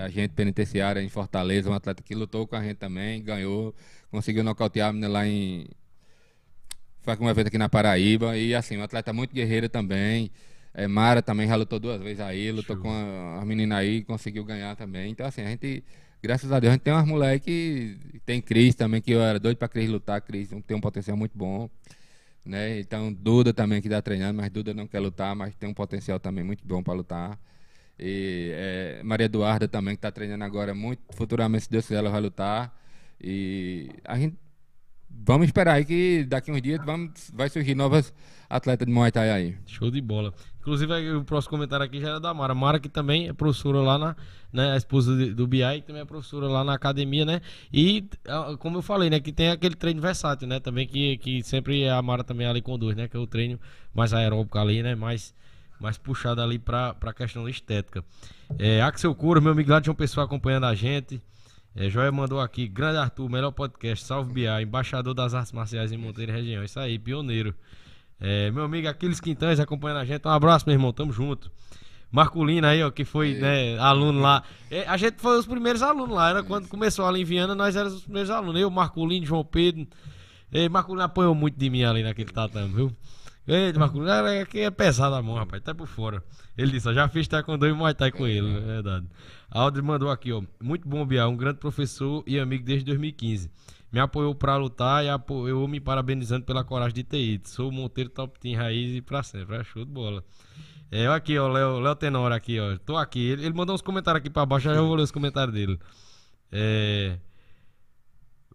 [0.06, 3.76] agente penitenciária em Fortaleza, um atleta que lutou com a gente também, ganhou,
[4.10, 5.68] conseguiu nocautear a menina lá em
[7.04, 8.38] Faz um evento aqui na Paraíba.
[8.38, 10.32] E assim, um atleta muito guerreiro também.
[10.74, 12.84] É, Mara também já lutou duas vezes aí, lutou Show.
[12.84, 15.12] com a, a, menina aí, conseguiu ganhar também.
[15.12, 15.84] Então, assim, a gente,
[16.22, 19.40] graças a Deus, a gente tem umas moleques que tem Cris também, que eu era
[19.40, 20.22] doido pra Cris lutar.
[20.22, 21.70] Cris tem um potencial muito bom.
[22.46, 22.80] Né?
[22.80, 26.20] Então, Duda também que está treinando, mas Duda não quer lutar, mas tem um potencial
[26.20, 27.40] também muito bom para lutar.
[28.00, 32.10] E é, Maria Eduarda também, que está treinando agora muito, futuramente, se Deus quiser, ela
[32.10, 32.76] vai lutar.
[33.22, 34.36] E a gente
[35.26, 38.14] Vamos esperar aí que daqui uns dias vamos, vai surgir novas
[38.50, 39.58] atletas de Muay Thai aí.
[39.66, 40.34] Show de bola.
[40.60, 42.56] Inclusive, o próximo comentário aqui já era da Mara.
[42.56, 44.16] Mara que também é professora lá na,
[44.52, 47.42] né, a esposa do BI, que também é professora lá na academia, né?
[47.72, 48.08] E,
[48.60, 50.60] como eu falei, né, que tem aquele treino versátil, né?
[50.60, 53.08] Também que, que sempre a Mara também ali conduz, né?
[53.08, 53.60] Que é o treino
[53.94, 54.96] mais aeróbico ali, né?
[54.96, 55.34] Mais,
[55.82, 58.04] mais puxado ali pra, pra questão estética.
[58.58, 61.22] É, Axel Cura, meu amigo lá de uma pessoa acompanhando a gente.
[61.76, 65.98] É, Joia mandou aqui, grande Arthur, melhor podcast, salve Bia, embaixador das artes marciais em
[65.98, 66.64] Monteiro e região.
[66.64, 67.56] Isso aí, pioneiro.
[68.20, 70.28] É, meu amigo Aquiles Quintães acompanhando a gente.
[70.28, 71.52] Um abraço, meu irmão, tamo junto.
[72.12, 74.44] Marculino aí, ó, que foi né, aluno lá.
[74.70, 76.30] É, a gente foi os primeiros alunos lá.
[76.30, 78.62] Era quando começou ali em Viana, nós éramos os primeiros alunos.
[78.62, 79.88] Eu, Marculino, João Pedro.
[80.70, 82.96] Marculino apoiou muito de mim ali naquele tatame, viu?
[83.46, 84.12] Eita, Marculino,
[84.42, 86.24] aqui é pesado a mão, rapaz, tá por fora.
[86.58, 89.06] Ele disse, ó, já fiz taekwondo e muay thai com ele, é verdade.
[89.52, 90.42] Audrey mandou aqui, ó.
[90.62, 91.30] Muito bom, Bial.
[91.30, 93.52] Um grande professor e amigo desde 2015.
[93.92, 97.48] Me apoiou para lutar e apoiou me parabenizando pela coragem de ter ido.
[97.48, 99.58] Sou Monteiro Top Team Raiz e pra sempre.
[99.58, 100.24] É show de bola.
[100.90, 102.78] É, aqui, ó, Léo, Léo Tenor aqui, ó.
[102.78, 103.20] Tô aqui.
[103.20, 105.78] Ele, ele mandou uns comentários aqui pra baixo, já vou ler os comentários dele.
[106.52, 107.18] É.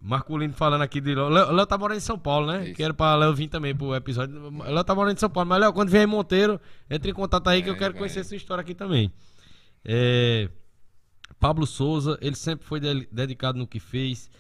[0.01, 1.29] Marculino falando aqui de Léo.
[1.29, 2.71] Léo tá morando em São Paulo, né?
[2.71, 4.51] É quero pra Léo vir também pro episódio.
[4.65, 7.49] Léo tá morando em São Paulo, mas Léo, quando vier em Monteiro, entre em contato
[7.49, 9.13] aí que é, eu quero conhecer sua história aqui também.
[9.85, 10.49] É.
[11.41, 14.31] Pablo Souza, ele sempre foi de dedicado no que fez.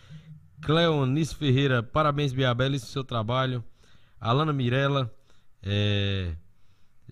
[0.60, 3.62] Cleonice Ferreira, parabéns, Bia, belíssimo seu trabalho.
[4.20, 5.12] Alana Mirella,
[5.62, 6.32] é...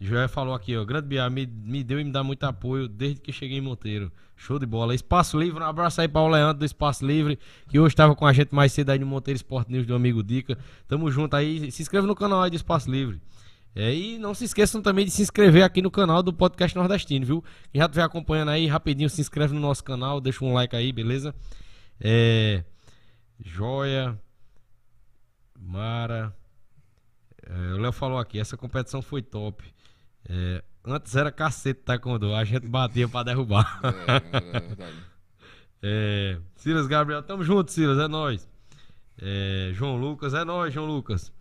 [0.00, 0.84] Joé falou aqui, ó.
[0.84, 4.12] Grande Bia, me, me deu e me dá muito apoio desde que cheguei em Monteiro.
[4.36, 4.94] Show de bola.
[4.94, 8.26] Espaço Livre, um abraço aí para o Leandro do Espaço Livre, que hoje estava com
[8.26, 10.58] a gente mais cedo aí no Monteiro Esporte News do amigo Dica.
[10.86, 11.70] Tamo junto aí.
[11.70, 13.20] Se inscreve no canal aí do Espaço Livre.
[13.74, 17.26] É, e não se esqueçam também de se inscrever aqui no canal do Podcast Nordestino,
[17.26, 17.44] viu?
[17.70, 20.92] Quem já estiver acompanhando aí, rapidinho se inscreve no nosso canal, deixa um like aí,
[20.92, 21.34] beleza?
[22.00, 22.64] É,
[23.38, 24.18] joia.
[25.58, 26.34] Mara.
[27.46, 29.62] É, o Léo falou aqui, essa competição foi top.
[30.28, 33.80] É, antes era cacete taekwondo, a gente batia pra derrubar.
[33.82, 34.16] É,
[34.82, 34.88] é,
[36.36, 38.48] é, Silas Gabriel, tamo junto, Silas, é nóis.
[39.18, 41.32] É, João Lucas, é nóis, João Lucas.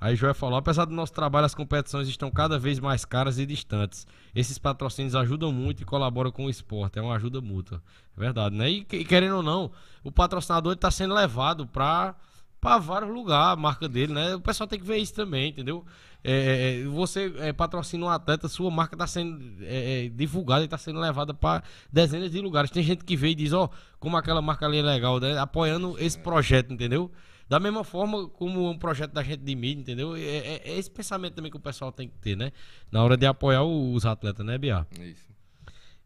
[0.00, 3.44] Aí Joé falou: apesar do nosso trabalho, as competições estão cada vez mais caras e
[3.44, 4.06] distantes.
[4.34, 6.98] Esses patrocínios ajudam muito e colaboram com o esporte.
[6.98, 7.82] É uma ajuda mútua.
[8.16, 8.70] É verdade, né?
[8.70, 9.72] E, e querendo ou não,
[10.04, 12.14] o patrocinador está sendo levado para
[12.60, 14.34] para vários lugares, a marca dele, né?
[14.34, 15.86] O pessoal tem que ver isso também, entendeu?
[16.24, 20.62] É, é, é você é, patrocina um atleta, sua marca está sendo é, é, divulgada
[20.62, 21.62] e está sendo levada para
[21.92, 22.70] dezenas de lugares.
[22.70, 25.38] Tem gente que vê e diz, ó, oh, como aquela marca ali é legal, né?
[25.38, 27.10] apoiando esse projeto, entendeu?
[27.48, 30.14] Da mesma forma como um projeto da gente de mídia, entendeu?
[30.14, 32.52] É, é, esse pensamento também que o pessoal tem que ter, né?
[32.92, 34.86] Na hora de apoiar os atletas, né, Bia?
[35.00, 35.28] Isso.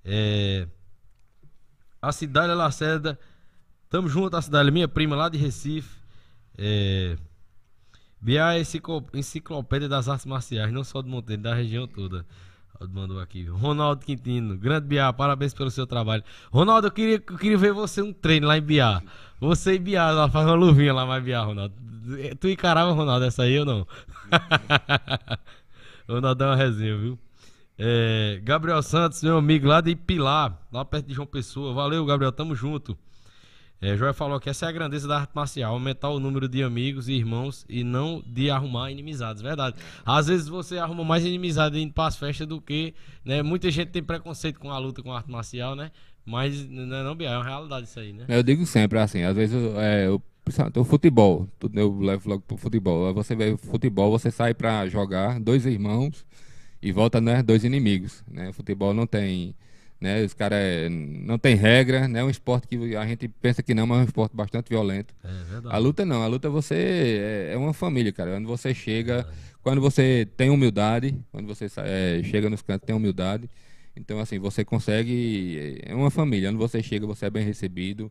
[0.04, 0.68] É...
[2.00, 3.18] A Cidade Lacerda,
[3.88, 5.96] tamo junto, a Cidade, minha prima lá de Recife.
[6.56, 7.16] É...
[8.22, 8.62] Bia é
[9.14, 12.24] enciclopédia das artes marciais, não só do Monteiro, da região toda.
[12.92, 13.44] Mandou aqui.
[13.46, 16.22] Ronaldo Quintino, grande Bia, parabéns pelo seu trabalho.
[16.52, 19.02] Ronaldo, eu queria, eu queria ver você um treino lá em Bia.
[19.40, 21.74] Você e Bia, lá faz uma luvinha lá, mais Bia, Ronaldo.
[22.38, 23.86] Tu encarava, Ronaldo, essa aí ou não?
[26.08, 27.18] Ronaldo é uma resenha, viu?
[27.76, 31.74] É, Gabriel Santos, meu amigo lá de Pilar, lá perto de João Pessoa.
[31.74, 32.96] Valeu, Gabriel, tamo junto.
[33.82, 36.62] É, Joel falou que essa é a grandeza da arte marcial, aumentar o número de
[36.62, 39.74] amigos e irmãos e não de arrumar inimizades, verdade.
[40.06, 42.94] Às vezes você arruma mais inimizade indo para as festas do que,
[43.24, 43.42] né?
[43.42, 45.90] Muita gente tem preconceito com a luta com a arte marcial, né?
[46.24, 48.24] Mas não é não, Bia, é uma realidade isso aí, né?
[48.28, 50.22] Eu digo sempre assim, às vezes é, eu,
[50.76, 53.12] o futebol, eu levo logo pro futebol.
[53.12, 56.24] Você vê futebol, você sai para jogar, dois irmãos
[56.80, 58.48] e volta, né, dois inimigos, né?
[58.50, 59.56] O futebol não tem
[60.02, 60.24] né?
[60.24, 62.20] Os caras é, não tem regra, né?
[62.20, 65.14] É um esporte que a gente pensa que não, mas é um esporte bastante violento.
[65.22, 65.74] É verdade.
[65.74, 66.74] A luta não, a luta você
[67.48, 68.32] é, é uma família, cara.
[68.32, 72.96] Quando você chega, é quando você tem humildade, quando você é, chega nos cantos tem
[72.96, 73.48] humildade,
[73.94, 76.48] então assim você consegue é uma família.
[76.48, 78.10] Quando você chega você é bem recebido.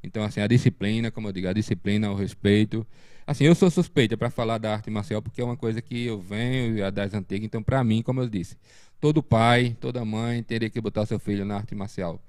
[0.00, 2.86] Então assim a disciplina, como eu digo, a disciplina, o respeito.
[3.26, 6.20] Assim eu sou suspeita para falar da arte marcial porque é uma coisa que eu
[6.20, 7.44] venho das antigas.
[7.46, 8.56] Então para mim, como eu disse,
[9.02, 12.22] todo pai, toda mãe teria que botar seu filho na arte marcial.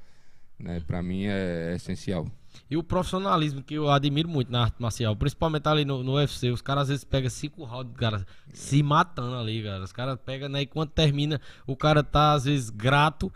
[0.57, 0.81] Né?
[0.85, 2.27] Para mim é, é, essencial.
[2.69, 6.49] E o profissionalismo que eu admiro muito na arte marcial, principalmente ali no, no UFC,
[6.49, 9.83] os caras às vezes pegam cinco rounds, cara, se matando ali, cara.
[9.83, 10.63] Os caras pegam, né?
[10.63, 13.31] E quando termina, o cara tá às vezes grato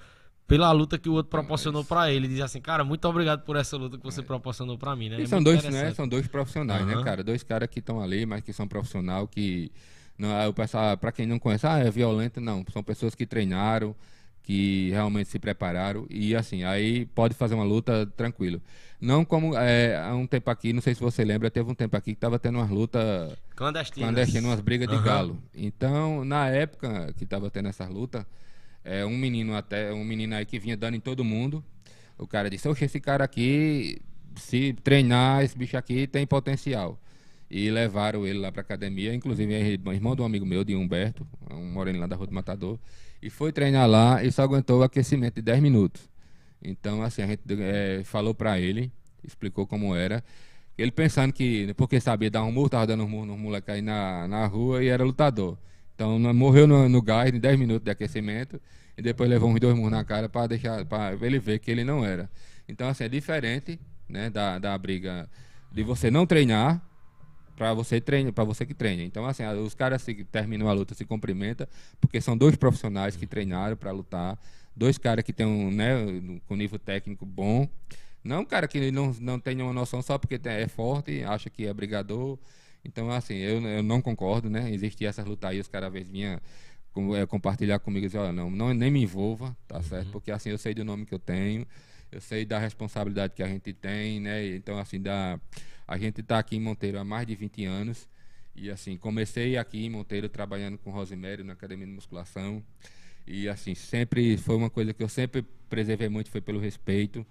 [0.48, 2.28] pela luta que o outro proporcionou para ele.
[2.28, 4.24] Diz assim, cara, muito obrigado por essa luta que você é.
[4.24, 5.22] proporcionou para mim, né?
[5.22, 5.94] É são dois, né?
[5.94, 6.98] São dois profissionais, uhum.
[6.98, 7.24] né, cara?
[7.24, 9.72] Dois caras que estão ali, mas que são profissional que
[10.18, 12.66] não, o pessoal, para quem não conhece, ah, é violenta, não.
[12.72, 13.96] São pessoas que treinaram,
[14.42, 18.62] que realmente se prepararam e assim, aí pode fazer uma luta tranquilo.
[19.00, 21.96] Não como é, há um tempo aqui, não sei se você lembra, teve um tempo
[21.96, 24.98] aqui que estava tendo umas lutas clandestinas, clandestinas umas brigas uhum.
[24.98, 25.44] de galo.
[25.54, 28.26] Então, na época que estava tendo essa luta,
[28.84, 31.64] é, um menino até, um menino aí que vinha dando em todo mundo,
[32.18, 34.02] o cara disse, oxe, esse cara aqui,
[34.36, 36.98] se treinar, esse bicho aqui tem potencial
[37.50, 41.26] e levaram ele lá para academia, inclusive é irmão de um amigo meu, de Humberto,
[41.50, 42.78] um moreno lá da Rua do Matador,
[43.22, 46.10] e foi treinar lá e só aguentou o aquecimento de 10 minutos.
[46.62, 48.92] Então, assim, a gente é, falou para ele,
[49.24, 50.24] explicou como era,
[50.78, 53.82] ele pensando que, porque sabia dar um murro, tava dando um murro no moleque aí
[53.82, 55.58] na, na rua e era lutador.
[55.96, 58.62] Então, morreu no, no gás em 10 minutos de aquecimento
[58.98, 61.84] e depois levou uns dois murros na cara para deixar, para ele ver que ele
[61.84, 62.30] não era.
[62.68, 65.28] Então, assim, é diferente, né, da, da briga
[65.72, 66.82] de você não treinar
[67.58, 69.02] para você treine, para você que treina.
[69.04, 71.68] Então assim, os caras se terminam a luta se cumprimenta,
[72.00, 74.38] porque são dois profissionais que treinaram para lutar,
[74.76, 75.96] dois caras que têm um, né,
[76.46, 77.68] com nível técnico bom.
[78.24, 81.66] Não um cara que não, não tem nenhuma noção só porque é forte, acha que
[81.66, 82.38] é brigador.
[82.86, 84.72] Então, assim, eu, eu não concordo, né?
[84.72, 86.40] Existia essas lutas aí, os caras às vezes vinham
[87.16, 90.08] é, compartilhar comigo e dizer, olha, não, não, nem me envolva, tá certo?
[90.08, 90.12] Uhum.
[90.12, 91.66] Porque assim, eu sei do nome que eu tenho,
[92.12, 94.46] eu sei da responsabilidade que a gente tem, né?
[94.56, 95.40] Então, assim, da
[95.88, 98.08] a gente está aqui em Monteiro há mais de 20 anos.
[98.56, 102.64] E assim, comecei aqui em Monteiro trabalhando com Rosimério na academia de musculação.
[103.26, 107.26] E assim, sempre foi uma coisa que eu sempre preservei muito foi pelo respeito,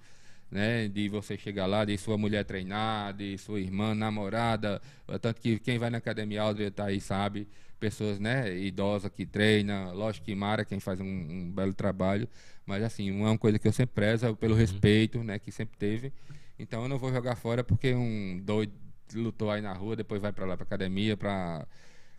[0.50, 4.80] né, de você chegar lá, de sua mulher treinar, de sua irmã, namorada,
[5.20, 7.48] tanto que quem vai na academia Aldria tá aí sabe,
[7.80, 12.28] pessoas, né, idosas que treina, lógico que Mara quem faz um, um belo trabalho,
[12.64, 14.60] mas assim, uma coisa que eu sempre prezo pelo uhum.
[14.60, 16.12] respeito, né, que sempre teve.
[16.58, 18.72] Então eu não vou jogar fora porque um doido
[19.14, 21.66] lutou aí na rua, depois vai para lá para academia para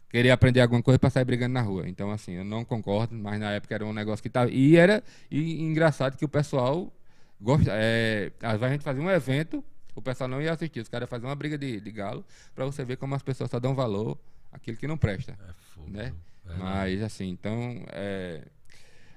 [0.10, 1.88] querer aprender alguma coisa para sair brigando na rua.
[1.88, 5.04] Então assim, eu não concordo, mas na época era um negócio que tava e era
[5.30, 6.92] e engraçado que o pessoal
[7.40, 9.64] gosta, é, às vezes a gente fazia um evento,
[9.96, 12.84] o pessoal não ia assistir, os caras faziam uma briga de, de galo para você
[12.84, 14.18] ver como as pessoas só dão valor
[14.52, 16.14] àquilo que não presta, é fogo, né?
[16.46, 18.44] É mas assim, então é,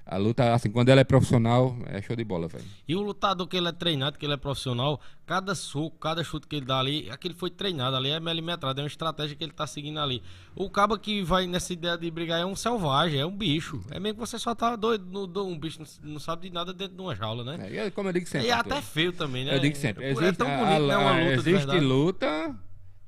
[0.05, 2.65] a luta, assim, quando ela é profissional, é show de bola, velho.
[2.87, 6.47] E o lutador que ele é treinado, que ele é profissional, cada soco, cada chute
[6.47, 9.53] que ele dá ali, aquele foi treinado ali, é milimetrado, é uma estratégia que ele
[9.53, 10.21] tá seguindo ali.
[10.55, 13.81] O cabo que vai nessa ideia de brigar é um selvagem, é um bicho.
[13.91, 16.95] É mesmo que você só tá doido, no, um bicho não, sabe de nada dentro
[16.95, 17.69] de uma jaula, né?
[17.71, 18.47] É, como eu digo sempre.
[18.47, 19.55] E é até feio também, né?
[19.55, 20.03] Eu digo sempre.
[20.03, 20.97] É, existe, é tão bonito, a, a, né?
[20.97, 22.55] Uma luta Existe luta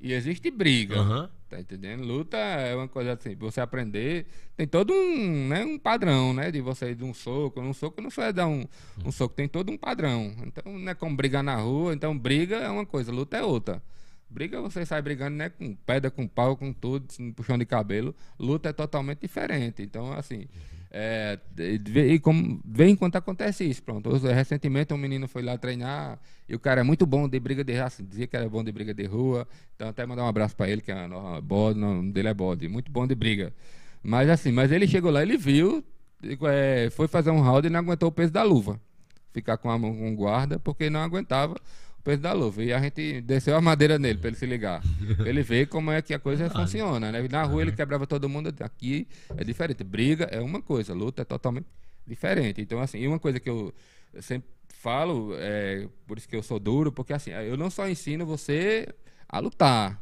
[0.00, 1.00] e existe briga.
[1.00, 1.30] Aham.
[1.54, 2.02] Tá entendendo?
[2.02, 4.26] Luta é uma coisa assim, você aprender,
[4.56, 8.00] tem todo um, né, um padrão, né, de você ir de um soco, um soco
[8.00, 8.64] não só é dar um,
[9.04, 10.34] um soco, tem todo um padrão.
[10.44, 13.80] Então não é como brigar na rua, então briga é uma coisa, luta é outra.
[14.28, 17.06] Briga você sai brigando, né, com pedra, com pau, com tudo,
[17.36, 18.12] puxão de cabelo.
[18.36, 19.80] Luta é totalmente diferente.
[19.80, 20.48] Então, assim,
[20.96, 24.08] é, e como, de vez em quando acontece isso, pronto.
[24.28, 27.72] Recentemente um menino foi lá treinar e o cara é muito bom de briga de
[27.72, 29.44] raça, dizia que era bom de briga de rua.
[29.74, 32.34] Então até mandar um abraço para ele, que é no- bode, o nome dele é
[32.34, 33.52] bode, muito bom de briga.
[34.04, 35.82] Mas assim, mas ele chegou lá, ele viu,
[36.48, 38.80] é, foi fazer um round e não aguentou o peso da luva.
[39.32, 41.56] Ficar com a mão com guarda, porque não aguentava
[42.04, 42.62] peso da luva.
[42.62, 44.82] E a gente desceu a madeira nele para ele se ligar.
[45.26, 47.26] Ele ver como é que a coisa funciona, né?
[47.28, 49.82] Na rua ele quebrava todo mundo, aqui é diferente.
[49.82, 51.66] Briga é uma coisa, luta é totalmente
[52.06, 52.60] diferente.
[52.60, 53.72] Então, assim, e uma coisa que eu
[54.20, 58.26] sempre falo, é, por isso que eu sou duro, porque assim, eu não só ensino
[58.26, 58.86] você
[59.28, 59.98] a lutar,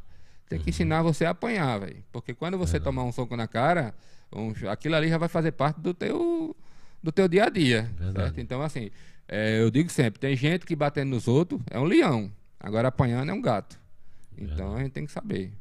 [0.49, 2.03] tem que ensinar você a apanhar, velho.
[2.11, 3.95] Porque quando você tomar um soco na cara,
[4.35, 6.55] um- aquilo ali já vai fazer parte do teu,
[7.03, 7.83] do teu dia a dia.
[7.97, 8.27] Verdade.
[8.27, 8.41] certo?
[8.41, 8.91] Então, assim,
[9.33, 12.31] é, eu digo sempre, tem gente que batendo nos outros é um leão,
[12.61, 13.79] agora apanhando é um gato.
[14.37, 15.53] Então a gente tem que saber.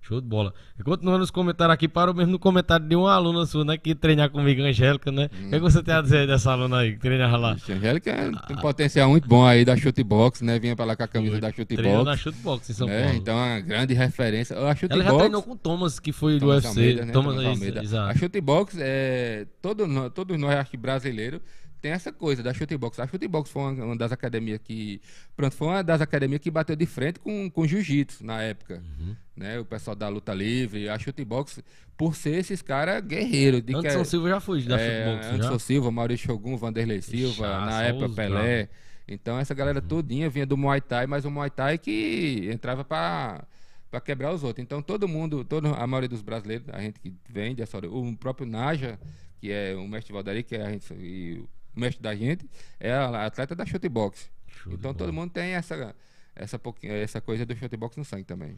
[0.00, 0.54] Show de bola.
[0.78, 3.76] E Continuando os comentários aqui, parou mesmo no comentário de uma aluna sua, né?
[3.76, 5.26] Que treinar comigo, Angélica, né?
[5.26, 7.52] O que, é que você tem a dizer dessa aluna aí, que treinava lá?
[7.54, 10.58] Ixi, a Angélica é- tem um potencial muito bom aí da chute box, né?
[10.58, 12.22] Vinha pra lá com a camisa da chute Treinou na box.
[12.22, 13.02] Shootbox em São Né?
[13.02, 13.18] Paulo.
[13.18, 14.56] Então, uma grande referência.
[14.58, 16.68] A chute Ela já treinou com o Thomas, que foi do Thomas UFC.
[16.80, 17.12] Almeida, né?
[17.12, 17.80] Thomas, Thomas isso, Almeida.
[17.80, 18.18] A exato.
[18.18, 21.40] chutebox, é, todo, todos nós, acho que brasileiros,
[21.80, 22.98] tem essa coisa da chutebox.
[23.00, 25.00] A chutebox foi uma, uma das academias que.
[25.36, 28.82] Pronto, foi uma das academias que bateu de frente com, com jiu-jitsu na época.
[28.98, 29.16] Uhum.
[29.36, 29.58] Né?
[29.58, 31.62] O pessoal da luta livre, a chutebox,
[31.96, 33.60] por ser esses caras guerreiros.
[33.62, 35.58] De que Anderson é- Silva já foi da é, Shootbox, Anderson já?
[35.58, 38.68] Silva, Maurício Shogun, Vanderlei Silva, Já, na época Pelé.
[39.06, 39.88] Então essa galera Uhum.
[39.88, 43.44] todinha vinha do Muay Thai, mas o Muay Thai que entrava pra
[43.90, 44.62] para quebrar os outros.
[44.62, 48.46] Então todo mundo, todo, a maioria dos brasileiros, a gente que vem dessa o próprio
[48.46, 48.98] Naja,
[49.40, 51.42] que é o mestre Valdari, que é a gente, e
[51.76, 52.48] o mestre da gente,
[52.80, 54.30] é atleta da chutebox.
[54.48, 55.94] Show de Então todo mundo tem essa
[56.34, 58.56] essa essa coisa do chutebox no sangue também.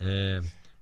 [0.00, 0.40] É,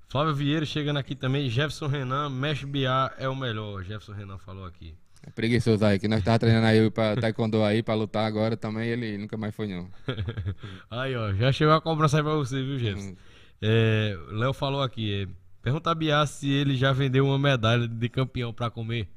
[0.09, 1.49] Flávio Vieira chegando aqui também.
[1.49, 3.83] Jefferson Renan, Mestre Biá é o melhor.
[3.83, 4.97] Jefferson Renan falou aqui.
[5.23, 8.89] É preguiçoso aí, que nós tava treinando aí pra taekwondo aí, pra lutar agora também,
[8.89, 9.91] ele nunca mais foi não.
[10.91, 12.79] Aí, ó, já chegou a cobrança aí pra você, viu, Hum.
[12.79, 13.17] Jefferson?
[13.61, 15.25] É, Léo falou aqui.
[15.25, 15.29] É,
[15.63, 19.09] pergunta a Biá se ele já vendeu uma medalha de campeão pra comer.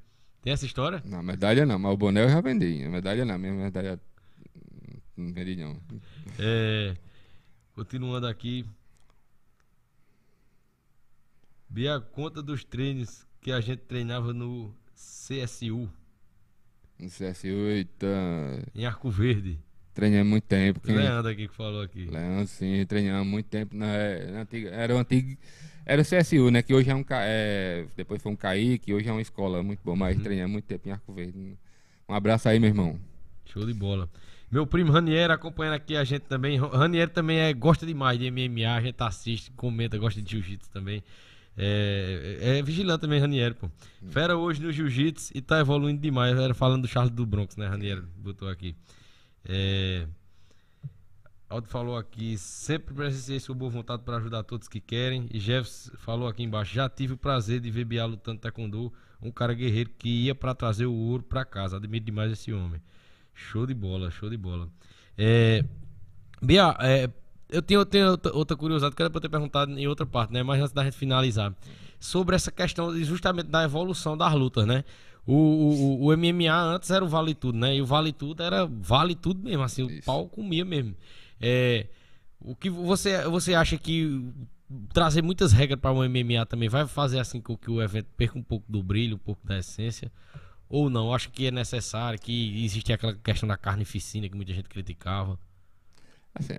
[0.44, 1.02] Tem essa história?
[1.06, 2.84] Não, medalha não, mas o boné eu já vendi.
[2.84, 4.00] A medalha não, minha medalha
[5.16, 5.80] não vendi não.
[6.38, 6.98] É,
[7.74, 8.66] continuando aqui.
[11.70, 15.90] Bia, conta dos treinos que a gente treinava no CSU,
[17.00, 18.08] No CSU, eita,
[18.76, 19.58] em Arco Verde.
[19.94, 20.80] Treinei muito tempo.
[20.80, 20.96] Quem...
[20.96, 22.06] Leandro aqui que falou aqui.
[22.06, 23.76] Leandro, sim, treinei há muito tempo.
[23.76, 25.38] Na, é, na antiga, era o antigo.
[25.86, 26.62] Era o CSU, né?
[26.62, 27.04] Que hoje é um.
[27.12, 30.48] É, depois foi um CAI, que hoje é uma escola muito boa, mas treinei há
[30.48, 31.58] muito tempo em Arco Verde.
[32.08, 33.00] Um abraço aí, meu irmão.
[33.46, 34.10] Show de bola.
[34.50, 36.58] Meu primo Ranieri acompanhando aqui a gente também.
[36.60, 41.04] Ranieri também é, gosta demais de MMA, a gente assiste, comenta, gosta de jiu-jitsu também.
[41.58, 43.70] É, é vigilante também, Ranieri, pô.
[44.10, 46.38] Fera hoje no jiu-jitsu e tá evoluindo demais.
[46.38, 48.02] Era falando do Charles do Bronx, né, Ranieri?
[48.18, 48.76] Botou aqui.
[49.46, 50.08] É,
[51.50, 55.28] Aldo falou aqui, sempre precisei sua boa vontade para ajudar todos que querem.
[55.32, 58.92] E Jeffs falou aqui embaixo, já tive o prazer de ver Biá lutando taekwondo,
[59.22, 61.78] um cara guerreiro que ia para trazer o ouro para casa.
[61.78, 62.82] Admiro demais esse homem.
[63.36, 64.68] Show de bola, show de bola.
[65.18, 65.64] É,
[66.42, 67.10] Bia, é,
[67.50, 70.42] eu tenho, tenho outra, outra curiosidade que era eu ter perguntado em outra parte, né?
[70.42, 71.56] Mas antes da gente finalizar.
[72.00, 74.84] Sobre essa questão de- justamente da evolução das lutas, né?
[75.26, 77.76] O, o, o MMA antes era o vale tudo, né?
[77.76, 80.06] E o vale tudo era vale tudo mesmo, assim, o Isso.
[80.06, 80.96] pau comia mesmo.
[81.40, 81.88] É,
[82.40, 84.30] o que você, você acha que
[84.94, 88.38] trazer muitas regras para o MMA também vai fazer assim com que o evento perca
[88.38, 90.12] um pouco do brilho, um pouco da essência?
[90.68, 91.14] Ou não?
[91.14, 95.40] Acho que é necessário, que existe aquela questão da carnificina que muita gente criticava.
[96.36, 96.58] Assim,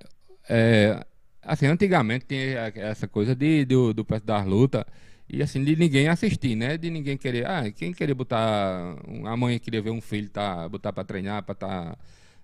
[0.49, 1.05] é,
[1.41, 4.85] assim, antigamente tinha essa coisa de, do, do preço das lutas
[5.27, 6.77] e assim, de ninguém assistir, né?
[6.77, 7.47] De ninguém querer.
[7.47, 8.95] Ah, quem queria botar.
[9.25, 11.97] A mãe queria ver um filho tá, botar pra treinar, pra tá.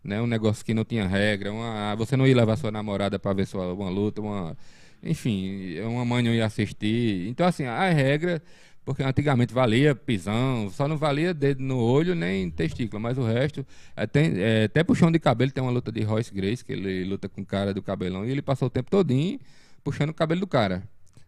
[0.03, 1.51] Né, um negócio que não tinha regra.
[1.53, 4.57] Uma, você não ia levar sua namorada pra ver sua, uma luta, uma.
[5.03, 7.27] Enfim, uma mãe não ia assistir.
[7.29, 8.41] Então, assim, a regra.
[8.83, 13.65] Porque antigamente valia pisão, só não valia dedo no olho nem testículo, mas o resto.
[13.95, 17.05] é, tem, é, até puxão de cabelo, tem uma luta de Royce Grace, que ele
[17.05, 19.39] luta com o cara do cabelão, e ele passou o tempo todinho
[19.83, 20.83] puxando o cabelo do cara.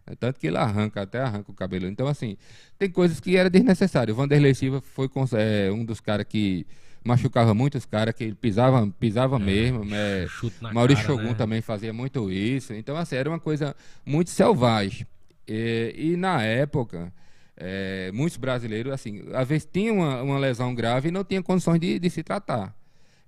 [0.06, 1.86] É tanto que ele arranca, até arranca o cabelo.
[1.86, 2.36] Então, assim,
[2.78, 4.12] tem coisas que era desnecessário.
[4.12, 6.66] O Vanderlei Silva foi é, um dos caras que
[7.02, 9.82] machucava muito os caras, que ele pisava, pisava é, mesmo.
[9.94, 10.26] É,
[10.72, 11.34] Maurício cara, Shogun né?
[11.34, 12.74] também fazia muito isso.
[12.74, 13.74] Então, assim, era uma coisa
[14.04, 15.06] muito selvagem.
[15.46, 17.12] E, e na época,
[17.56, 21.78] é, muitos brasileiros, assim, às vezes tinham uma, uma, lesão grave e não tinha condições
[21.78, 22.74] de, de se tratar.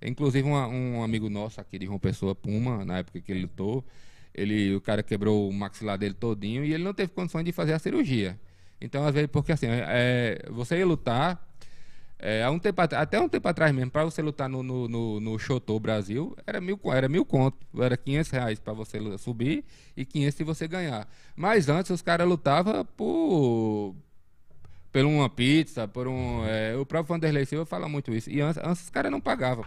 [0.01, 3.83] Inclusive, uma, um amigo nosso aqui de João Pessoa, Puma, na época que ele lutou,
[4.37, 7.73] ele, o cara quebrou o maxilar dele todinho e ele não teve condições de fazer
[7.73, 8.39] a cirurgia.
[8.79, 11.43] Então, às vezes, porque assim, é, você ia lutar,
[12.19, 15.39] é, um tempo, até um tempo atrás mesmo, para você lutar no, no, no, no
[15.39, 19.65] Chotô Brasil, era mil, era mil conto, era 500 reais para você subir
[19.95, 21.07] e 500 se você ganhar.
[21.35, 23.95] Mas antes os caras lutavam por,
[24.91, 26.45] por uma pizza, por um.
[26.45, 28.29] É, o próprio Vanderlei Silva fala muito isso.
[28.29, 29.65] E antes, antes os caras não pagavam.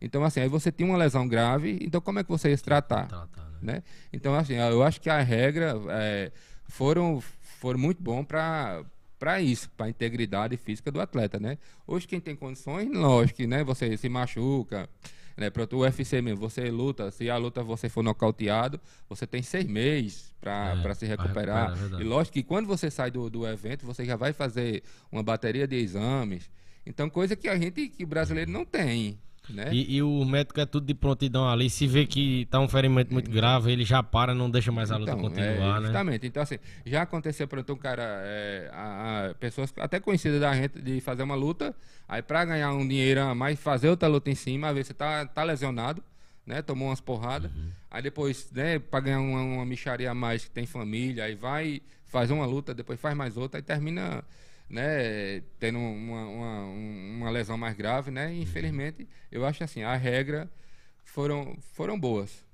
[0.00, 2.62] Então, assim, aí você tinha uma lesão grave, então como é que você ia se
[2.62, 3.06] tratar?
[3.06, 3.82] tratar né?
[4.12, 6.32] Então, assim, eu acho que a regra é,
[6.68, 8.84] foram, foram muito bom para
[9.18, 11.58] para isso, para a integridade física do atleta, né?
[11.86, 14.88] Hoje quem tem condições, lógico né, você se machuca,
[15.36, 19.42] né, para o UFC mesmo, você luta, se a luta você for nocauteado, você tem
[19.42, 21.70] seis meses para é, se recuperar.
[21.70, 24.82] recuperar é e lógico que quando você sai do, do evento, você já vai fazer
[25.10, 26.50] uma bateria de exames.
[26.84, 29.18] Então, coisa que a gente, que o brasileiro não tem.
[29.50, 29.68] Né?
[29.72, 31.70] E, e, o médico é tudo de prontidão ali.
[31.70, 34.96] Se vê que tá um ferimento muito grave, ele já para, não deixa mais a
[34.96, 36.22] luta então, continuar, é, Justamente.
[36.22, 36.28] Né?
[36.28, 40.54] Então, assim, já aconteceu, por exemplo, um cara, é, a, a, pessoas até conhecidas da
[40.54, 41.74] gente, de fazer uma luta,
[42.06, 44.94] aí para ganhar um dinheiro a mais, fazer outra luta em cima, às vezes você
[44.94, 46.02] tá, tá lesionado,
[46.46, 46.62] né?
[46.62, 47.50] Tomou umas porradas.
[47.50, 47.70] Uhum.
[47.90, 51.80] Aí depois, né, para ganhar uma, uma micharia a mais que tem família, aí vai,
[52.06, 54.22] faz uma luta, depois faz mais outra, aí termina
[54.68, 58.34] né, tendo uma, uma, uma, lesão mais grave, né?
[58.34, 60.50] E, infelizmente, eu acho assim, a regra
[61.04, 62.46] foram, foram boas.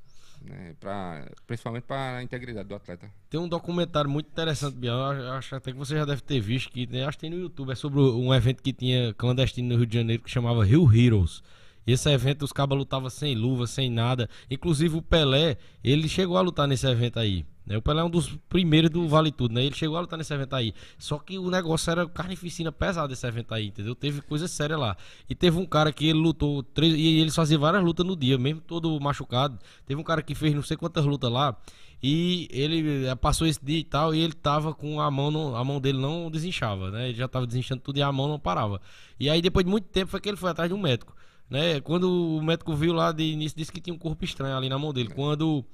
[0.42, 3.10] Né, pra, principalmente para a integridade do atleta.
[3.30, 4.94] Tem um documentário muito interessante, Biel.
[5.32, 7.72] Acho até que você já deve ter visto, que acho que tem no YouTube.
[7.72, 11.42] É sobre um evento que tinha clandestino no Rio de Janeiro que chamava Rio Heroes.
[11.86, 14.28] Esse evento os cabas lutavam sem luva, sem nada.
[14.50, 17.46] Inclusive o Pelé, ele chegou a lutar nesse evento aí.
[17.66, 17.76] Né?
[17.76, 19.64] O Pelé é um dos primeiros do Vale Tudo, né?
[19.64, 20.74] Ele chegou a lutar nesse evento aí.
[20.98, 23.94] Só que o negócio era carnificina pesada esse evento aí, entendeu?
[23.94, 24.96] Teve coisa séria lá.
[25.28, 26.94] E teve um cara que ele lutou três.
[26.94, 29.58] E eles faziam várias lutas no dia, mesmo todo machucado.
[29.86, 31.56] Teve um cara que fez não sei quantas lutas lá.
[32.02, 35.56] E ele eh, passou esse dia e tal, e ele tava com a mão, no,
[35.56, 37.08] a mão dele não desinchava, né?
[37.08, 38.78] Ele já tava desinchando tudo e a mão não parava.
[39.18, 41.16] E aí, depois de muito tempo, foi que ele foi atrás de um médico.
[41.48, 41.80] Né?
[41.80, 44.78] Quando o médico viu lá de início, disse que tinha um corpo estranho ali na
[44.78, 45.08] mão dele.
[45.14, 45.64] Quando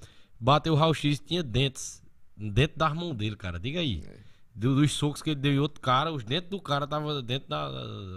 [0.40, 2.02] Bateu o raio-x tinha dentes
[2.34, 3.58] dentro das mãos dele, cara.
[3.58, 4.02] Diga aí.
[4.06, 4.30] É.
[4.54, 7.48] Do, dos socos que ele deu em outro cara, os dentes do cara tava dentro
[7.48, 7.70] da.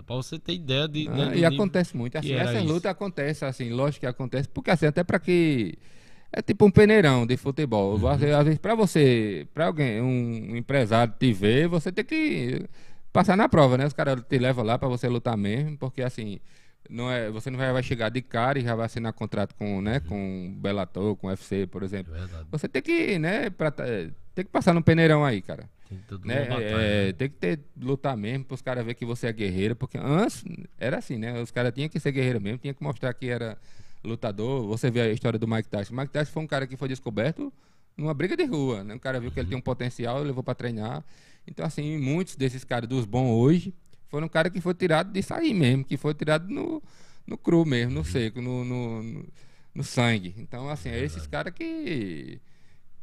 [0.05, 1.07] Pra você ter ideia de.
[1.07, 2.17] Ah, né, e acontece muito.
[2.17, 2.65] Assim, essa isso.
[2.67, 5.77] luta acontece, assim, lógico que acontece, porque assim, até pra que.
[6.35, 7.95] É tipo um peneirão de futebol.
[7.95, 8.07] Uhum.
[8.07, 12.65] Às vezes, pra você, pra alguém, um empresário te ver, você tem que
[13.11, 13.85] passar na prova, né?
[13.85, 16.39] Os caras te levam lá pra você lutar mesmo, porque assim
[16.89, 19.81] não é, você não vai, vai chegar de cara e já vai assinar contrato com,
[19.81, 20.09] né, uhum.
[20.09, 22.13] com Bellator, com UFC, por exemplo.
[22.15, 25.69] É você tem que, né, pra, tem que passar no peneirão aí, cara.
[26.07, 26.47] Tem, né?
[26.49, 27.13] é, né?
[27.13, 30.43] tem que ter, lutar mesmo para os caras verem que você é guerreiro, porque antes
[30.79, 31.39] era assim, né?
[31.39, 33.57] Os caras tinham que ser guerreiro mesmo, tinha que mostrar que era
[34.03, 34.65] lutador.
[34.67, 35.93] Você vê a história do Mike Tyson.
[35.93, 37.53] O Mike Tyson foi um cara que foi descoberto
[37.95, 38.95] numa briga de rua, né?
[38.95, 41.03] O cara viu que ele tinha um potencial, levou para treinar.
[41.45, 43.73] Então, assim, muitos desses caras dos bons hoje
[44.13, 46.83] foram um cara que foi tirado de sair mesmo, que foi tirado no,
[47.25, 48.03] no cru mesmo, no uhum.
[48.03, 49.25] seco, no, no,
[49.73, 50.35] no sangue.
[50.37, 52.39] Então, assim, é esses caras que,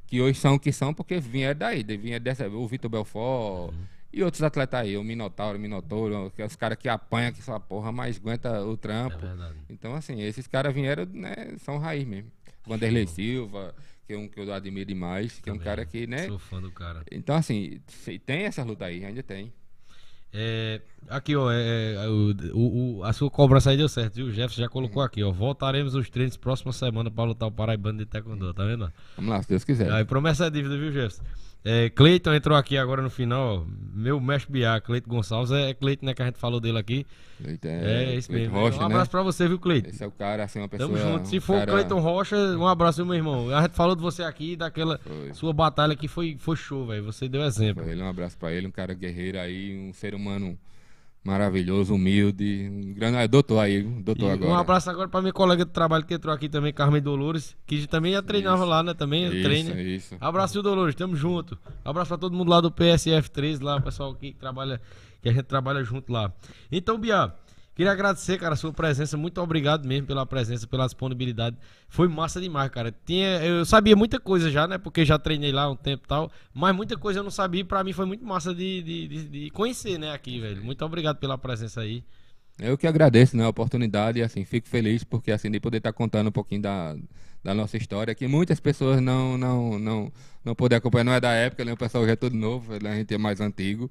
[0.06, 3.84] que hoje são o que são porque vieram daí, vieram dessa, o Vitor Belfort uhum.
[4.12, 7.40] e outros atletas aí, o Minotauro, o Minotouro, que é os caras que apanham que
[7.40, 9.18] essa porra, mas aguenta o trampo.
[9.26, 12.30] É então, assim, esses caras vieram, né, são raiz mesmo.
[12.64, 13.74] Vanderlei Silva,
[14.06, 15.58] que é um que eu admiro demais, que Também.
[15.58, 16.28] é um cara que, né?
[16.28, 17.02] Sou fã do cara.
[17.10, 17.80] Então, assim,
[18.24, 19.52] tem essa luta aí, ainda tem.
[20.32, 24.26] É, aqui, ó, é, é, o, o, a sua cobrança aí deu certo, viu?
[24.26, 25.32] O Jefferson já colocou aqui, ó.
[25.32, 28.92] Voltaremos os treinos próxima semana para lutar o Paraibano de Taekwondo, tá vendo?
[29.16, 29.90] Vamos lá, se Deus quiser.
[29.90, 31.22] Aí promessa é dívida, viu, Jefferson?
[31.62, 33.66] É, Cleiton entrou aqui agora no final.
[33.92, 35.52] Meu mestre Biá, Cleiton Gonçalves.
[35.52, 37.06] É Cleiton, né, que a gente falou dele aqui.
[37.42, 38.54] Cleiton é, é isso mesmo.
[38.54, 39.10] Rocha, um abraço né?
[39.10, 39.90] pra você, viu, Cleiton?
[39.90, 40.88] Esse é o cara, assim, uma pessoa.
[40.88, 41.28] Tamo junto.
[41.28, 41.72] Se for cara...
[41.72, 43.54] Cleiton Rocha, um abraço, meu irmão.
[43.54, 45.34] A gente falou de você aqui, daquela foi.
[45.34, 47.04] sua batalha que foi, foi show, velho.
[47.04, 47.84] Você deu exemplo.
[47.84, 47.94] Foi.
[47.94, 50.58] Um abraço pra ele, um cara guerreiro aí, um ser humano
[51.22, 54.50] Maravilhoso, humilde, um grande é, doutor aí, doutor e agora.
[54.50, 57.86] Um abraço agora para minha colega de trabalho que entrou aqui também, Carmen Dolores, que
[57.86, 58.94] também já treinava isso, lá, né?
[58.94, 59.82] Também isso, treina.
[59.82, 60.16] Isso.
[60.18, 61.58] Abraço, Dolores, tamo junto.
[61.84, 64.80] Abraço para todo mundo lá do PSF 3, lá, o pessoal que trabalha,
[65.20, 66.32] que a gente trabalha junto lá.
[66.72, 67.34] Então, Bia,
[67.80, 69.16] Queria agradecer, cara, a sua presença.
[69.16, 71.56] Muito obrigado mesmo pela presença, pela disponibilidade.
[71.88, 72.94] Foi massa demais, cara.
[73.06, 74.76] Tinha, eu sabia muita coisa já, né?
[74.76, 76.30] Porque já treinei lá um tempo e tal.
[76.52, 77.64] Mas muita coisa eu não sabia.
[77.64, 80.62] Pra mim foi muito massa de, de, de, de conhecer, né, aqui, velho.
[80.62, 82.04] Muito obrigado pela presença aí.
[82.58, 85.94] Eu que agradeço né, a oportunidade e assim, fico feliz porque assim, de poder estar
[85.94, 86.94] contando um pouquinho da,
[87.42, 90.12] da nossa história, que muitas pessoas não não não
[90.44, 91.72] não poder acompanhar, não é da época, né?
[91.72, 93.90] o pessoal já é todo novo, né, a gente é mais antigo.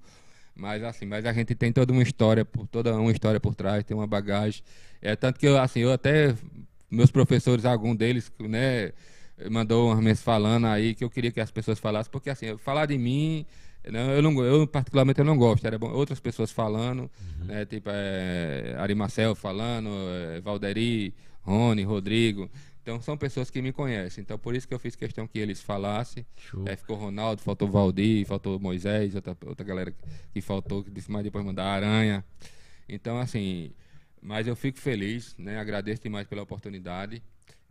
[0.60, 3.95] Mas assim, mas a gente tem toda uma história, toda uma história por trás, tem
[3.95, 4.61] uma bagagem.
[5.02, 6.36] É tanto que eu assim, eu até
[6.91, 8.91] meus professores, algum deles, né,
[9.49, 12.88] mandou uma mensagem falando aí que eu queria que as pessoas falassem, porque assim, falar
[12.88, 13.45] de mim
[13.88, 15.65] não, eu, não, eu particularmente eu não gosto.
[15.65, 17.45] Era bom, outras pessoas falando, uhum.
[17.45, 19.90] né, tipo é, Ari Marcel falando,
[20.36, 22.49] é, Valderi, Rony, Rodrigo.
[22.90, 24.24] Então são pessoas que me conhecem.
[24.24, 26.26] Então por isso que eu fiz questão que eles falassem.
[26.66, 29.94] É, ficou Ronaldo, faltou Valdir, faltou Moisés, outra, outra galera
[30.34, 32.26] que faltou, que disse mais depois mandar Aranha.
[32.88, 33.72] Então assim,
[34.20, 35.60] mas eu fico feliz, né?
[35.60, 37.22] Agradeço demais pela oportunidade.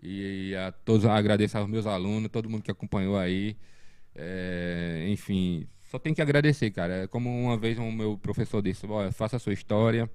[0.01, 3.57] E, a todos agradeço aos meus alunos, todo mundo que acompanhou aí.
[4.15, 6.95] É, enfim, só tem que agradecer, cara.
[7.05, 10.09] É como uma vez um meu professor disse, olha, faça a sua história.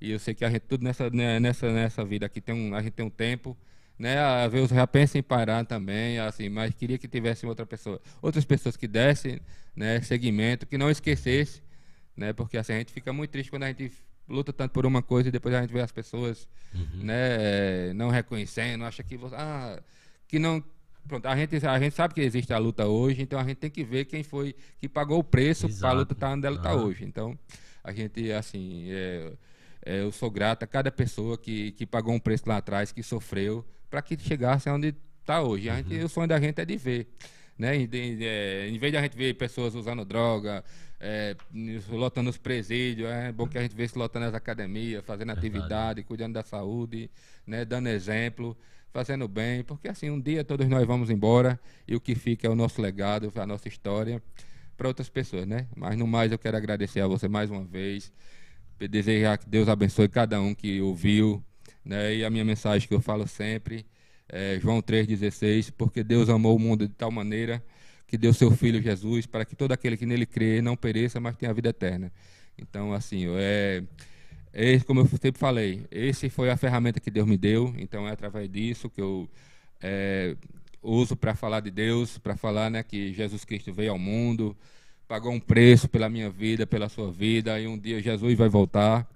[0.00, 2.74] E eu sei que a gente tudo nessa né, nessa nessa vida aqui tem um
[2.74, 3.56] a gente tem um tempo,
[4.00, 4.18] né?
[4.18, 8.46] Às vezes já pensa em parar também, assim, mas queria que tivesse outra pessoa, outras
[8.46, 9.38] pessoas que dessem,
[9.76, 11.62] né, segmento, que não esquecesse,
[12.16, 12.32] né?
[12.32, 13.92] Porque assim a gente fica muito triste quando a gente
[14.26, 17.04] luta tanto por uma coisa e depois a gente vê as pessoas, uhum.
[17.04, 19.78] né, não reconhecendo, acha que você, ah,
[20.26, 20.64] que não
[21.06, 23.70] Pronto, a gente, a gente sabe que existe a luta hoje, então a gente tem
[23.70, 26.56] que ver quem foi que pagou o preço para a luta estar tá onde ela
[26.56, 27.04] está hoje.
[27.04, 27.36] Então,
[27.82, 29.32] a gente, assim, é,
[29.84, 33.02] é, eu sou grato a cada pessoa que, que pagou um preço lá atrás, que
[33.02, 35.68] sofreu, para que chegasse onde está hoje.
[35.68, 36.04] A gente, uhum.
[36.04, 37.08] O sonho da gente é de ver.
[37.58, 37.76] Né?
[37.76, 40.64] Em, de, é, em vez de a gente ver pessoas usando droga,
[40.98, 41.36] é,
[41.90, 46.02] lotando os presídios, é bom que a gente vê se lotando as academias, fazendo atividade,
[46.02, 47.10] cuidando da saúde,
[47.46, 47.64] né?
[47.64, 48.56] dando exemplo
[48.92, 52.50] fazendo bem, porque assim, um dia todos nós vamos embora e o que fica é
[52.50, 54.22] o nosso legado, a nossa história
[54.76, 55.66] para outras pessoas, né?
[55.76, 58.12] Mas no mais eu quero agradecer a você mais uma vez,
[58.78, 61.44] desejar que Deus abençoe cada um que ouviu,
[61.90, 62.14] né?
[62.14, 63.84] E a minha mensagem que eu falo sempre
[64.28, 67.62] é João 3:16, porque Deus amou o mundo de tal maneira
[68.06, 71.36] que deu seu filho Jesus para que todo aquele que nele crê não pereça, mas
[71.36, 72.12] tenha a vida eterna.
[72.56, 73.82] Então, assim, é
[74.52, 78.12] esse, como eu sempre falei, esse foi a ferramenta que Deus me deu, então é
[78.12, 79.28] através disso que eu
[79.80, 80.36] é,
[80.82, 84.56] uso para falar de Deus, para falar né, que Jesus Cristo veio ao mundo,
[85.08, 89.08] pagou um preço pela minha vida, pela sua vida, e um dia Jesus vai voltar.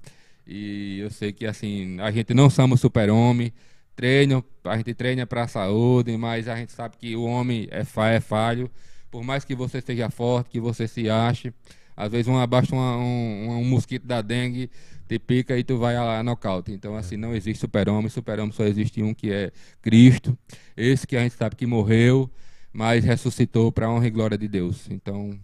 [0.46, 3.52] E eu sei que assim, a gente não somos super-homem,
[3.96, 7.84] treino, a gente treina para a saúde, mas a gente sabe que o homem é,
[7.84, 8.70] fa é falho.
[9.10, 11.52] Por mais que você seja forte, que você se ache,
[11.96, 14.70] às vezes um abaixa uma, um, um mosquito da dengue,
[15.08, 16.72] te pica e tu vai a, a nocaute.
[16.72, 18.08] Então, assim, não existe super-homem.
[18.08, 20.36] Super-homem só existe um que é Cristo.
[20.76, 22.30] Esse que a gente sabe que morreu,
[22.72, 24.90] mas ressuscitou para a honra e glória de Deus.
[24.90, 25.38] Então,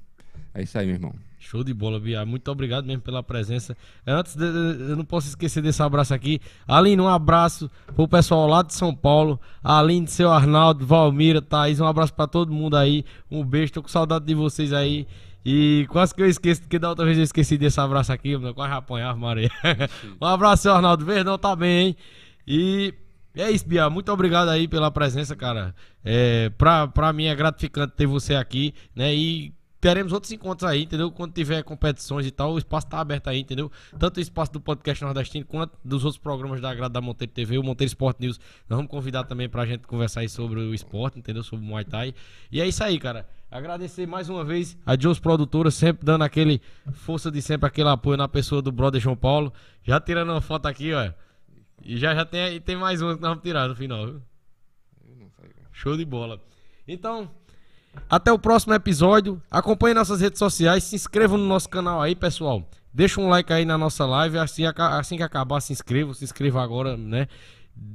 [0.52, 1.29] é isso aí, meu irmão.
[1.40, 2.24] Show de bola, Bia.
[2.26, 3.74] Muito obrigado mesmo pela presença.
[4.06, 6.38] Antes, de, eu não posso esquecer desse abraço aqui.
[6.68, 9.40] Aline, um abraço pro pessoal lá de São Paulo.
[9.64, 13.04] Aline, seu Arnaldo, Valmira, Thaís, um abraço para todo mundo aí.
[13.30, 15.06] Um beijo, tô com saudade de vocês aí.
[15.42, 18.54] E quase que eu esqueço, porque da outra vez eu esqueci desse abraço aqui, mano.
[18.54, 19.50] Quase apanhar, Maria.
[20.20, 21.06] um abraço, seu Arnaldo.
[21.06, 21.96] Verdão tá bem, hein?
[22.46, 22.94] E
[23.34, 23.88] é isso, Bia.
[23.88, 25.74] Muito obrigado aí pela presença, cara.
[26.04, 29.14] É, pra, pra mim é gratificante ter você aqui, né?
[29.14, 31.10] E teremos outros encontros aí, entendeu?
[31.10, 33.70] Quando tiver competições e tal, o espaço tá aberto aí, entendeu?
[33.98, 37.56] Tanto o espaço do podcast nordestino quanto dos outros programas da grade da Monteiro TV,
[37.58, 38.38] o Monteiro Sport News.
[38.68, 41.42] Nós vamos convidar também pra gente conversar aí sobre o esporte, entendeu?
[41.42, 42.14] Sobre o Muay Thai.
[42.52, 43.26] E é isso aí, cara.
[43.50, 46.60] Agradecer mais uma vez a Jones Produtora, sempre dando aquele
[46.92, 49.52] força de sempre, aquele apoio na pessoa do brother João Paulo.
[49.82, 51.10] Já tirando uma foto aqui, ó.
[51.82, 54.22] E já, já tem, tem mais uma que nós vamos tirar no final, viu?
[55.72, 56.40] Show de bola.
[56.86, 57.30] Então,
[58.08, 59.40] até o próximo episódio.
[59.50, 60.84] Acompanhe nossas redes sociais.
[60.84, 62.68] Se inscrevam no nosso canal aí, pessoal.
[62.92, 64.38] Deixa um like aí na nossa live.
[64.38, 66.12] Assim, assim que acabar, se inscreva.
[66.14, 67.28] Se inscreva agora, né?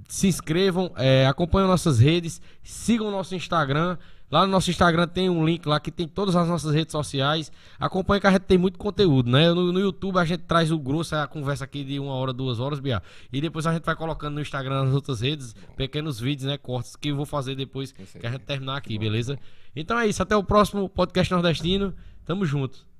[0.07, 3.97] Se inscrevam, é, acompanhem nossas redes, sigam nosso Instagram.
[4.29, 7.51] Lá no nosso Instagram tem um link lá que tem todas as nossas redes sociais.
[7.79, 9.53] Acompanhe que a gente tem muito conteúdo, né?
[9.53, 12.59] No, no YouTube a gente traz o grosso, a conversa aqui de uma hora, duas
[12.59, 13.01] horas, Bia.
[13.31, 16.57] E depois a gente vai colocando no Instagram nas outras redes, pequenos vídeos, né?
[16.57, 19.37] Cortes que eu vou fazer depois que a gente terminar aqui, beleza?
[19.75, 21.93] Então é isso, até o próximo podcast nordestino.
[22.25, 22.94] Tamo junto.